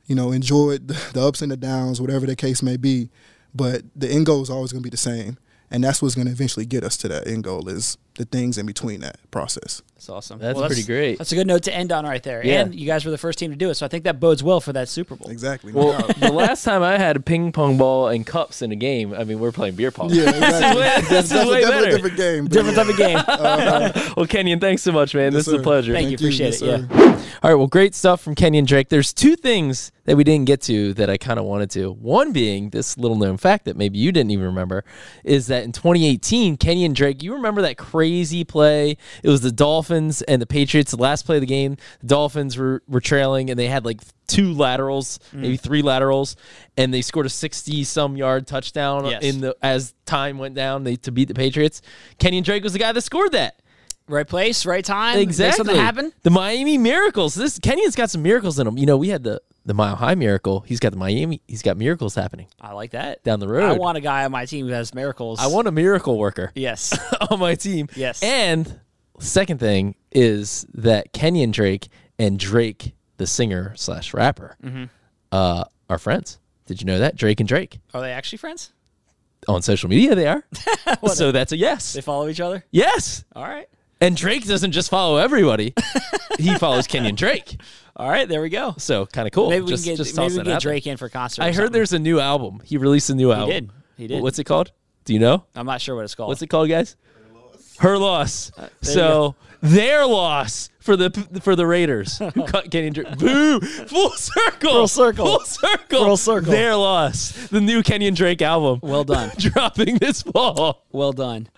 You 0.06 0.16
know, 0.16 0.32
enjoy 0.32 0.78
the 0.78 1.22
ups 1.22 1.42
and 1.42 1.52
the 1.52 1.58
downs, 1.58 2.00
whatever 2.00 2.26
the 2.26 2.36
case 2.36 2.64
may 2.64 2.78
be. 2.78 3.10
But 3.54 3.84
the 3.96 4.08
end 4.08 4.28
goal 4.28 4.42
is 4.42 4.50
always 4.50 4.72
gonna 4.72 4.84
be 4.84 4.90
the 4.90 4.98
same, 4.98 5.38
and 5.72 5.84
that's 5.84 6.02
what's 6.02 6.16
gonna 6.16 6.32
eventually 6.32 6.66
get 6.66 6.84
us 6.84 6.96
to 6.98 7.08
that 7.10 7.28
end 7.28 7.44
goal 7.44 7.68
is 7.68 7.98
the 8.16 8.26
things 8.26 8.58
in 8.58 8.66
between 8.66 9.00
that 9.02 9.18
process. 9.32 9.82
That's 9.96 10.10
awesome. 10.10 10.40
That's 10.40 10.60
pretty 10.60 10.84
great. 10.84 11.18
That's 11.18 11.34
a 11.34 11.36
good 11.36 11.48
note 11.48 11.64
to 11.64 11.76
end 11.76 11.92
on 11.92 12.06
right 12.06 12.24
there. 12.24 12.46
Yeah. 12.46 12.62
And 12.62 12.74
you 12.74 12.86
guys 12.86 13.04
were 13.04 13.12
the 13.12 13.18
first 13.18 13.38
team 13.38 13.52
to 13.52 13.58
do 13.58 13.70
it, 13.70 13.76
so 13.76 13.86
I 13.86 13.90
think 13.90 14.06
that 14.06 14.18
bodes 14.18 14.42
well 14.42 14.62
for 14.62 14.72
that 14.72 14.88
Super 14.88 15.16
Bowl. 15.16 15.30
Exactly. 15.30 15.74
no 15.74 15.88
Well, 15.88 16.08
the 16.18 16.32
last 16.34 16.64
time 16.64 16.84
I 16.84 16.98
had 16.98 17.18
a 17.18 17.20
ping 17.20 17.52
pong 17.52 17.78
ball 17.78 18.08
and 18.08 18.26
cups 18.26 18.62
in 18.62 18.72
a 18.72 18.78
game, 18.78 19.14
I 19.14 19.26
mean, 19.26 19.40
we're 19.40 19.52
playing 19.52 19.76
beer 19.76 19.92
pong. 19.92 20.10
Yeah, 20.12 20.24
exactly. 20.30 20.82
way- 20.82 20.88
that's, 20.88 21.10
this 21.10 21.24
is 21.26 21.30
that's 21.32 21.50
way 21.50 21.64
a 21.64 21.68
definitely 21.68 21.86
better. 21.86 21.90
a 21.90 21.92
different 21.98 22.18
game. 22.18 22.48
Different 22.48 22.78
yeah. 22.78 22.84
type 22.84 22.92
of 22.94 22.98
game. 22.98 23.36
Uh, 23.40 23.92
well, 24.18 24.26
Kenyan, 24.26 24.60
thanks 24.60 24.82
so 24.82 24.92
much, 24.92 25.14
man. 25.16 25.32
Yes, 25.32 25.46
this 25.46 25.48
is 25.48 25.54
a 25.54 25.64
pleasure. 25.64 25.94
Thank 25.94 26.10
you. 26.10 26.16
Appreciate 26.16 26.60
Yes, 26.60 26.62
it, 26.62 26.90
sir. 26.90 27.30
All 27.42 27.50
right, 27.50 27.56
well, 27.56 27.68
great 27.68 27.96
stuff 27.96 28.22
from 28.22 28.36
Kenyan 28.36 28.66
Drake. 28.66 28.90
There's 28.90 29.14
two 29.14 29.36
things 29.36 29.92
that 30.06 30.18
we 30.18 30.24
didn't 30.24 30.46
get 30.46 30.62
to 30.64 30.94
that 30.96 31.10
I 31.10 31.18
kind 31.18 31.40
of 31.40 31.46
wanted 31.46 31.70
to. 31.72 31.92
One 31.92 32.34
being 32.34 32.72
this 32.72 32.98
little 32.98 33.18
known 33.18 33.38
fact 33.38 33.66
that 33.66 33.78
maybe 33.78 33.98
you 33.98 34.12
didn't 34.12 34.32
even 34.32 34.46
remember 34.46 34.84
is 35.24 35.48
that 35.48 35.64
in 35.64 35.72
2018, 35.72 36.58
Kenyan 36.58 36.94
Drake, 36.94 37.24
you 37.24 37.34
remember 37.34 37.62
that 37.62 37.78
crazy 37.78 37.99
play? 38.48 38.98
It 39.24 39.30
was 39.30 39.42
the 39.42 39.52
Dolphins 39.52 40.22
and 40.24 40.42
the 40.42 40.46
Patriots, 40.46 40.92
the 40.92 40.98
last 40.98 41.26
play 41.26 41.38
of 41.38 41.42
the 41.42 41.48
game. 41.48 41.78
The 42.02 42.08
Dolphins 42.08 42.58
were, 42.58 42.84
were 42.88 43.02
trailing 43.02 43.50
and 43.50 43.60
they 43.60 43.68
had 43.68 43.86
like 43.86 44.02
two 44.28 44.54
laterals, 44.54 45.20
mm. 45.34 45.40
maybe 45.40 45.58
three 45.58 45.82
laterals, 45.82 46.36
and 46.78 46.94
they 46.94 47.02
scored 47.02 47.26
a 47.26 47.30
60 47.30 47.84
some 47.84 48.16
yard 48.16 48.48
touchdown 48.48 49.06
Yes. 49.06 49.24
in 49.24 49.42
the 49.42 49.56
as 49.62 49.94
time 50.06 50.38
went 50.38 50.56
down 50.56 50.84
they, 50.84 50.96
to 50.98 51.12
beat 51.12 51.28
the 51.28 51.34
Patriots. 51.34 51.82
Kenyan 52.20 52.44
Drake 52.44 52.64
was 52.64 52.74
the 52.74 52.80
guy 52.80 52.92
that 52.92 53.02
scored 53.02 53.32
that. 53.32 53.62
Right 54.10 54.28
place, 54.28 54.66
right 54.66 54.84
time. 54.84 55.20
Exactly. 55.20 55.58
something 55.58 55.76
happen. 55.76 56.12
The 56.24 56.32
Miami 56.32 56.78
Miracles. 56.78 57.36
This 57.36 57.60
Kenyan's 57.60 57.96
got 57.96 58.10
some 58.10 58.22
miracles 58.24 58.58
in 58.60 58.66
him. 58.68 58.78
You 58.78 58.86
know, 58.88 58.98
we 58.98 59.10
had 59.10 59.24
the 59.24 59.40
the 59.66 59.74
Mile 59.76 59.96
High 59.96 60.16
Miracle. 60.16 60.62
He's 60.62 60.80
got 60.80 60.92
the 60.92 60.98
Miami. 60.98 61.42
He's 61.48 61.62
got 61.62 61.78
miracles 61.78 62.16
happening 62.16 62.48
I 62.60 62.74
like 62.74 62.92
that. 62.92 63.24
down 63.24 63.40
the 63.40 63.48
road. 63.48 63.70
I 63.70 63.74
want 63.74 63.98
a 63.98 64.02
guy 64.02 64.26
on 64.26 64.32
my 64.32 64.46
team 64.46 64.66
who 64.66 64.72
has 64.74 64.96
miracles. 64.96 65.40
I 65.40 65.48
want 65.48 65.68
a 65.68 65.72
miracle 65.72 66.18
worker 66.18 66.52
Yes. 66.56 66.98
on 67.30 67.40
my 67.40 67.54
team. 67.56 67.88
Yes. 67.96 68.24
And 68.24 68.80
second 69.20 69.60
thing 69.60 69.94
is 70.12 70.66
that 70.74 71.14
Kenyan 71.14 71.52
Drake 71.52 71.90
and 72.18 72.40
Drake, 72.40 72.94
the 73.18 73.28
singer 73.28 73.74
slash 73.76 74.14
rapper, 74.14 74.58
Mm-hmm. 74.64 74.86
uh, 75.32 75.66
are 75.90 76.00
friends. 76.00 76.40
Did 76.66 76.82
you 76.82 76.86
know 76.88 77.00
that 77.00 77.16
Drake 77.16 77.40
and 77.40 77.48
Drake 77.50 77.80
Are 77.94 78.02
they 78.02 78.12
actually 78.12 78.38
friends? 78.40 78.72
on 79.48 79.62
social 79.62 79.90
media 79.90 80.16
they 80.16 80.28
are? 80.28 80.44
so 81.14 81.32
that's 81.32 81.52
a 81.52 81.58
yes. 81.58 81.94
They 81.94 82.02
follow 82.02 82.28
each 82.28 82.42
other? 82.42 82.66
Yes. 82.72 83.24
All 83.36 83.44
right. 83.44 83.68
And 84.02 84.16
Drake 84.16 84.46
doesn't 84.46 84.72
just 84.72 84.90
follow 84.90 85.18
everybody; 85.18 85.74
he 86.40 86.56
follows 86.56 86.88
Kenyan 86.88 87.16
Drake. 87.16 87.60
All 87.96 88.10
right, 88.10 88.30
there 88.30 88.42
we 88.42 88.50
go. 88.50 88.76
So 88.78 89.06
kind 89.06 89.28
of 89.28 89.34
cool. 89.34 89.50
Maybe 89.50 89.64
we 89.64 89.72
just, 89.72 89.84
can 89.84 89.94
get, 89.94 89.98
just 89.98 90.16
maybe 90.16 90.32
we 90.32 90.38
can 90.38 90.46
get. 90.46 90.62
Drake 90.62 90.88
in 90.88 90.96
for 90.96 91.08
a 91.08 91.10
concert. 91.10 91.42
or 91.42 91.46
I 91.46 91.48
heard 91.48 91.56
something. 91.56 91.74
there's 91.74 91.92
a 91.92 92.00
new 92.00 92.20
album. 92.20 92.62
He 92.64 92.78
released 92.78 93.10
a 93.10 93.16
new 93.16 93.34
album. 93.34 93.50
did. 93.50 93.72
He 93.98 94.08
did. 94.08 94.24
What's 94.24 94.40
it 94.40 94.46
called? 94.46 94.72
Do 95.04 95.14
you 95.14 95.20
know? 95.20 95.44
I'm 95.54 95.66
not 95.66 95.82
sure 95.82 95.96
what 95.96 96.06
it's 96.06 96.16
called. 96.16 96.30
What's 96.30 96.42
it 96.42 96.48
called, 96.48 96.70
guys? 96.70 96.96
Her 97.80 97.98
loss. 97.98 98.52
Uh, 98.58 98.70
so 98.82 99.36
their 99.62 100.06
loss 100.06 100.70
for 100.80 100.96
the 100.96 101.12
for 101.42 101.56
the 101.56 101.68
Raiders 101.68 102.18
who 102.34 102.46
cut 102.46 102.72
Kenyan 102.72 102.94
Drake. 102.94 103.18
Boo! 103.18 103.60
Full 103.60 104.12
circle. 104.12 104.72
Full 104.72 104.88
circle. 104.88 105.26
Full 105.26 105.40
circle. 105.42 106.06
Full 106.06 106.18
circle. 106.18 106.52
Their 106.52 106.76
loss. 106.76 107.32
The 107.50 107.62
new 107.62 107.84
Kenyan 107.84 108.16
Drake 108.16 108.42
album. 108.42 108.80
Well 108.82 109.04
done. 109.04 109.32
Dropping 109.38 109.98
this 109.98 110.22
fall. 110.22 110.86
Well 110.92 111.14
done. 111.14 111.50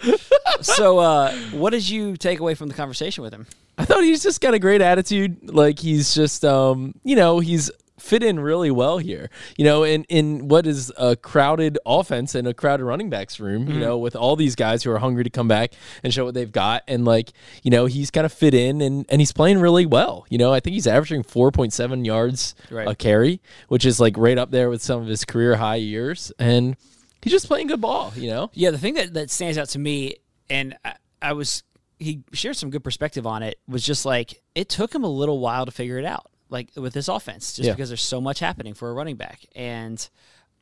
so, 0.61 0.99
uh, 0.99 1.33
what 1.51 1.69
did 1.69 1.87
you 1.87 2.17
take 2.17 2.39
away 2.39 2.55
from 2.55 2.67
the 2.67 2.73
conversation 2.73 3.23
with 3.23 3.33
him? 3.33 3.47
I 3.77 3.85
thought 3.85 4.03
he's 4.03 4.21
just 4.21 4.41
got 4.41 4.53
a 4.53 4.59
great 4.59 4.81
attitude. 4.81 5.49
Like 5.49 5.79
he's 5.79 6.13
just, 6.13 6.43
um, 6.43 6.93
you 7.03 7.15
know, 7.15 7.39
he's 7.39 7.71
fit 8.01 8.23
in 8.23 8.39
really 8.39 8.71
well 8.71 8.97
here. 8.97 9.29
You 9.57 9.65
know, 9.65 9.83
in 9.83 10.03
in 10.05 10.47
what 10.47 10.67
is 10.67 10.91
a 10.97 11.15
crowded 11.15 11.77
offense 11.85 12.35
and 12.35 12.47
a 12.47 12.53
crowded 12.53 12.83
running 12.83 13.09
backs 13.09 13.39
room. 13.39 13.67
You 13.67 13.73
mm-hmm. 13.73 13.79
know, 13.79 13.97
with 13.97 14.15
all 14.15 14.35
these 14.35 14.55
guys 14.55 14.83
who 14.83 14.91
are 14.91 14.99
hungry 14.99 15.23
to 15.23 15.29
come 15.29 15.47
back 15.47 15.73
and 16.03 16.13
show 16.13 16.25
what 16.25 16.33
they've 16.33 16.51
got, 16.51 16.83
and 16.87 17.05
like, 17.05 17.31
you 17.63 17.71
know, 17.71 17.85
he's 17.85 18.11
kind 18.11 18.25
of 18.25 18.33
fit 18.33 18.53
in 18.53 18.81
and 18.81 19.05
and 19.09 19.21
he's 19.21 19.31
playing 19.31 19.59
really 19.59 19.85
well. 19.85 20.25
You 20.29 20.37
know, 20.37 20.51
I 20.51 20.59
think 20.59 20.73
he's 20.73 20.87
averaging 20.87 21.23
four 21.23 21.51
point 21.51 21.73
seven 21.73 22.03
yards 22.03 22.55
Right. 22.71 22.87
a 22.87 22.95
carry, 22.95 23.41
which 23.67 23.85
is 23.85 23.99
like 23.99 24.17
right 24.17 24.37
up 24.37 24.51
there 24.51 24.69
with 24.69 24.81
some 24.81 25.01
of 25.01 25.07
his 25.07 25.25
career 25.25 25.57
high 25.57 25.75
years, 25.75 26.31
and 26.39 26.77
he's 27.21 27.31
just 27.31 27.47
playing 27.47 27.67
good 27.67 27.81
ball. 27.81 28.13
You 28.15 28.29
know. 28.29 28.49
Yeah, 28.53 28.71
the 28.71 28.77
thing 28.77 28.93
that, 28.95 29.13
that 29.13 29.29
stands 29.29 29.57
out 29.57 29.69
to 29.69 29.79
me, 29.79 30.15
and 30.49 30.75
I, 30.85 30.95
I 31.21 31.33
was, 31.33 31.63
he 31.99 32.23
shared 32.33 32.55
some 32.55 32.69
good 32.69 32.83
perspective 32.83 33.27
on 33.27 33.43
it, 33.43 33.59
was 33.67 33.83
just 33.83 34.05
like, 34.05 34.41
it 34.55 34.69
took 34.69 34.95
him 34.95 35.03
a 35.03 35.09
little 35.09 35.39
while 35.39 35.65
to 35.65 35.71
figure 35.71 35.99
it 35.99 36.05
out, 36.05 36.30
like 36.51 36.69
with 36.75 36.93
this 36.93 37.07
offense, 37.07 37.53
just 37.53 37.65
Yeah. 37.65 37.73
because 37.73 37.89
there's 37.89 38.03
so 38.03 38.21
much 38.21 38.37
happening 38.39 38.75
for 38.75 38.89
a 38.89 38.93
running 38.93 39.15
back. 39.15 39.39
And 39.55 40.07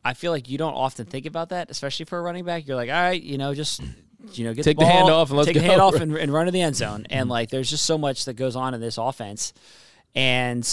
I 0.05 0.13
feel 0.13 0.31
like 0.31 0.47
you 0.49 0.57
don't 0.57 0.75
often 0.75 1.05
think 1.05 1.25
about 1.25 1.49
that, 1.49 1.69
especially 1.69 2.05
for 2.05 2.17
a 2.17 2.21
running 2.21 2.45
back. 2.45 2.65
You're 2.65 2.77
like, 2.77 2.89
all 2.89 2.95
right, 2.95 3.21
you 3.21 3.37
know, 3.37 3.53
just. 3.53 3.81
You 4.33 4.43
know, 4.43 4.53
get 4.53 4.65
Take 4.65 4.77
the, 4.77 4.83
the 4.83 4.91
hand 4.91 5.09
off 5.09 5.29
and 5.29 5.37
let's 5.37 5.47
take 5.47 5.55
the 5.55 5.61
hand 5.63 5.79
off 5.81 5.95
and, 5.95 6.13
and 6.17 6.33
run 6.33 6.45
to 6.45 6.51
the 6.51 6.59
end 6.61 6.75
zone. 6.75 7.07
And 7.09 7.29
like, 7.29 7.49
there's 7.51 7.69
just 7.69 7.85
so 7.85 7.97
much 7.97 8.25
that 8.25 8.33
goes 8.33 8.53
on 8.53 8.73
in 8.73 8.81
this 8.81 8.97
offense, 8.97 9.53
and 10.13 10.67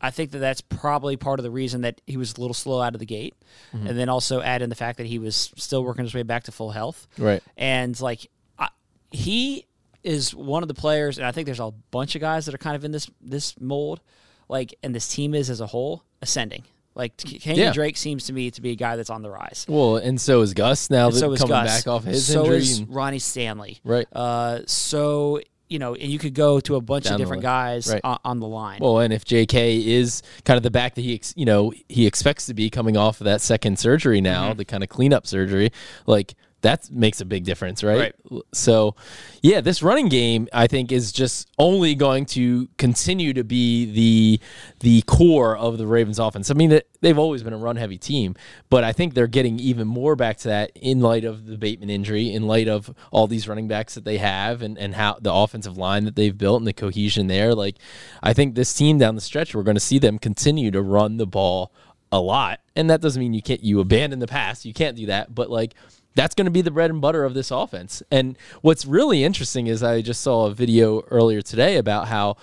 I 0.00 0.10
think 0.10 0.32
that 0.32 0.38
that's 0.38 0.60
probably 0.60 1.16
part 1.16 1.38
of 1.38 1.44
the 1.44 1.50
reason 1.52 1.82
that 1.82 2.00
he 2.08 2.16
was 2.16 2.36
a 2.36 2.40
little 2.40 2.54
slow 2.54 2.80
out 2.80 2.94
of 2.94 2.98
the 2.98 3.06
gate, 3.06 3.34
Mm-hmm. 3.72 3.86
and 3.86 3.98
then 3.98 4.08
also 4.08 4.40
add 4.40 4.62
in 4.62 4.68
the 4.68 4.74
fact 4.74 4.98
that 4.98 5.06
he 5.06 5.18
was 5.20 5.52
still 5.56 5.84
working 5.84 6.04
his 6.04 6.12
way 6.14 6.24
back 6.24 6.42
to 6.44 6.52
full 6.52 6.70
health. 6.72 7.06
Right. 7.18 7.40
And 7.56 7.98
like, 8.00 8.28
I, 8.58 8.68
he 9.12 9.66
is 10.08 10.34
one 10.34 10.62
of 10.62 10.68
the 10.68 10.74
players, 10.74 11.18
and 11.18 11.26
I 11.26 11.32
think 11.32 11.46
there's 11.46 11.60
a 11.60 11.70
bunch 11.90 12.14
of 12.14 12.20
guys 12.20 12.46
that 12.46 12.54
are 12.54 12.58
kind 12.58 12.76
of 12.76 12.84
in 12.84 12.92
this 12.92 13.08
this 13.20 13.54
mold, 13.60 14.00
like, 14.48 14.74
and 14.82 14.94
this 14.94 15.08
team 15.08 15.34
is 15.34 15.50
as 15.50 15.60
a 15.60 15.66
whole 15.66 16.02
ascending. 16.22 16.64
Like 16.94 17.16
Kenyan 17.16 17.56
Yeah. 17.56 17.72
Drake 17.72 17.96
seems 17.96 18.26
to 18.26 18.32
me 18.32 18.50
to 18.50 18.60
be 18.60 18.70
a 18.70 18.74
guy 18.74 18.96
that's 18.96 19.10
on 19.10 19.22
the 19.22 19.30
rise. 19.30 19.64
Well, 19.68 19.98
and 19.98 20.20
so 20.20 20.40
is 20.40 20.52
Gus 20.54 20.90
now 20.90 21.10
that 21.10 21.16
so 21.18 21.32
is 21.32 21.40
coming 21.40 21.50
Gus. 21.64 21.84
back 21.84 21.86
off 21.86 22.02
his 22.04 22.26
so 22.26 22.40
injury. 22.40 22.56
is 22.56 22.78
and- 22.80 22.92
Ronnie 22.92 23.20
Stanley. 23.20 23.78
Right. 23.84 24.06
Uh, 24.12 24.60
so 24.66 25.40
you 25.68 25.78
know, 25.78 25.94
and 25.94 26.10
you 26.10 26.18
could 26.18 26.32
go 26.34 26.58
to 26.60 26.76
a 26.76 26.80
bunch 26.80 27.04
Down 27.04 27.12
of 27.14 27.18
different 27.18 27.42
guys 27.42 27.92
Right. 27.92 28.00
on, 28.02 28.18
on 28.24 28.40
the 28.40 28.46
line. 28.48 28.78
Well, 28.80 29.00
and 29.00 29.12
if 29.12 29.22
J.K. 29.26 29.76
is 29.86 30.22
kind 30.46 30.56
of 30.56 30.62
the 30.62 30.70
back 30.70 30.94
that 30.94 31.02
he, 31.02 31.14
ex- 31.16 31.34
you 31.36 31.44
know, 31.44 31.74
he 31.90 32.06
expects 32.06 32.46
to 32.46 32.54
be 32.54 32.70
coming 32.70 32.96
off 32.96 33.20
of 33.20 33.26
that 33.26 33.42
second 33.42 33.78
surgery 33.78 34.22
now, 34.22 34.48
Mm-hmm. 34.48 34.56
the 34.58 34.64
kind 34.64 34.82
of 34.82 34.88
cleanup 34.88 35.26
surgery, 35.26 35.70
like 36.06 36.34
that 36.62 36.90
makes 36.90 37.20
a 37.20 37.24
big 37.24 37.44
difference, 37.44 37.84
right? 37.84 38.14
So, 38.52 38.96
yeah, 39.42 39.60
this 39.60 39.82
running 39.82 40.08
game 40.08 40.48
I 40.52 40.66
think 40.66 40.90
is 40.90 41.12
just 41.12 41.48
only 41.56 41.94
going 41.94 42.26
to 42.26 42.68
continue 42.78 43.32
to 43.34 43.44
be 43.44 43.92
the 43.92 44.40
the 44.80 45.02
core 45.02 45.56
of 45.56 45.78
the 45.78 45.86
Ravens 45.86 46.18
offense. 46.18 46.50
I 46.50 46.54
mean, 46.54 46.80
they've 47.00 47.18
always 47.18 47.44
been 47.44 47.52
a 47.52 47.58
run 47.58 47.76
heavy 47.76 47.96
team, 47.96 48.34
but 48.70 48.82
I 48.82 48.92
think 48.92 49.14
they're 49.14 49.28
getting 49.28 49.60
even 49.60 49.86
more 49.86 50.16
back 50.16 50.38
to 50.38 50.48
that 50.48 50.72
in 50.74 51.00
light 51.00 51.24
of 51.24 51.46
the 51.46 51.56
Bateman 51.56 51.90
injury, 51.90 52.32
in 52.32 52.48
light 52.48 52.66
of 52.66 52.92
all 53.12 53.28
these 53.28 53.46
running 53.46 53.68
backs 53.68 53.94
that 53.94 54.04
they 54.04 54.18
have, 54.18 54.60
and 54.60 54.76
and 54.78 54.96
how 54.96 55.18
the 55.20 55.32
offensive 55.32 55.78
line 55.78 56.04
that 56.06 56.16
they've 56.16 56.36
built 56.36 56.60
and 56.60 56.66
the 56.66 56.72
cohesion 56.72 57.28
there. 57.28 57.54
Like, 57.54 57.76
I 58.20 58.32
think 58.32 58.56
this 58.56 58.74
team 58.74 58.98
down 58.98 59.14
the 59.14 59.20
stretch, 59.20 59.54
we're 59.54 59.62
going 59.62 59.76
to 59.76 59.80
see 59.80 60.00
them 60.00 60.18
continue 60.18 60.72
to 60.72 60.82
run 60.82 61.18
the 61.18 61.26
ball 61.26 61.72
a 62.10 62.20
lot, 62.20 62.60
and 62.74 62.90
that 62.90 63.00
doesn't 63.00 63.20
mean 63.20 63.34
you 63.34 63.42
can't 63.42 63.62
you 63.62 63.78
abandon 63.78 64.18
the 64.18 64.26
pass. 64.26 64.64
You 64.64 64.72
can't 64.72 64.96
do 64.96 65.06
that, 65.06 65.34
but 65.34 65.50
like 65.50 65.74
that's 66.18 66.34
going 66.34 66.46
to 66.46 66.50
be 66.50 66.62
the 66.62 66.70
bread 66.70 66.90
and 66.90 67.00
butter 67.00 67.24
of 67.24 67.34
this 67.34 67.50
offense. 67.50 68.02
And 68.10 68.36
what's 68.60 68.84
really 68.84 69.22
interesting 69.22 69.68
is 69.68 69.82
I 69.82 70.02
just 70.02 70.20
saw 70.20 70.46
a 70.46 70.50
video 70.52 71.02
earlier 71.02 71.42
today 71.42 71.76
about 71.76 72.08
how 72.08 72.36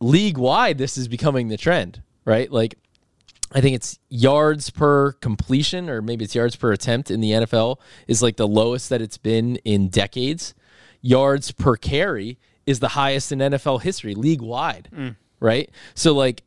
league 0.00 0.36
wide 0.36 0.76
this 0.76 0.98
is 0.98 1.08
becoming 1.08 1.48
the 1.48 1.56
trend, 1.56 2.02
right? 2.26 2.52
Like 2.52 2.76
I 3.52 3.60
think 3.60 3.74
it's 3.74 3.98
yards 4.10 4.68
per 4.68 5.12
completion 5.12 5.88
or 5.88 6.02
maybe 6.02 6.24
it's 6.24 6.34
yards 6.34 6.56
per 6.56 6.72
attempt 6.72 7.10
in 7.10 7.20
the 7.20 7.30
NFL 7.30 7.78
is 8.06 8.22
like 8.22 8.36
the 8.36 8.46
lowest 8.46 8.90
that 8.90 9.00
it's 9.00 9.18
been 9.18 9.56
in 9.64 9.88
decades. 9.88 10.54
Yards 11.00 11.52
per 11.52 11.76
carry 11.76 12.38
is 12.66 12.80
the 12.80 12.88
highest 12.88 13.32
in 13.32 13.38
NFL 13.38 13.82
history, 13.82 14.14
league 14.14 14.42
wide, 14.42 14.88
mm. 14.92 15.16
right? 15.40 15.70
So 15.94 16.12
like 16.12 16.42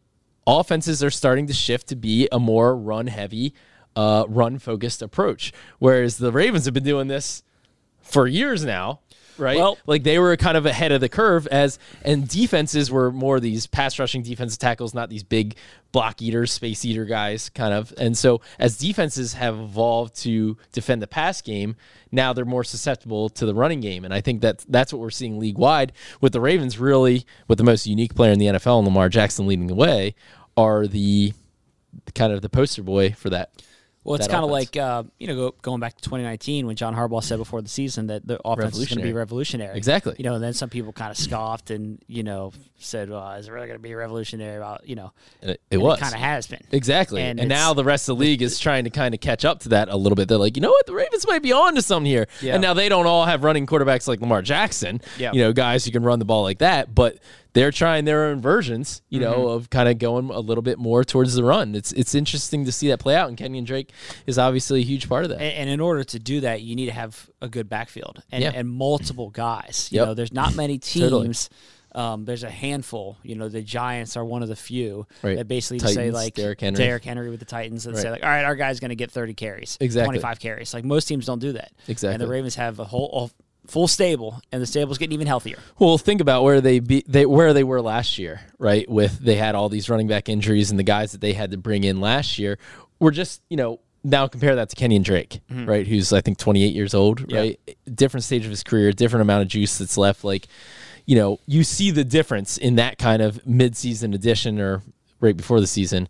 offenses 0.46 1.04
are 1.04 1.10
starting 1.10 1.48
to 1.48 1.54
shift 1.54 1.88
to 1.88 1.96
be 1.96 2.28
a 2.32 2.40
more 2.40 2.76
run 2.76 3.08
heavy, 3.08 3.56
uh, 4.00 4.24
run 4.30 4.58
focused 4.60 5.02
approach. 5.02 5.52
Whereas 5.80 6.18
the 6.18 6.32
Ravens 6.32 6.64
have 6.66 6.74
been 6.74 6.86
doing 6.86 7.10
this 7.10 7.44
for 8.02 8.28
years 8.28 8.64
now, 8.64 9.02
right? 9.38 9.58
Well- 9.58 9.78
like 9.86 10.04
they 10.04 10.18
were 10.18 10.38
kind 10.38 10.56
of 10.56 10.66
ahead 10.66 10.94
of 10.94 11.02
the 11.02 11.10
curve 11.10 11.48
as 11.48 11.78
and 12.04 12.26
defenses 12.26 12.90
were 12.90 13.12
more 13.12 13.42
these 13.42 13.68
pass 13.68 14.00
rushing 14.00 14.24
defensive 14.24 14.58
tackles, 14.58 14.94
not 14.94 15.10
these 15.10 15.24
big 15.24 15.58
block 15.92 16.22
eaters, 16.22 16.54
space 16.54 16.86
eater 16.86 17.04
guys, 17.04 17.50
kind 17.50 17.74
of. 17.74 17.94
And 17.98 18.18
so 18.18 18.40
as 18.58 18.78
defenses 18.78 19.34
have 19.34 19.60
evolved 19.60 20.16
to 20.24 20.56
defend 20.72 21.02
the 21.02 21.08
pass 21.08 21.42
game, 21.42 21.76
now 22.10 22.32
they're 22.32 22.46
more 22.46 22.64
susceptible 22.64 23.28
to 23.32 23.46
the 23.46 23.54
running 23.54 23.82
game. 23.82 24.06
And 24.06 24.14
I 24.14 24.22
think 24.22 24.40
that 24.42 24.64
that's 24.70 24.94
what 24.94 25.02
we're 25.02 25.10
seeing 25.10 25.40
league 25.40 25.58
wide 25.58 25.92
with 26.22 26.32
the 26.32 26.40
Ravens 26.40 26.80
really 26.80 27.26
with 27.50 27.58
the 27.58 27.66
most 27.66 27.86
unique 27.86 28.16
player 28.16 28.32
in 28.32 28.40
the 28.40 28.46
NFL 28.46 28.78
and 28.78 28.88
Lamar 28.88 29.10
Jackson 29.10 29.46
leading 29.46 29.68
the 29.68 29.76
way 29.76 30.16
are 30.56 30.88
the 30.88 31.34
kind 32.16 32.32
of 32.32 32.42
the 32.42 32.50
poster 32.50 32.82
boy 32.82 33.12
for 33.12 33.30
that. 33.30 33.52
Well, 34.10 34.16
it's 34.16 34.28
kind 34.28 34.44
of 34.44 34.50
like 34.50 34.76
uh, 34.76 35.04
you 35.20 35.28
know 35.28 35.36
go, 35.36 35.56
going 35.62 35.80
back 35.80 35.96
to 35.96 36.04
2019 36.04 36.66
when 36.66 36.76
John 36.76 36.96
Harbaugh 36.96 37.24
said 37.24 37.38
before 37.38 37.62
the 37.62 37.70
season 37.70 38.08
that 38.08 38.26
the 38.26 38.40
offense 38.44 38.78
is 38.78 38.88
going 38.88 38.98
to 38.98 39.04
be 39.04 39.14
revolutionary. 39.14 39.78
Exactly. 39.78 40.16
You 40.18 40.24
know, 40.24 40.34
and 40.34 40.44
then 40.44 40.54
some 40.54 40.70
people 40.70 40.92
kind 40.94 41.12
of 41.12 41.18
scoffed 41.18 41.70
and 41.70 42.04
you 42.08 42.24
know 42.24 42.52
said, 42.80 43.10
"Well, 43.10 43.34
is 43.34 43.48
it 43.48 43.52
really 43.52 43.68
going 43.68 43.78
to 43.78 43.84
be 43.84 43.94
revolutionary?" 43.94 44.58
About 44.58 44.90
you 44.90 44.96
know, 44.96 45.12
And 45.42 45.52
it, 45.52 45.62
it 45.70 45.76
and 45.76 45.84
was 45.84 46.00
kind 46.00 46.14
of 46.14 46.20
has 46.20 46.48
been 46.48 46.60
Exactly. 46.72 47.22
And 47.22 47.40
And, 47.40 47.50
now 47.50 47.74
the 47.74 47.84
rest 47.84 48.10
of 48.10 48.18
the 48.18 48.22
league 48.22 48.42
is 48.42 48.58
trying 48.58 48.86
to 48.86 48.90
kind 48.90 49.14
of 49.14 49.22
catch 49.22 49.46
up 49.46 49.60
to 49.62 49.70
that 49.70 49.90
a 49.90 49.96
little 49.96 50.16
bit. 50.16 50.28
They're 50.28 50.38
like, 50.38 50.58
you 50.58 50.62
know 50.62 50.72
what? 50.72 50.88
The 50.88 50.94
Ravens 50.96 51.28
might 51.28 51.44
be 51.44 51.52
on 51.52 51.76
to 51.76 51.82
something 51.84 52.10
here. 52.10 52.28
Yeah. 52.42 52.54
And 52.56 52.62
now 52.64 52.74
they 52.74 52.90
don't 52.90 53.06
all 53.06 53.26
have 53.26 53.44
running 53.44 53.68
quarterbacks 53.68 54.08
like 54.08 54.22
Lamar 54.22 54.42
Jackson, 54.42 55.02
Yeah. 55.20 55.34
you 55.34 55.42
know, 55.42 55.54
guys 55.54 55.86
who 55.86 55.92
can 55.92 56.04
run 56.04 56.18
the 56.20 56.26
ball 56.26 56.42
like 56.42 56.60
that. 56.60 56.96
But 56.96 57.20
they're 57.54 57.72
trying 57.72 58.06
their 58.06 58.26
own 58.26 58.40
versions, 58.42 59.02
you 59.10 59.20
know, 59.20 59.34
Mm-hmm. 59.40 59.50
of 59.58 59.70
kind 59.70 59.90
of 59.90 59.98
going 59.98 60.30
a 60.30 60.40
little 60.40 60.62
bit 60.62 60.78
more 60.78 61.04
towards 61.04 61.34
the 61.36 61.44
run. 61.44 61.74
It's 61.76 61.92
it's 61.94 62.14
interesting 62.14 62.66
to 62.66 62.72
see 62.72 62.90
that 62.90 63.00
play 63.00 63.16
out. 63.16 63.28
And 63.30 63.38
Kenyan 63.38 63.66
Drake 63.66 63.92
is 64.28 64.38
obviously 64.38 64.82
a 64.82 64.84
huge 64.84 65.10
part 65.10 65.24
of 65.24 65.30
that. 65.30 65.42
And, 65.42 65.54
and 65.56 65.70
in 65.70 65.80
order 65.80 66.04
to 66.04 66.20
do 66.20 66.42
that, 66.42 66.62
you 66.62 66.76
need 66.76 66.86
to 66.88 66.92
have 66.94 67.30
a 67.42 67.48
good 67.50 67.68
backfield 67.70 68.22
and, 68.32 68.44
Yeah. 68.44 68.52
and 68.54 68.70
multiple 68.70 69.30
guys. 69.30 69.90
You 69.92 69.98
Yep. 70.00 70.08
know, 70.08 70.14
there's 70.14 70.34
not 70.34 70.56
many 70.56 70.78
Totally. 70.80 71.28
teams. 71.28 71.50
Um, 71.96 72.24
there's 72.24 72.44
a 72.44 72.52
handful. 72.52 73.18
You 73.24 73.34
know, 73.34 73.50
the 73.50 73.64
Giants 73.64 74.16
are 74.16 74.24
one 74.24 74.44
of 74.44 74.48
the 74.48 74.56
few 74.56 75.08
Right. 75.24 75.38
that 75.38 75.48
basically 75.48 75.80
say 75.92 76.12
like 76.12 76.36
Derrick 76.36 76.62
Henry. 76.62 76.78
Derrick 76.78 77.04
Henry 77.04 77.32
with 77.32 77.40
the 77.40 77.48
Titans 77.48 77.88
and 77.88 77.98
say 77.98 78.12
like, 78.12 78.22
all 78.22 78.30
right, 78.30 78.46
our 78.46 78.56
guy's 78.56 78.80
going 78.80 78.90
to 78.90 78.96
get 78.96 79.10
30 79.10 79.34
carries, 79.34 79.76
Exactly. 79.82 80.06
25 80.20 80.40
carries. 80.40 80.72
Like 80.72 80.86
most 80.86 81.06
teams 81.06 81.26
don't 81.26 81.40
do 81.40 81.54
that. 81.54 81.72
Exactly. 81.88 82.14
And 82.14 82.22
the 82.22 82.28
Ravens 82.28 82.54
have 82.56 82.78
a 82.78 82.86
whole 82.86 83.32
full 83.70 83.88
stable, 83.88 84.42
and 84.52 84.62
the 84.62 84.66
stable's 84.66 84.98
getting 84.98 85.14
even 85.14 85.28
healthier. 85.28 85.60
Well, 85.78 85.98
think 85.98 86.22
about 86.22 86.44
where 86.44 86.62
they 86.62 86.80
be 86.80 87.04
they 87.08 87.26
where 87.26 87.54
they 87.54 87.64
were 87.64 87.82
last 87.82 88.18
year, 88.18 88.42
right? 88.58 88.90
With 88.90 89.20
they 89.20 89.36
had 89.36 89.56
all 89.56 89.70
these 89.70 89.90
running 89.90 90.08
back 90.08 90.30
injuries 90.30 90.70
and 90.72 90.80
the 90.80 90.84
guys 90.84 91.12
that 91.12 91.22
they 91.22 91.34
had 91.34 91.52
to 91.52 91.58
bring 91.58 91.84
in 91.84 92.02
last 92.02 92.40
year 92.40 92.58
were 93.00 93.12
just, 93.12 93.42
you 93.50 93.58
know, 93.58 93.80
now 94.04 94.28
compare 94.28 94.56
that 94.56 94.70
to 94.70 94.76
Kenyan 94.76 95.04
Drake, 95.04 95.40
mm-hmm. 95.50 95.66
right? 95.66 95.88
Who's 95.88 96.12
I 96.14 96.22
think 96.22 96.38
28 96.38 96.74
years 96.74 96.94
old, 96.94 97.32
right? 97.32 97.60
Different 97.94 98.24
stage 98.24 98.44
of 98.44 98.52
his 98.52 98.64
career, 98.64 98.92
different 98.92 99.22
amount 99.22 99.44
of 99.44 99.48
juice 99.48 99.78
that's 99.78 99.98
left 99.98 100.24
like 100.24 100.48
you 101.06 101.16
know, 101.16 101.40
you 101.48 101.64
see 101.64 101.90
the 101.90 102.04
difference 102.04 102.60
in 102.60 102.76
that 102.76 103.00
kind 103.00 103.24
of 103.24 103.44
mid-season 103.48 104.14
addition 104.14 104.60
or 104.60 104.84
right 105.20 105.36
before 105.36 105.60
the 105.60 105.66
season. 105.66 106.08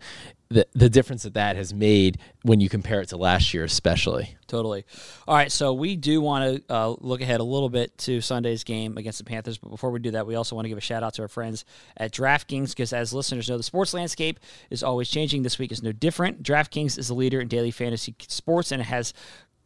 The, 0.52 0.68
the 0.74 0.90
difference 0.90 1.22
that 1.24 1.36
that 1.36 1.58
has 1.58 1.76
made 1.76 2.18
when 2.42 2.60
you 2.60 2.70
compare 2.70 3.02
it 3.02 3.10
to 3.10 3.18
last 3.18 3.54
year, 3.54 3.64
especially. 3.64 4.36
Totally. 4.48 4.84
All 5.28 5.36
right, 5.36 5.52
so 5.52 5.74
we 5.74 5.96
do 5.96 6.22
want 6.22 6.66
to 6.68 6.74
uh, 6.74 6.96
look 7.02 7.22
ahead 7.22 7.40
a 7.40 7.44
little 7.44 7.70
bit 7.70 7.96
to 8.00 8.20
Sunday's 8.20 8.64
game 8.64 8.98
against 8.98 9.20
the 9.20 9.26
Panthers, 9.26 9.60
but 9.60 9.70
before 9.70 9.92
we 9.92 10.00
do 10.00 10.10
that, 10.12 10.26
we 10.26 10.34
also 10.34 10.56
want 10.56 10.66
to 10.66 10.70
give 10.70 10.78
a 10.80 10.82
shout 10.82 11.04
out 11.04 11.14
to 11.14 11.22
our 11.22 11.28
friends 11.28 11.66
at 11.98 12.12
DraftKings 12.12 12.70
because, 12.70 12.94
as 12.94 13.14
listeners 13.14 13.48
know, 13.48 13.58
the 13.58 13.64
sports 13.64 13.94
landscape 13.94 14.40
is 14.72 14.82
always 14.82 15.08
changing. 15.08 15.44
This 15.44 15.60
week 15.60 15.72
is 15.72 15.84
no 15.84 15.92
different. 15.92 16.42
DraftKings 16.42 16.98
is 16.98 17.10
the 17.10 17.14
leader 17.14 17.40
in 17.40 17.48
daily 17.48 17.70
fantasy 17.70 18.16
sports, 18.28 18.72
and 18.72 18.82
it 18.82 18.86
has 18.86 19.14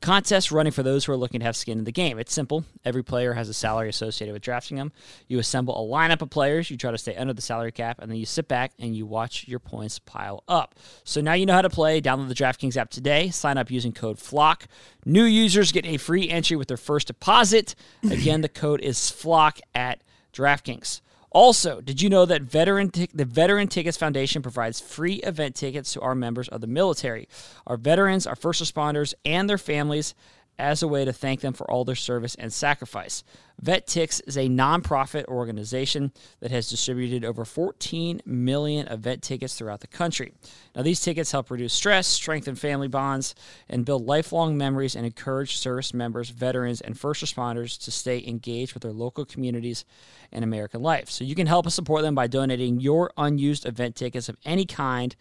contests 0.03 0.51
running 0.51 0.73
for 0.73 0.83
those 0.83 1.05
who 1.05 1.13
are 1.13 1.17
looking 1.17 1.39
to 1.39 1.45
have 1.45 1.55
skin 1.55 1.79
in 1.79 1.85
the 1.85 1.91
game. 1.91 2.19
It's 2.19 2.33
simple. 2.33 2.65
Every 2.83 3.03
player 3.03 3.33
has 3.33 3.47
a 3.47 3.53
salary 3.53 3.87
associated 3.87 4.33
with 4.33 4.41
drafting 4.41 4.75
them. 4.75 4.91
You 5.29 5.39
assemble 5.39 5.73
a 5.73 5.87
lineup 5.89 6.21
of 6.21 6.29
players, 6.29 6.69
you 6.69 6.75
try 6.75 6.91
to 6.91 6.97
stay 6.97 7.15
under 7.15 7.33
the 7.33 7.41
salary 7.41 7.71
cap, 7.71 7.99
and 8.01 8.11
then 8.11 8.17
you 8.17 8.25
sit 8.25 8.49
back 8.49 8.73
and 8.77 8.93
you 8.93 9.05
watch 9.05 9.47
your 9.47 9.59
points 9.59 9.99
pile 9.99 10.43
up. 10.47 10.75
So 11.05 11.21
now 11.21 11.33
you 11.33 11.45
know 11.45 11.53
how 11.53 11.61
to 11.61 11.69
play. 11.69 12.01
Download 12.01 12.27
the 12.27 12.35
DraftKings 12.35 12.75
app 12.75 12.89
today. 12.89 13.29
Sign 13.29 13.57
up 13.57 13.71
using 13.71 13.93
code 13.93 14.19
FLOCK. 14.19 14.67
New 15.05 15.23
users 15.23 15.71
get 15.71 15.85
a 15.85 15.95
free 15.95 16.29
entry 16.29 16.57
with 16.57 16.67
their 16.67 16.77
first 16.77 17.07
deposit. 17.07 17.73
Again, 18.03 18.41
the 18.41 18.49
code 18.49 18.81
is 18.81 19.09
FLOCK 19.09 19.61
at 19.73 20.03
DraftKings. 20.33 20.99
Also, 21.33 21.81
did 21.81 21.99
you 21.99 22.09
know 22.09 22.25
that 22.25 22.43
veteran 22.43 22.91
Tic- 22.91 23.11
the 23.13 23.25
Veteran 23.25 23.67
Tickets 23.67 23.97
Foundation 23.97 24.43
provides 24.43 24.79
free 24.79 25.15
event 25.15 25.55
tickets 25.55 25.93
to 25.93 26.01
our 26.01 26.13
members 26.13 26.47
of 26.47 26.61
the 26.61 26.67
military, 26.67 27.27
our 27.65 27.75
veterans, 27.75 28.27
our 28.27 28.35
first 28.35 28.63
responders, 28.63 29.15
and 29.25 29.49
their 29.49 29.57
families 29.57 30.13
as 30.59 30.83
a 30.83 30.87
way 30.87 31.03
to 31.05 31.13
thank 31.13 31.41
them 31.41 31.53
for 31.53 31.69
all 31.69 31.83
their 31.83 31.95
service 31.95 32.35
and 32.35 32.53
sacrifice. 32.53 33.23
VetTix 33.63 34.21
is 34.27 34.37
a 34.37 34.49
nonprofit 34.49 35.25
organization 35.25 36.11
that 36.39 36.51
has 36.51 36.69
distributed 36.69 37.23
over 37.23 37.45
14 37.45 38.21
million 38.25 38.87
event 38.87 39.21
tickets 39.21 39.55
throughout 39.55 39.79
the 39.81 39.87
country. 39.87 40.33
Now, 40.75 40.81
these 40.81 41.01
tickets 41.01 41.31
help 41.31 41.49
reduce 41.49 41.73
stress, 41.73 42.07
strengthen 42.07 42.55
family 42.55 42.87
bonds, 42.87 43.35
and 43.69 43.85
build 43.85 44.05
lifelong 44.05 44.57
memories 44.57 44.95
and 44.95 45.05
encourage 45.05 45.57
service 45.57 45.93
members, 45.93 46.29
veterans, 46.29 46.81
and 46.81 46.99
first 46.99 47.23
responders 47.23 47.81
to 47.83 47.91
stay 47.91 48.23
engaged 48.25 48.73
with 48.73 48.83
their 48.83 48.91
local 48.91 49.25
communities 49.25 49.85
and 50.31 50.43
American 50.43 50.81
life. 50.81 51.09
So 51.09 51.23
you 51.23 51.35
can 51.35 51.47
help 51.47 51.67
us 51.67 51.75
support 51.75 52.01
them 52.01 52.15
by 52.15 52.27
donating 52.27 52.79
your 52.79 53.11
unused 53.17 53.65
event 53.65 53.95
tickets 53.95 54.29
of 54.29 54.37
any 54.45 54.65
kind 54.65 55.15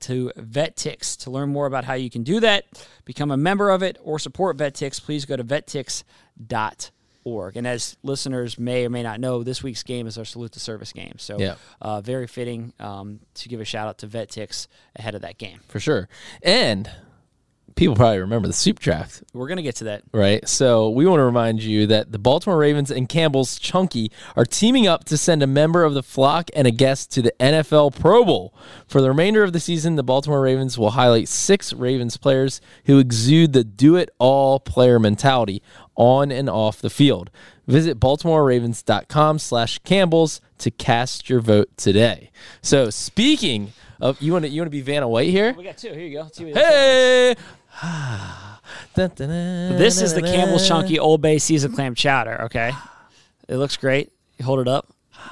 to 0.00 0.32
VetTix. 0.38 1.16
To 1.24 1.30
learn 1.30 1.50
more 1.50 1.66
about 1.66 1.84
how 1.84 1.94
you 1.94 2.10
can 2.10 2.22
do 2.22 2.40
that, 2.40 2.64
become 3.04 3.30
a 3.30 3.36
member 3.36 3.70
of 3.70 3.82
it, 3.82 3.98
or 4.02 4.18
support 4.18 4.56
VetTix, 4.56 5.02
please 5.02 5.24
go 5.24 5.36
to 5.36 5.44
vettix.org. 6.40 7.56
And 7.56 7.66
as 7.66 7.96
listeners 8.02 8.58
may 8.58 8.84
or 8.86 8.90
may 8.90 9.02
not 9.02 9.20
know, 9.20 9.42
this 9.42 9.62
week's 9.62 9.82
game 9.82 10.06
is 10.06 10.16
our 10.18 10.24
Salute 10.24 10.52
to 10.52 10.60
Service 10.60 10.92
game. 10.92 11.14
So 11.18 11.38
Yeah. 11.38 11.56
uh, 11.80 12.00
very 12.00 12.26
fitting 12.26 12.72
um, 12.78 13.20
to 13.34 13.48
give 13.48 13.60
a 13.60 13.64
shout 13.64 13.88
out 13.88 13.98
to 13.98 14.06
VetTix 14.06 14.66
ahead 14.96 15.14
of 15.14 15.22
that 15.22 15.38
game. 15.38 15.60
For 15.68 15.80
sure. 15.80 16.08
And 16.42 16.90
people 17.76 17.94
probably 17.94 18.18
remember 18.18 18.48
the 18.48 18.54
soup 18.54 18.78
draft. 18.80 19.22
We're 19.32 19.46
going 19.46 19.58
to 19.58 19.62
get 19.62 19.76
to 19.76 19.84
that. 19.84 20.02
right? 20.12 20.46
So 20.48 20.90
we 20.90 21.06
want 21.06 21.20
to 21.20 21.24
remind 21.24 21.62
you 21.62 21.86
that 21.86 22.10
the 22.10 22.18
Baltimore 22.18 22.58
Ravens 22.58 22.90
and 22.90 23.08
Campbell's 23.08 23.58
Chunky 23.58 24.10
are 24.34 24.44
teaming 24.44 24.86
up 24.86 25.04
to 25.04 25.16
send 25.16 25.42
a 25.42 25.46
member 25.46 25.84
of 25.84 25.94
the 25.94 26.02
flock 26.02 26.50
and 26.56 26.66
a 26.66 26.70
guest 26.70 27.12
to 27.12 27.22
the 27.22 27.32
NFL 27.38 27.98
Pro 28.00 28.24
Bowl. 28.24 28.54
For 28.88 29.00
the 29.00 29.08
remainder 29.08 29.44
of 29.44 29.52
the 29.52 29.60
season, 29.60 29.96
the 29.96 30.02
Baltimore 30.02 30.40
Ravens 30.40 30.76
will 30.78 30.90
highlight 30.90 31.28
six 31.28 31.72
Ravens 31.72 32.16
players 32.16 32.60
who 32.86 32.98
exude 32.98 33.52
the 33.52 33.62
do-it-all 33.64 34.58
player 34.60 34.98
mentality 34.98 35.62
on 35.94 36.32
and 36.32 36.48
off 36.50 36.80
the 36.80 36.90
field. 36.90 37.30
Visit 37.66 37.98
baltimoreravens.com 38.00 39.38
slash 39.38 39.78
Campbell's 39.80 40.40
to 40.58 40.70
cast 40.70 41.28
your 41.28 41.40
vote 41.40 41.68
today. 41.76 42.30
So 42.62 42.90
speaking 42.90 43.72
of, 44.00 44.20
you 44.22 44.32
want 44.32 44.44
to 44.44 44.50
you 44.50 44.60
want 44.60 44.66
to 44.66 44.70
be 44.70 44.82
Vanna 44.82 45.08
White 45.08 45.30
here? 45.30 45.52
We 45.52 45.64
got 45.64 45.78
two. 45.78 45.88
Here 45.88 46.00
you 46.00 46.16
go. 46.18 46.22
Let's 46.22 46.36
see 46.38 46.44
what. 46.44 46.54
Hey! 46.56 47.34
This 48.94 50.00
is 50.00 50.14
the 50.14 50.22
Campbell's 50.22 50.66
Chunky 50.66 50.98
Old 50.98 51.20
Bay 51.20 51.38
seasoned 51.38 51.74
clam 51.74 51.94
chowder. 51.94 52.42
Okay, 52.44 52.72
it 53.48 53.56
looks 53.56 53.76
great. 53.76 54.10
You 54.38 54.44
hold 54.44 54.60
it 54.60 54.68
up 54.68 54.88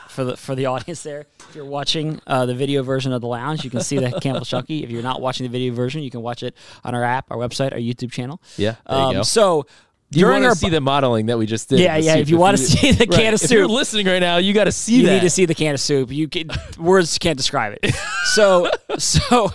for 0.08 0.24
the 0.24 0.36
for 0.36 0.54
the 0.54 0.66
audience 0.66 1.02
there. 1.02 1.26
If 1.48 1.54
you're 1.56 1.64
watching 1.64 2.20
uh, 2.26 2.46
the 2.46 2.54
video 2.54 2.82
version 2.82 3.12
of 3.12 3.20
the 3.22 3.26
lounge, 3.28 3.64
you 3.64 3.70
can 3.70 3.80
see 3.80 3.98
the 3.98 4.20
Campbell's 4.20 4.48
Chunky. 4.48 4.84
If 4.84 4.90
you're 4.90 5.02
not 5.02 5.20
watching 5.22 5.44
the 5.44 5.50
video 5.50 5.72
version, 5.72 6.02
you 6.02 6.10
can 6.10 6.20
watch 6.20 6.42
it 6.42 6.54
on 6.84 6.94
our 6.94 7.02
app, 7.04 7.30
our 7.30 7.38
website, 7.38 7.72
our 7.72 7.78
YouTube 7.78 8.12
channel. 8.12 8.40
Yeah, 8.56 8.74
there 8.88 8.98
you 8.98 9.04
Um, 9.04 9.12
go. 9.14 9.22
So 9.22 9.66
You 10.10 10.20
during 10.20 10.34
want 10.42 10.44
our 10.46 10.50
to 10.52 10.56
see 10.58 10.68
the 10.68 10.80
modeling 10.82 11.26
that 11.26 11.38
we 11.38 11.46
just 11.46 11.68
did? 11.70 11.80
Yeah, 11.80 11.96
yeah, 11.96 12.16
if 12.16 12.28
you 12.28 12.36
wanna 12.36 12.58
see 12.58 12.92
the 12.92 13.06
can 13.06 13.32
of 13.34 13.42
If 13.42 13.50
you're 13.50 13.64
soup. 13.64 13.70
listening 13.70 14.06
right 14.06 14.20
now, 14.20 14.36
you 14.36 14.52
got 14.52 14.64
to 14.64 14.72
see 14.72 14.96
you 14.96 15.06
that. 15.06 15.12
need 15.14 15.20
to 15.22 15.30
see 15.30 15.46
the 15.46 15.54
can 15.54 15.74
of 15.74 15.80
soup. 15.80 16.10
You 16.12 16.28
can, 16.28 16.50
words 16.78 17.16
can't 17.18 17.36
describe 17.38 17.78
it. 17.82 17.94
So 18.34 18.70
so 18.98 19.52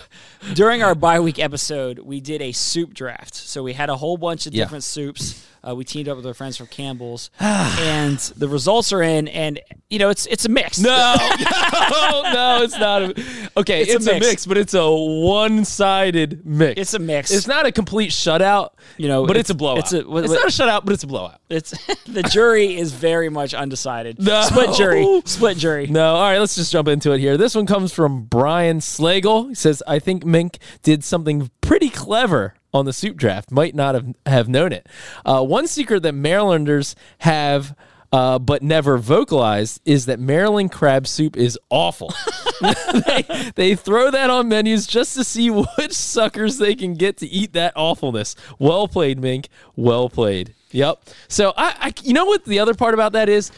during 0.54 0.82
our 0.82 0.94
bye 0.94 1.20
week 1.20 1.38
episode, 1.38 1.98
we 2.00 2.20
did 2.20 2.40
a 2.42 2.52
soup 2.52 2.94
draft. 2.94 3.34
So 3.34 3.62
we 3.62 3.72
had 3.74 3.90
a 3.90 3.96
whole 3.96 4.16
bunch 4.16 4.46
of 4.46 4.54
Yeah. 4.54 4.64
different 4.64 4.84
soups. 4.84 5.46
Uh, 5.66 5.74
we 5.74 5.84
teamed 5.84 6.08
up 6.08 6.16
with 6.16 6.26
our 6.26 6.34
friends 6.34 6.56
from 6.56 6.66
Campbell's, 6.68 7.30
and 7.40 8.18
the 8.36 8.48
results 8.48 8.92
are 8.92 9.02
in. 9.02 9.28
And 9.28 9.60
you 9.88 9.98
know, 9.98 10.08
it's 10.10 10.26
it's 10.26 10.44
a 10.44 10.48
mix. 10.48 10.78
No, 10.78 11.14
no, 11.16 12.22
no, 12.32 12.60
it's 12.62 12.78
not. 12.78 13.02
A, 13.02 13.14
okay, 13.58 13.82
It's 13.82 13.94
it's, 13.94 14.06
a 14.06 14.10
a, 14.10 14.14
mix. 14.14 14.26
mix. 14.26 14.46
but 14.46 14.56
it's 14.58 14.74
a 14.74 14.90
one-sided 14.90 16.46
mix. 16.46 16.80
It's 16.80 16.94
a 16.94 16.98
mix. 16.98 17.30
It's 17.30 17.46
not 17.46 17.66
a 17.66 17.72
complete 17.72 18.10
shutout, 18.10 18.70
You 18.96 19.08
know, 19.08 19.26
but 19.26 19.32
it's- 19.36 19.40
it's, 19.40 19.50
a 19.50 19.54
blowout. 19.54 19.78
it's 19.78 19.92
a- 19.92 20.02
what- 20.08 20.24
it's 20.24 20.30
what- 20.32 20.36
not 20.40 20.44
a 20.44 20.48
shutout, 20.48 20.84
but 20.84 20.94
it's 20.94 21.02
a 21.02 21.06
blowout. 21.06 21.40
It's 21.48 21.70
the 22.06 22.22
jury 22.22 22.76
is 22.76 22.92
very 22.92 23.28
much 23.28 23.54
undecided. 23.54 24.20
No. 24.20 24.42
Split 24.42 24.74
jury. 24.76 25.22
Split 25.24 25.56
jury. 25.58 25.86
No, 25.86 26.14
all 26.14 26.22
right, 26.22 26.38
let's 26.38 26.54
just 26.54 26.70
jump 26.72 26.88
into 26.88 27.12
it 27.12 27.18
here. 27.18 27.36
This 27.36 27.54
one 27.54 27.66
comes 27.66 27.92
from 27.92 28.22
Brian 28.24 28.78
Slagle. 28.78 29.48
He 29.48 29.54
says, 29.54 29.82
I 29.86 29.98
think 29.98 30.24
Mink 30.24 30.58
did 30.82 31.02
something 31.04 31.50
pretty 31.60 31.88
clever 31.90 32.54
on 32.72 32.84
the 32.84 32.92
soup 32.92 33.16
draft. 33.16 33.50
Might 33.50 33.74
not 33.74 33.94
have, 33.94 34.14
have 34.26 34.48
known 34.48 34.72
it. 34.72 34.86
Uh, 35.24 35.42
one 35.44 35.66
secret 35.66 36.02
that 36.02 36.14
Marylanders 36.14 36.94
have. 37.18 37.76
Uh, 38.12 38.40
but 38.40 38.60
never 38.60 38.98
vocalized 38.98 39.80
is 39.84 40.06
that 40.06 40.18
Maryland 40.18 40.72
crab 40.72 41.06
soup 41.06 41.36
is 41.36 41.56
awful. 41.68 42.12
they, 42.60 43.52
they 43.54 43.74
throw 43.76 44.10
that 44.10 44.28
on 44.28 44.48
menus 44.48 44.84
just 44.88 45.14
to 45.14 45.22
see 45.22 45.48
which 45.78 45.92
suckers 45.92 46.58
they 46.58 46.74
can 46.74 46.94
get 46.94 47.18
to 47.18 47.28
eat 47.28 47.52
that 47.52 47.72
awfulness. 47.76 48.34
Well 48.58 48.88
played, 48.88 49.20
Mink. 49.20 49.48
Well 49.76 50.08
played. 50.10 50.56
Yep. 50.72 51.04
So 51.28 51.52
I, 51.56 51.76
I 51.78 51.92
you 52.02 52.12
know 52.12 52.24
what 52.24 52.44
the 52.44 52.58
other 52.58 52.74
part 52.74 52.94
about 52.94 53.12
that 53.12 53.28
is? 53.28 53.52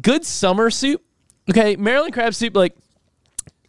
good 0.00 0.24
summer 0.24 0.70
soup. 0.70 1.02
Okay, 1.48 1.76
Maryland 1.76 2.14
crab 2.14 2.34
soup, 2.34 2.54
like 2.54 2.76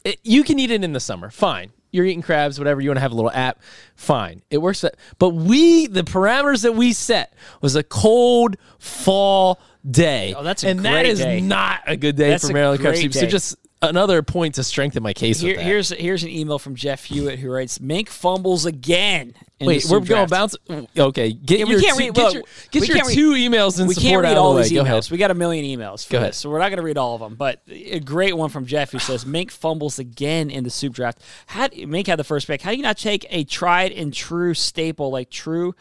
it, 0.04 0.20
you 0.24 0.44
can 0.44 0.60
eat 0.60 0.72
it 0.72 0.84
in 0.84 0.94
the 0.94 1.00
summer. 1.00 1.30
Fine. 1.30 1.72
You're 1.92 2.06
eating 2.06 2.22
crabs, 2.22 2.58
whatever. 2.58 2.82
You 2.82 2.90
want 2.90 2.98
to 2.98 3.02
have 3.02 3.12
a 3.12 3.16
little 3.16 3.32
app. 3.32 3.60
Fine. 3.96 4.42
It 4.50 4.60
works. 4.60 4.86
But 5.20 5.30
we, 5.30 5.88
the 5.88 6.04
parameters 6.04 6.64
that 6.64 6.74
we 6.74 6.94
set 6.94 7.34
was 7.62 7.76
a 7.76 7.84
cold 7.84 8.56
fall 8.80 9.60
day. 9.90 10.34
Oh, 10.36 10.44
that's 10.44 10.64
a 10.64 10.70
and 10.70 10.80
that 10.82 11.06
is 11.06 11.20
day. 11.20 11.42
not 11.42 11.82
a 11.88 11.98
good 11.98 12.16
day 12.16 12.30
That's 12.30 12.48
for 12.48 12.54
Maryland 12.54 12.82
crab 12.82 12.96
soup. 12.96 13.14
So 13.14 13.26
just 13.26 13.56
another 13.82 14.22
point 14.22 14.56
to 14.56 14.64
strengthen 14.64 15.04
my 15.04 15.14
case. 15.14 15.40
Here, 15.40 15.52
with 15.52 15.58
that. 15.58 15.64
here's 15.66 15.90
here's 15.90 16.24
an 16.24 16.30
email 16.30 16.60
from 16.60 16.76
Jeff 16.76 17.06
Hewitt 17.06 17.40
who 17.40 17.50
writes: 17.50 17.80
Mink 17.80 18.10
fumbles 18.10 18.66
again. 18.66 19.34
Wait, 19.60 19.86
we're 19.86 20.00
going 20.00 20.28
draft." 20.28 20.32
bounce. 20.32 20.56
Okay, 20.98 21.32
get 21.34 21.60
Yeah, 21.60 21.66
we 21.66 21.72
your 21.74 21.82
can't 21.82 21.98
two, 21.98 22.04
read- 22.06 22.14
get 22.16 22.24
look, 22.24 22.34
your, 22.34 22.44
get 22.72 22.82
we 22.82 22.88
your 22.88 22.96
can't 22.96 23.08
read- 23.10 23.14
two 23.16 23.32
emails 23.34 23.80
in 23.80 23.88
we 23.88 23.94
support 23.94 24.10
can't 24.10 24.24
read 24.24 24.32
out 24.32 24.38
all 24.38 24.52
of 24.52 24.58
the 24.58 24.64
these. 24.64 24.72
Go 24.72 24.84
emails. 24.84 24.86
ahead. 24.88 25.12
We 25.12 25.18
got 25.18 25.32
a 25.32 25.36
million 25.36 25.66
emails. 25.80 26.06
For 26.06 26.14
Go 26.14 26.18
ahead. 26.18 26.30
this, 26.30 26.38
so 26.38 26.50
we're 26.50 26.60
not 26.60 26.70
going 26.70 26.78
to 26.78 26.84
read 26.84 26.98
all 26.98 27.14
of 27.16 27.22
them. 27.22 27.36
But 27.36 27.62
a 27.70 28.00
great 28.00 28.36
one 28.36 28.50
from 28.50 28.66
Jeff 28.66 28.92
who 28.92 29.00
says 29.00 29.26
Mink 29.26 29.52
fumbles 29.52 30.00
again 30.00 30.50
in 30.50 30.64
the 30.64 30.70
soup 30.72 30.94
draft. 30.94 31.22
How 31.48 31.68
Mink 31.86 32.08
had 32.08 32.18
the 32.18 32.24
first 32.24 32.48
pick? 32.48 32.62
How 32.64 32.72
do 32.72 32.78
you 32.78 32.84
not 32.84 32.98
take 32.98 33.26
a 33.30 33.44
tried 33.44 33.92
and 33.92 34.12
true 34.14 34.54
staple 34.56 35.12
like 35.12 35.30
true 35.30 35.76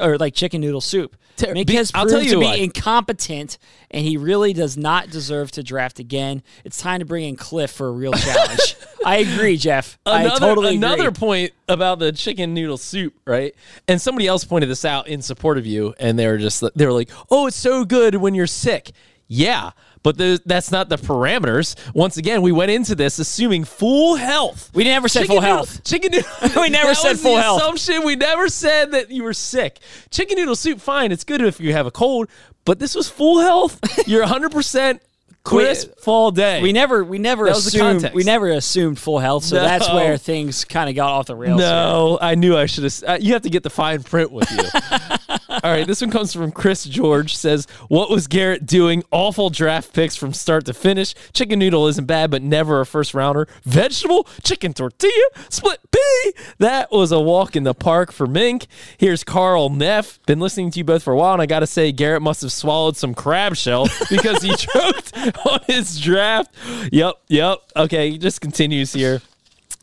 or 0.00 0.18
like 0.18 0.34
chicken 0.34 0.60
noodle 0.60 0.80
soup? 0.80 1.16
Ter- 1.36 1.54
Mink 1.54 1.68
be- 1.68 1.74
has 1.76 1.92
I'll 1.94 2.02
proved 2.04 2.14
tell 2.14 2.22
you 2.40 2.44
to 2.48 2.56
be 2.56 2.62
incompetent, 2.64 3.58
and 3.90 4.04
he 4.04 4.16
really 4.16 4.52
does 4.52 4.76
not 4.76 5.08
deserve 5.10 5.50
to 5.52 5.62
draft 5.62 5.98
again. 6.00 6.42
It's 6.64 6.78
time 6.78 6.98
to 6.98 7.04
bring 7.06 7.24
in 7.24 7.36
Cliff 7.36 7.70
for 7.70 7.86
a 7.88 7.92
real 7.92 8.12
challenge. 8.14 8.76
I 9.04 9.18
agree, 9.18 9.56
Jeff. 9.56 9.98
Another, 10.04 10.30
I 10.34 10.38
totally 10.38 10.66
agree. 10.76 10.76
another 10.78 11.12
point 11.12 11.52
about 11.68 12.00
the 12.00 12.10
chicken 12.10 12.54
noodle 12.54 12.76
soup, 12.76 13.14
right? 13.24 13.54
And 13.86 14.00
somebody 14.00 14.26
else 14.26 14.44
pointed 14.44 14.68
this 14.68 14.84
out 14.84 15.06
in 15.06 15.22
support 15.22 15.58
of 15.58 15.66
you, 15.66 15.94
and 16.00 16.18
they 16.18 16.26
were 16.26 16.38
just 16.38 16.64
they 16.74 16.86
were 16.86 16.92
like, 16.92 17.10
"Oh, 17.30 17.46
it's 17.46 17.56
so 17.56 17.84
good 17.84 18.16
when 18.16 18.34
you're 18.34 18.46
sick." 18.48 18.90
Yeah, 19.28 19.72
but 20.02 20.16
the, 20.18 20.40
that's 20.46 20.70
not 20.70 20.88
the 20.88 20.96
parameters. 20.96 21.74
Once 21.94 22.16
again, 22.16 22.42
we 22.42 22.52
went 22.52 22.70
into 22.70 22.94
this 22.94 23.18
assuming 23.18 23.64
full 23.64 24.14
health. 24.16 24.70
We 24.74 24.84
never 24.84 25.08
said 25.08 25.20
Chicken 25.22 25.34
full 25.34 25.42
noodle- 25.42 25.56
health. 25.56 25.84
Chicken 25.84 26.12
noodle. 26.12 26.30
We 26.62 26.68
never 26.70 26.94
said 26.94 27.18
full 27.18 27.36
health. 27.36 27.60
Assumption. 27.60 28.04
We 28.04 28.16
never 28.16 28.48
said 28.48 28.92
that 28.92 29.10
you 29.10 29.22
were 29.24 29.34
sick. 29.34 29.78
Chicken 30.10 30.36
noodle 30.38 30.56
soup, 30.56 30.80
fine. 30.80 31.12
It's 31.12 31.24
good 31.24 31.40
if 31.42 31.60
you 31.60 31.72
have 31.72 31.86
a 31.86 31.90
cold, 31.90 32.28
but 32.64 32.78
this 32.78 32.94
was 32.94 33.08
full 33.08 33.40
health. 33.40 33.78
You're 34.08 34.20
100 34.22 34.52
percent 34.52 35.02
crisp 35.44 35.98
fall 36.00 36.30
day. 36.30 36.60
We 36.60 36.72
never, 36.72 37.02
we 37.02 37.18
never 37.18 37.46
That 37.46 37.54
was 37.54 37.72
the 37.72 37.78
assumed, 37.78 38.12
we 38.14 38.22
never 38.22 38.48
assumed 38.50 38.98
full 38.98 39.18
health. 39.18 39.44
So 39.44 39.56
No. 39.56 39.62
that's 39.62 39.88
where 39.90 40.18
things 40.18 40.64
kind 40.66 40.90
of 40.90 40.96
got 40.96 41.10
off 41.12 41.26
the 41.26 41.36
rails. 41.36 41.58
here. 41.60 41.68
No, 41.70 42.18
I 42.20 42.34
knew 42.34 42.54
I 42.56 42.66
should 42.66 42.84
have. 42.84 43.02
Uh, 43.06 43.18
you 43.20 43.32
have 43.32 43.42
to 43.42 43.50
get 43.50 43.62
the 43.62 43.70
fine 43.70 44.02
print 44.02 44.30
with 44.30 44.50
you. 44.50 44.58
All 45.64 45.70
right, 45.72 45.86
this 45.86 46.00
one 46.00 46.10
comes 46.10 46.32
from 46.32 46.52
Chris 46.52 46.84
George. 46.84 47.36
Says, 47.36 47.66
"What 47.88 48.10
was 48.10 48.26
Garrett 48.26 48.64
doing? 48.66 49.02
Awful 49.10 49.50
draft 49.50 49.92
picks 49.92 50.14
from 50.14 50.32
start 50.32 50.64
to 50.66 50.74
finish. 50.74 51.14
Chicken 51.32 51.58
noodle 51.58 51.86
isn't 51.88 52.04
bad, 52.06 52.30
but 52.30 52.42
never 52.42 52.80
a 52.80 52.86
first 52.86 53.12
rounder. 53.12 53.48
Vegetable, 53.64 54.26
chicken 54.44 54.72
tortilla, 54.72 55.12
split 55.48 55.80
pea. 55.90 56.32
That 56.58 56.92
was 56.92 57.10
a 57.10 57.20
walk 57.20 57.56
in 57.56 57.64
the 57.64 57.74
park 57.74 58.12
for 58.12 58.26
Mink. 58.26 58.66
Here's 58.98 59.24
Carl 59.24 59.68
Neff. 59.70 60.20
Been 60.26 60.38
listening 60.40 60.70
to 60.72 60.78
you 60.78 60.84
both 60.84 61.02
for 61.02 61.12
a 61.12 61.16
while, 61.16 61.32
and 61.32 61.42
I 61.42 61.46
got 61.46 61.60
to 61.60 61.66
say, 61.66 61.90
Garrett 61.92 62.22
must 62.22 62.42
have 62.42 62.52
swallowed 62.52 62.96
some 62.96 63.14
crab 63.14 63.56
shell 63.56 63.88
because 64.10 64.42
he 64.42 64.54
choked 64.56 65.16
on 65.46 65.60
his 65.66 65.98
draft. 66.00 66.54
Yep, 66.92 67.14
yep. 67.28 67.58
Okay, 67.76 68.10
he 68.10 68.18
just 68.18 68.40
continues 68.40 68.92
here." 68.92 69.20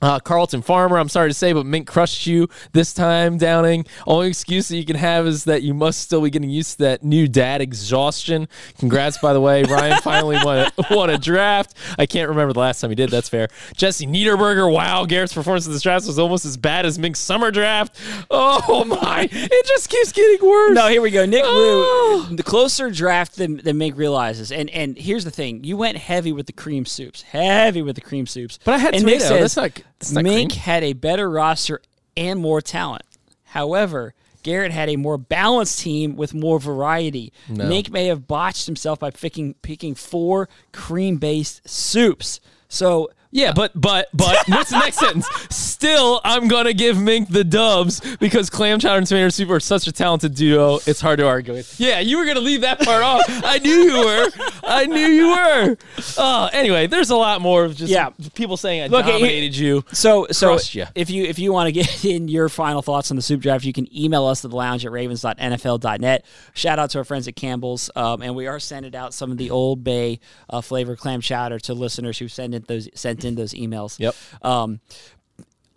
Uh, 0.06 0.20
Carlton 0.20 0.62
Farmer, 0.62 0.99
I'm 0.99 1.10
sorry 1.10 1.32
to 1.32 1.34
say, 1.34 1.51
but 1.51 1.66
Mink 1.66 1.88
crushed 1.88 2.28
you 2.28 2.47
this 2.74 2.93
time, 2.93 3.39
Downing. 3.39 3.88
Only 4.06 4.28
excuse 4.28 4.68
that 4.68 4.78
you 4.78 4.86
can 4.86 4.97
have 4.97 5.26
is 5.26 5.45
that 5.45 5.64
you 5.64 5.74
must 5.74 5.99
still 6.01 6.22
be 6.22 6.30
getting 6.30 6.51
used 6.51 6.74
to 6.74 6.78
that 6.84 7.03
new 7.03 7.28
dad 7.28 7.60
exhaustion. 7.60 8.47
Congrats, 8.78 9.18
by 9.18 9.34
the 9.34 9.41
way. 9.41 9.64
Ryan 9.68 9.99
finally 10.03 10.38
won 10.45 10.60
a, 10.60 10.72
won 10.95 11.10
a 11.10 11.18
draft. 11.18 11.74
I 11.97 12.06
can't 12.06 12.30
remember 12.30 12.53
the 12.53 12.60
last 12.60 12.82
time 12.82 12.91
he 12.91 12.95
did. 12.95 13.10
That's 13.10 13.30
fair. 13.30 13.47
Jesse 13.76 14.06
Niederberger, 14.06 14.72
wow, 14.72 15.06
Garrett's 15.06 15.34
performance 15.34 15.66
in 15.66 15.74
this 15.74 15.82
draft 15.82 16.06
was 16.06 16.20
almost 16.20 16.45
as 16.45 16.56
bad 16.56 16.86
as 16.86 16.99
Mink's 16.99 17.20
summer 17.20 17.49
draft. 17.49 17.99
Oh, 18.30 18.86
my. 18.86 19.28
It 19.32 19.66
just 19.66 19.89
keeps 19.89 20.12
getting 20.12 20.47
worse. 20.47 20.76
No, 20.76 20.88
here 20.88 21.01
we 21.01 21.10
go. 21.10 21.26
Nick 21.26 21.41
Oh. 21.43 22.28
Lou, 22.30 22.36
the 22.36 22.43
closer 22.43 22.91
draft 22.91 23.38
than, 23.38 23.58
than 23.58 23.80
Mink 23.80 23.97
realizes. 23.97 24.51
And 24.51 24.70
and 24.70 24.97
here's 24.97 25.24
the 25.24 25.32
thing: 25.32 25.64
you 25.64 25.78
went 25.78 25.97
heavy 25.97 26.32
with 26.32 26.45
the 26.45 26.53
cream 26.53 26.86
soups, 26.86 27.24
heavy 27.24 27.82
with 27.82 27.95
the 27.95 28.01
cream 28.01 28.28
soups. 28.28 28.60
But 28.64 28.76
I 28.76 28.78
had 28.78 28.93
and 28.93 29.03
Nick 29.03 29.20
tomato. 29.20 29.39
says 29.39 29.56
that's 29.56 29.76
not 29.76 29.84
Mink 30.14 30.52
cream. 30.52 30.62
had 30.62 30.84
a 30.84 30.93
better 30.93 31.30
roster 31.30 31.82
and 32.16 32.39
more 32.39 32.62
talent. 32.62 33.04
However. 33.43 34.14
Garrett 34.43 34.72
had 34.72 34.89
a 34.89 34.96
more 34.96 35.18
balanced 35.18 35.80
team 35.80 36.16
with 36.16 36.36
more 36.36 36.60
variety. 36.60 37.34
Mink 37.50 37.89
may 37.89 38.06
have 38.06 38.28
botched 38.28 38.68
himself 38.68 39.00
by 39.00 39.10
picking 39.10 39.56
picking 39.64 39.96
four 39.96 40.48
cream-based 40.72 41.68
soups. 41.68 42.39
So 42.68 43.10
Yeah, 43.36 43.52
but 43.52 43.74
but 43.76 44.08
but 44.14 44.38
what's 44.48 44.70
the 44.70 44.80
next 44.80 44.98
sentence? 44.98 45.28
Still, 45.50 46.22
I'm 46.24 46.48
gonna 46.48 46.72
give 46.72 46.98
Mink 46.98 47.28
the 47.28 47.44
dubs 47.44 48.00
because 48.18 48.50
clam 48.50 48.80
chowder 48.80 49.00
and 49.00 49.06
tomato 49.06 49.28
soup 49.28 49.50
are 49.50 49.60
such 49.60 49.88
a 49.88 49.92
talented 49.92 50.36
duo. 50.36 50.80
It's 50.88 51.02
hard 51.02 51.20
to 51.20 51.28
argue 51.28 51.52
with. 51.52 51.78
Yeah, 51.78 52.00
you 52.00 52.18
were 52.18 52.26
gonna 52.26 52.40
leave 52.40 52.62
that 52.62 52.80
part 52.80 53.04
off. 53.04 53.24
I 53.28 53.58
knew 53.60 53.76
you 53.76 54.06
were. 54.06 54.30
I 54.64 54.86
knew 54.86 55.06
you 55.06 55.28
were. 55.32 55.78
Uh, 56.18 56.50
anyway, 56.54 56.88
there's 56.88 57.10
a 57.10 57.16
lot 57.18 57.42
more 57.42 57.66
of 57.66 57.76
just 57.76 57.92
Yeah. 57.92 58.12
people 58.36 58.56
saying 58.56 58.84
I 58.84 58.88
Look, 58.88 59.06
it- 59.06 59.12
dominated 59.12 59.58
you. 59.58 59.84
So, 59.92 60.28
so 60.32 60.58
ya. 60.72 60.86
if 60.96 61.10
you 61.10 61.26
if 61.26 61.38
you 61.38 61.52
want 61.52 61.68
to 61.68 61.74
get 61.74 62.06
in 62.06 62.30
your 62.30 62.48
final 62.48 62.82
thoughts 62.82 63.12
on 63.12 63.18
the 63.18 63.22
soup 63.22 63.42
draft, 63.42 63.66
you 63.66 63.74
can 63.74 63.94
email 63.94 64.26
us 64.28 64.46
at 64.46 64.52
the 64.52 64.56
lounge 64.58 64.86
at 64.86 64.94
ravens.nfl.net. 64.94 66.24
Shout 66.54 66.80
out 66.80 66.90
to 66.92 67.00
our 67.00 67.04
friends 67.04 67.28
at 67.28 67.36
Campbell's, 67.36 67.90
um, 67.98 68.22
and 68.22 68.34
we 68.34 68.48
are 68.48 68.62
sending 68.62 68.96
out 68.96 69.14
some 69.14 69.30
of 69.30 69.38
the 69.38 69.52
Old 69.52 69.84
Bay 69.84 70.22
uh, 70.50 70.62
flavor 70.62 70.96
clam 70.96 71.20
chowder 71.20 71.60
to 71.60 71.74
listeners 71.74 72.18
who 72.18 72.30
send 72.30 72.56
in 72.56 72.64
those 72.68 72.88
sent 72.94 73.25
in 73.26 73.36
those 73.36 73.54
emails. 73.54 74.00
Yep. 74.00 74.16
Um, 74.42 74.80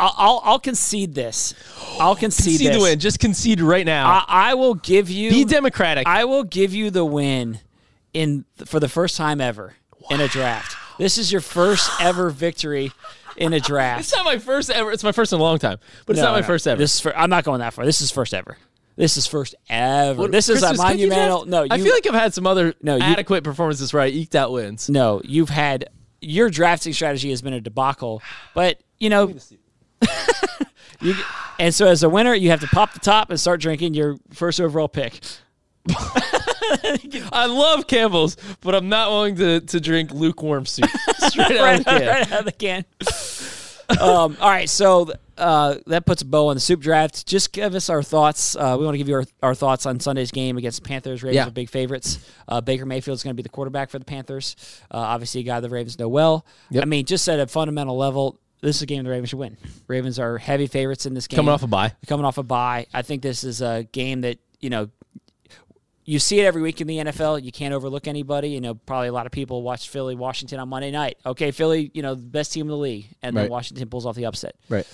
I'll, 0.00 0.14
I'll 0.16 0.40
I'll 0.44 0.58
concede 0.60 1.14
this. 1.14 1.54
I'll 1.98 2.14
concede, 2.26 2.60
Concede 2.60 2.74
the 2.74 2.80
win. 2.80 2.98
Just 3.00 3.18
concede 3.18 3.60
right 3.60 3.84
now. 3.86 4.08
I, 4.08 4.50
I 4.50 4.54
will 4.54 4.74
give 4.74 5.10
you 5.10 5.30
Be 5.30 5.44
democratic. 5.44 6.06
I 6.06 6.24
will 6.24 6.44
give 6.44 6.72
you 6.74 6.90
the 6.90 7.04
win 7.04 7.58
in 8.14 8.44
for 8.66 8.78
the 8.80 8.88
first 8.88 9.16
time 9.16 9.40
ever 9.40 9.74
in 10.10 10.20
a 10.20 10.28
draft. 10.28 10.76
This 10.98 11.18
is 11.18 11.30
your 11.32 11.40
first 11.40 11.90
ever 12.00 12.30
victory 12.30 12.92
in 13.36 13.52
a 13.52 13.60
draft. 13.60 14.00
it's 14.00 14.14
not 14.14 14.24
my 14.24 14.38
first 14.38 14.70
ever. 14.70 14.90
It's 14.92 15.04
my 15.04 15.12
first 15.12 15.32
in 15.32 15.38
a 15.38 15.42
long 15.42 15.58
time, 15.58 15.78
but 16.06 16.14
it's 16.14 16.20
No, 16.22 16.28
not 16.28 16.32
my 16.34 16.40
no. 16.40 16.46
first 16.46 16.66
ever. 16.66 16.78
This 16.78 16.94
is 16.96 17.00
for, 17.00 17.16
I'm 17.16 17.30
not 17.30 17.44
going 17.44 17.60
that 17.60 17.72
far. 17.74 17.84
This 17.84 18.00
is 18.00 18.10
first 18.10 18.34
ever. 18.34 18.56
This 18.96 19.16
is 19.16 19.28
first 19.28 19.54
ever. 19.68 20.26
This 20.26 20.48
is 20.48 20.60
a 20.60 20.66
Christmas 20.68 20.78
monumental. 20.78 21.44
No, 21.46 21.62
you, 21.62 21.68
I 21.70 21.78
feel 21.78 21.92
like 21.92 22.04
I've 22.08 22.14
had 22.14 22.34
some 22.34 22.48
other 22.48 22.74
No, 22.82 22.96
you- 22.96 23.02
adequate 23.02 23.44
performances 23.44 23.92
where 23.92 24.02
I 24.02 24.08
eked 24.08 24.34
out 24.34 24.50
wins. 24.50 24.88
no. 24.90 25.20
You've 25.24 25.50
had 25.50 25.88
your 26.20 26.50
drafting 26.50 26.92
strategy 26.92 27.30
has 27.30 27.42
been 27.42 27.52
a 27.52 27.60
debacle, 27.60 28.22
but 28.54 28.80
you 28.98 29.10
know. 29.10 29.34
you, 31.00 31.14
and 31.58 31.74
so 31.74 31.86
as 31.86 32.02
a 32.02 32.08
winner, 32.08 32.34
you 32.34 32.50
have 32.50 32.60
to 32.60 32.66
pop 32.68 32.92
the 32.92 33.00
top 33.00 33.30
and 33.30 33.38
start 33.38 33.60
drinking 33.60 33.94
your 33.94 34.16
first 34.32 34.60
overall 34.60 34.88
pick. 34.88 35.20
I 37.32 37.46
love 37.46 37.86
Campbell's, 37.86 38.36
but 38.60 38.74
I'm 38.74 38.88
not 38.88 39.10
willing 39.10 39.36
to, 39.36 39.60
to 39.60 39.80
drink 39.80 40.12
lukewarm 40.12 40.66
soup. 40.66 40.90
Straight 41.18 41.58
out 41.58 41.62
right, 41.62 41.78
of 41.78 41.84
the 41.84 41.90
can. 41.90 42.06
right 42.06 42.32
out 42.32 42.38
of 42.40 42.44
the 42.44 42.52
can. 42.52 42.84
Um, 44.00 44.36
all 44.40 44.50
right, 44.50 44.68
so 44.68 45.10
uh, 45.38 45.76
that 45.86 46.04
puts 46.04 46.22
a 46.22 46.24
bow 46.26 46.48
on 46.48 46.56
the 46.56 46.60
soup 46.60 46.80
draft. 46.80 47.26
Just 47.26 47.52
give 47.52 47.74
us 47.74 47.88
our 47.88 48.02
thoughts. 48.02 48.54
Uh, 48.56 48.76
we 48.78 48.84
want 48.84 48.94
to 48.94 48.98
give 48.98 49.08
you 49.08 49.14
our, 49.16 49.24
our 49.42 49.54
thoughts 49.54 49.86
on 49.86 49.98
Sunday's 50.00 50.30
game 50.30 50.56
against 50.58 50.82
the 50.82 50.88
Panthers. 50.88 51.22
Ravens 51.22 51.36
Yeah. 51.36 51.46
are 51.46 51.50
big 51.50 51.70
favorites. 51.70 52.18
Uh, 52.46 52.60
Baker 52.60 52.84
is 52.92 53.22
going 53.22 53.30
to 53.30 53.34
be 53.34 53.42
the 53.42 53.48
quarterback 53.48 53.90
for 53.90 53.98
the 53.98 54.04
Panthers. 54.04 54.56
Uh, 54.90 54.98
obviously, 54.98 55.40
a 55.40 55.44
guy 55.44 55.60
the 55.60 55.70
Ravens 55.70 55.98
know 55.98 56.08
well. 56.08 56.44
Yep. 56.70 56.82
I 56.82 56.86
mean, 56.86 57.06
just 57.06 57.26
at 57.28 57.40
a 57.40 57.46
fundamental 57.46 57.96
level, 57.96 58.38
this 58.60 58.76
is 58.76 58.82
a 58.82 58.86
game 58.86 59.04
the 59.04 59.10
Ravens 59.10 59.30
should 59.30 59.38
win. 59.38 59.56
Ravens 59.86 60.18
are 60.18 60.36
heavy 60.38 60.66
favorites 60.66 61.06
in 61.06 61.14
this 61.14 61.26
game. 61.28 61.36
Coming 61.36 61.52
off 61.52 61.62
a 61.62 61.66
bye. 61.68 61.92
Coming 62.06 62.26
off 62.26 62.38
a 62.38 62.42
bye. 62.42 62.86
I 62.92 63.02
think 63.02 63.22
this 63.22 63.44
is 63.44 63.62
a 63.62 63.86
game 63.92 64.22
that, 64.22 64.38
you 64.60 64.68
know, 64.70 64.90
you 66.08 66.18
see 66.18 66.40
it 66.40 66.44
every 66.44 66.62
week 66.62 66.80
in 66.80 66.86
the 66.86 66.96
NFL. 66.96 67.42
You 67.44 67.52
can't 67.52 67.74
overlook 67.74 68.08
anybody. 68.08 68.48
You 68.48 68.62
know, 68.62 68.74
probably 68.74 69.08
a 69.08 69.12
lot 69.12 69.26
of 69.26 69.32
people 69.32 69.62
watch 69.62 69.90
Philly, 69.90 70.14
Washington 70.14 70.58
on 70.58 70.70
Monday 70.70 70.90
night. 70.90 71.18
Okay, 71.26 71.50
Philly, 71.50 71.90
you 71.92 72.00
know, 72.00 72.14
the 72.14 72.22
best 72.22 72.50
team 72.50 72.62
in 72.62 72.68
the 72.68 72.78
league, 72.78 73.08
and 73.22 73.36
then 73.36 73.50
Washington 73.50 73.90
pulls 73.90 74.06
off 74.06 74.16
the 74.16 74.24
upset. 74.24 74.56
Right. 74.70 74.86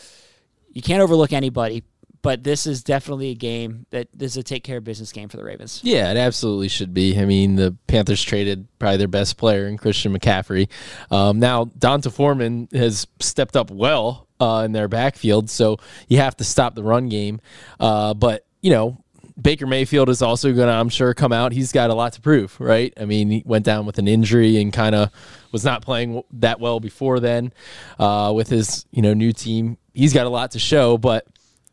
You 0.72 0.82
can't 0.82 1.00
overlook 1.00 1.32
anybody, 1.32 1.84
but 2.20 2.42
this 2.42 2.66
is 2.66 2.82
definitely 2.82 3.30
a 3.30 3.36
game 3.36 3.86
that 3.90 4.08
this 4.12 4.32
is 4.32 4.38
a 4.38 4.42
take 4.42 4.64
care 4.64 4.78
of 4.78 4.84
business 4.84 5.12
game 5.12 5.28
for 5.28 5.36
the 5.36 5.44
Ravens. 5.44 5.80
Yeah, 5.84 6.10
it 6.10 6.16
absolutely 6.16 6.66
should 6.66 6.92
be. 6.92 7.16
I 7.16 7.26
mean, 7.26 7.54
the 7.54 7.76
Panthers 7.86 8.20
traded 8.20 8.66
probably 8.80 8.96
their 8.96 9.06
best 9.06 9.36
player 9.36 9.68
in 9.68 9.78
Christian 9.78 10.18
McCaffrey. 10.18 10.68
Um, 11.12 11.38
now, 11.38 11.66
D'Onta 11.66 12.10
Foreman 12.10 12.66
has 12.72 13.06
stepped 13.20 13.54
up 13.54 13.70
well 13.70 14.26
uh, 14.40 14.62
in 14.64 14.72
their 14.72 14.88
backfield, 14.88 15.48
so 15.48 15.76
you 16.08 16.18
have 16.18 16.36
to 16.38 16.44
stop 16.44 16.74
the 16.74 16.82
run 16.82 17.08
game. 17.08 17.40
Uh, 17.78 18.14
but, 18.14 18.44
you 18.62 18.70
know, 18.70 19.03
Baker 19.40 19.66
Mayfield 19.66 20.08
is 20.08 20.22
also 20.22 20.52
going 20.52 20.68
to, 20.68 20.72
I'm 20.72 20.88
sure, 20.88 21.12
come 21.12 21.32
out. 21.32 21.52
He's 21.52 21.72
got 21.72 21.90
a 21.90 21.94
lot 21.94 22.12
to 22.12 22.20
prove, 22.20 22.58
right? 22.60 22.92
I 22.98 23.04
mean, 23.04 23.30
he 23.30 23.42
went 23.44 23.64
down 23.64 23.84
with 23.84 23.98
an 23.98 24.06
injury 24.06 24.60
and 24.60 24.72
kind 24.72 24.94
of 24.94 25.10
was 25.50 25.64
not 25.64 25.82
playing 25.82 26.22
that 26.34 26.60
well 26.60 26.78
before 26.78 27.18
then 27.18 27.52
uh, 27.98 28.32
with 28.34 28.48
his, 28.48 28.86
you 28.92 29.02
know, 29.02 29.12
new 29.12 29.32
team. 29.32 29.78
He's 29.92 30.12
got 30.12 30.26
a 30.26 30.30
lot 30.30 30.52
to 30.52 30.58
show, 30.58 30.98
but 30.98 31.26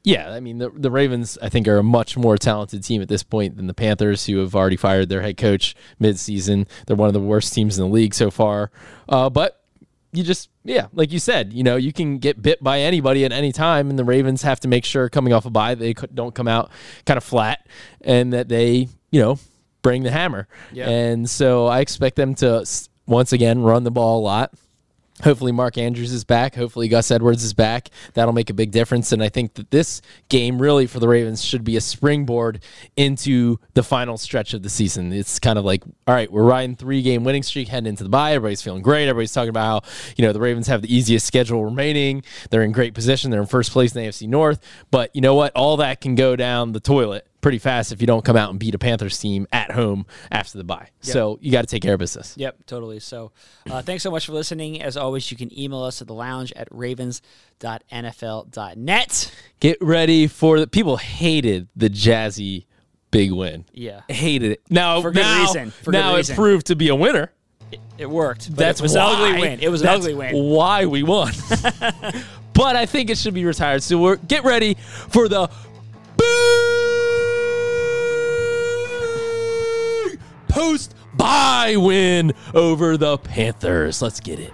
yeah, 0.03 0.31
I 0.31 0.39
mean 0.39 0.57
the 0.57 0.69
the 0.71 0.89
Ravens 0.89 1.37
I 1.41 1.49
think 1.49 1.67
are 1.67 1.77
a 1.77 1.83
much 1.83 2.17
more 2.17 2.37
talented 2.37 2.83
team 2.83 3.01
at 3.01 3.07
this 3.07 3.21
point 3.21 3.57
than 3.57 3.67
the 3.67 3.73
Panthers, 3.73 4.25
who 4.25 4.39
have 4.39 4.55
already 4.55 4.75
fired 4.75 5.09
their 5.09 5.21
head 5.21 5.37
coach 5.37 5.75
midseason. 5.99 6.67
They're 6.87 6.95
one 6.95 7.07
of 7.07 7.13
the 7.13 7.19
worst 7.19 7.53
teams 7.53 7.77
in 7.77 7.85
the 7.85 7.93
league 7.93 8.15
so 8.15 8.31
far. 8.31 8.71
Uh, 9.07 9.29
but 9.29 9.60
you 10.13 10.23
just 10.23 10.49
yeah, 10.63 10.87
like 10.93 11.11
you 11.11 11.19
said, 11.19 11.53
you 11.53 11.63
know 11.63 11.75
you 11.75 11.93
can 11.93 12.17
get 12.17 12.41
bit 12.41 12.63
by 12.63 12.81
anybody 12.81 13.25
at 13.25 13.31
any 13.31 13.51
time, 13.51 13.89
and 13.89 13.97
the 13.97 14.03
Ravens 14.03 14.41
have 14.41 14.59
to 14.61 14.67
make 14.67 14.85
sure 14.85 15.09
coming 15.09 15.33
off 15.33 15.45
a 15.45 15.49
bye 15.49 15.75
they 15.75 15.93
don't 15.93 16.35
come 16.35 16.47
out 16.47 16.71
kind 17.05 17.17
of 17.17 17.23
flat, 17.23 17.67
and 18.01 18.33
that 18.33 18.49
they 18.49 18.87
you 19.11 19.21
know 19.21 19.39
bring 19.81 20.03
the 20.03 20.11
hammer. 20.11 20.47
Yeah. 20.71 20.89
And 20.89 21.29
so 21.29 21.67
I 21.67 21.79
expect 21.79 22.15
them 22.15 22.35
to 22.35 22.65
once 23.05 23.33
again 23.33 23.61
run 23.61 23.83
the 23.83 23.91
ball 23.91 24.19
a 24.19 24.23
lot. 24.23 24.53
Hopefully, 25.23 25.51
Mark 25.51 25.77
Andrews 25.77 26.11
is 26.11 26.23
back. 26.23 26.55
Hopefully, 26.55 26.87
Gus 26.87 27.11
Edwards 27.11 27.43
is 27.43 27.53
back. 27.53 27.89
That'll 28.13 28.33
make 28.33 28.49
a 28.49 28.53
big 28.53 28.71
difference. 28.71 29.11
And 29.11 29.23
I 29.23 29.29
think 29.29 29.53
that 29.55 29.71
this 29.71 30.01
game, 30.29 30.61
really, 30.61 30.87
for 30.87 30.99
the 30.99 31.07
Ravens, 31.07 31.43
should 31.43 31.63
be 31.63 31.77
a 31.77 31.81
springboard 31.81 32.63
into 32.95 33.57
the 33.73 33.83
final 33.83 34.17
stretch 34.17 34.53
of 34.53 34.63
the 34.63 34.69
season. 34.69 35.13
It's 35.13 35.39
kind 35.39 35.57
of 35.57 35.65
like, 35.65 35.83
all 36.07 36.13
right, 36.13 36.31
we're 36.31 36.43
riding 36.43 36.75
three 36.75 37.01
game 37.01 37.23
winning 37.23 37.43
streak 37.43 37.67
heading 37.67 37.87
into 37.87 38.03
the 38.03 38.09
bye. 38.09 38.33
Everybody's 38.33 38.61
feeling 38.61 38.81
great. 38.81 39.07
Everybody's 39.07 39.33
talking 39.33 39.49
about 39.49 39.83
how, 39.83 39.89
you 40.17 40.25
know, 40.25 40.33
the 40.33 40.39
Ravens 40.39 40.67
have 40.67 40.81
the 40.81 40.93
easiest 40.93 41.25
schedule 41.25 41.63
remaining. 41.63 42.23
They're 42.49 42.63
in 42.63 42.71
great 42.71 42.93
position. 42.93 43.31
They're 43.31 43.41
in 43.41 43.47
first 43.47 43.71
place 43.71 43.95
in 43.95 44.01
the 44.01 44.09
AFC 44.09 44.27
North. 44.27 44.59
But 44.91 45.15
you 45.15 45.21
know 45.21 45.35
what? 45.35 45.55
All 45.55 45.77
that 45.77 46.01
can 46.01 46.15
go 46.15 46.35
down 46.35 46.71
the 46.71 46.79
toilet 46.79 47.27
pretty 47.41 47.57
fast 47.57 47.91
if 47.91 47.99
you 47.99 48.07
don't 48.07 48.23
come 48.23 48.37
out 48.37 48.51
and 48.51 48.59
beat 48.59 48.75
a 48.75 48.79
Panthers 48.79 49.19
team 49.19 49.47
at 49.51 49.71
home 49.71 50.05
after 50.31 50.57
the 50.57 50.63
bye. 50.63 50.87
Yep. 51.01 51.13
So 51.13 51.37
you 51.41 51.51
got 51.51 51.61
to 51.61 51.67
take 51.67 51.81
care 51.81 51.95
of 51.95 51.99
business. 51.99 52.35
Yep, 52.37 52.67
totally. 52.67 52.99
So 52.99 53.31
uh, 53.69 53.81
thanks 53.81 54.03
so 54.03 54.11
much 54.11 54.27
for 54.27 54.33
listening. 54.33 54.79
As 54.81 54.95
always, 54.95 55.29
you 55.31 55.37
can 55.37 55.57
email 55.57 55.81
us 55.83 56.01
at 56.01 56.07
the 56.07 56.13
lounge 56.13 56.53
at 56.53 56.67
ravens.nfl.net. 56.71 59.31
Get 59.59 59.77
ready 59.81 60.27
for 60.27 60.59
the 60.59 60.67
people 60.67 60.97
hated 60.97 61.67
the 61.75 61.89
jazzy 61.89 62.65
big 63.11 63.31
win. 63.31 63.65
Yeah. 63.73 64.01
Hated 64.07 64.53
it. 64.53 64.61
Now, 64.69 65.01
for 65.01 65.11
good 65.11 65.21
now, 65.21 65.41
reason. 65.41 65.71
For 65.71 65.91
now 65.91 66.11
good 66.11 66.21
it's 66.21 66.31
proved 66.31 66.67
to 66.67 66.75
be 66.75 66.87
a 66.89 66.95
winner. 66.95 67.31
It, 67.71 67.79
it 67.97 68.09
worked. 68.09 68.55
That's 68.55 68.79
it 68.79 68.83
was 68.83 68.95
why, 68.95 69.01
an 69.01 69.15
ugly 69.15 69.41
win. 69.41 69.59
It 69.61 69.69
was 69.69 69.81
an 69.81 69.87
ugly 69.87 70.13
win. 70.13 70.35
Why 70.35 70.85
we 70.85 71.01
won. 71.03 71.31
but 72.53 72.75
I 72.75 72.85
think 72.85 73.09
it 73.09 73.17
should 73.17 73.33
be 73.33 73.45
retired. 73.45 73.81
So 73.83 73.97
we're 73.97 74.17
get 74.17 74.43
ready 74.43 74.73
for 74.73 75.29
the 75.29 75.49
post 80.51 80.93
bye 81.13 81.75
win 81.77 82.33
over 82.53 82.97
the 82.97 83.17
Panthers. 83.17 84.01
Let's 84.01 84.19
get 84.19 84.39
it. 84.39 84.53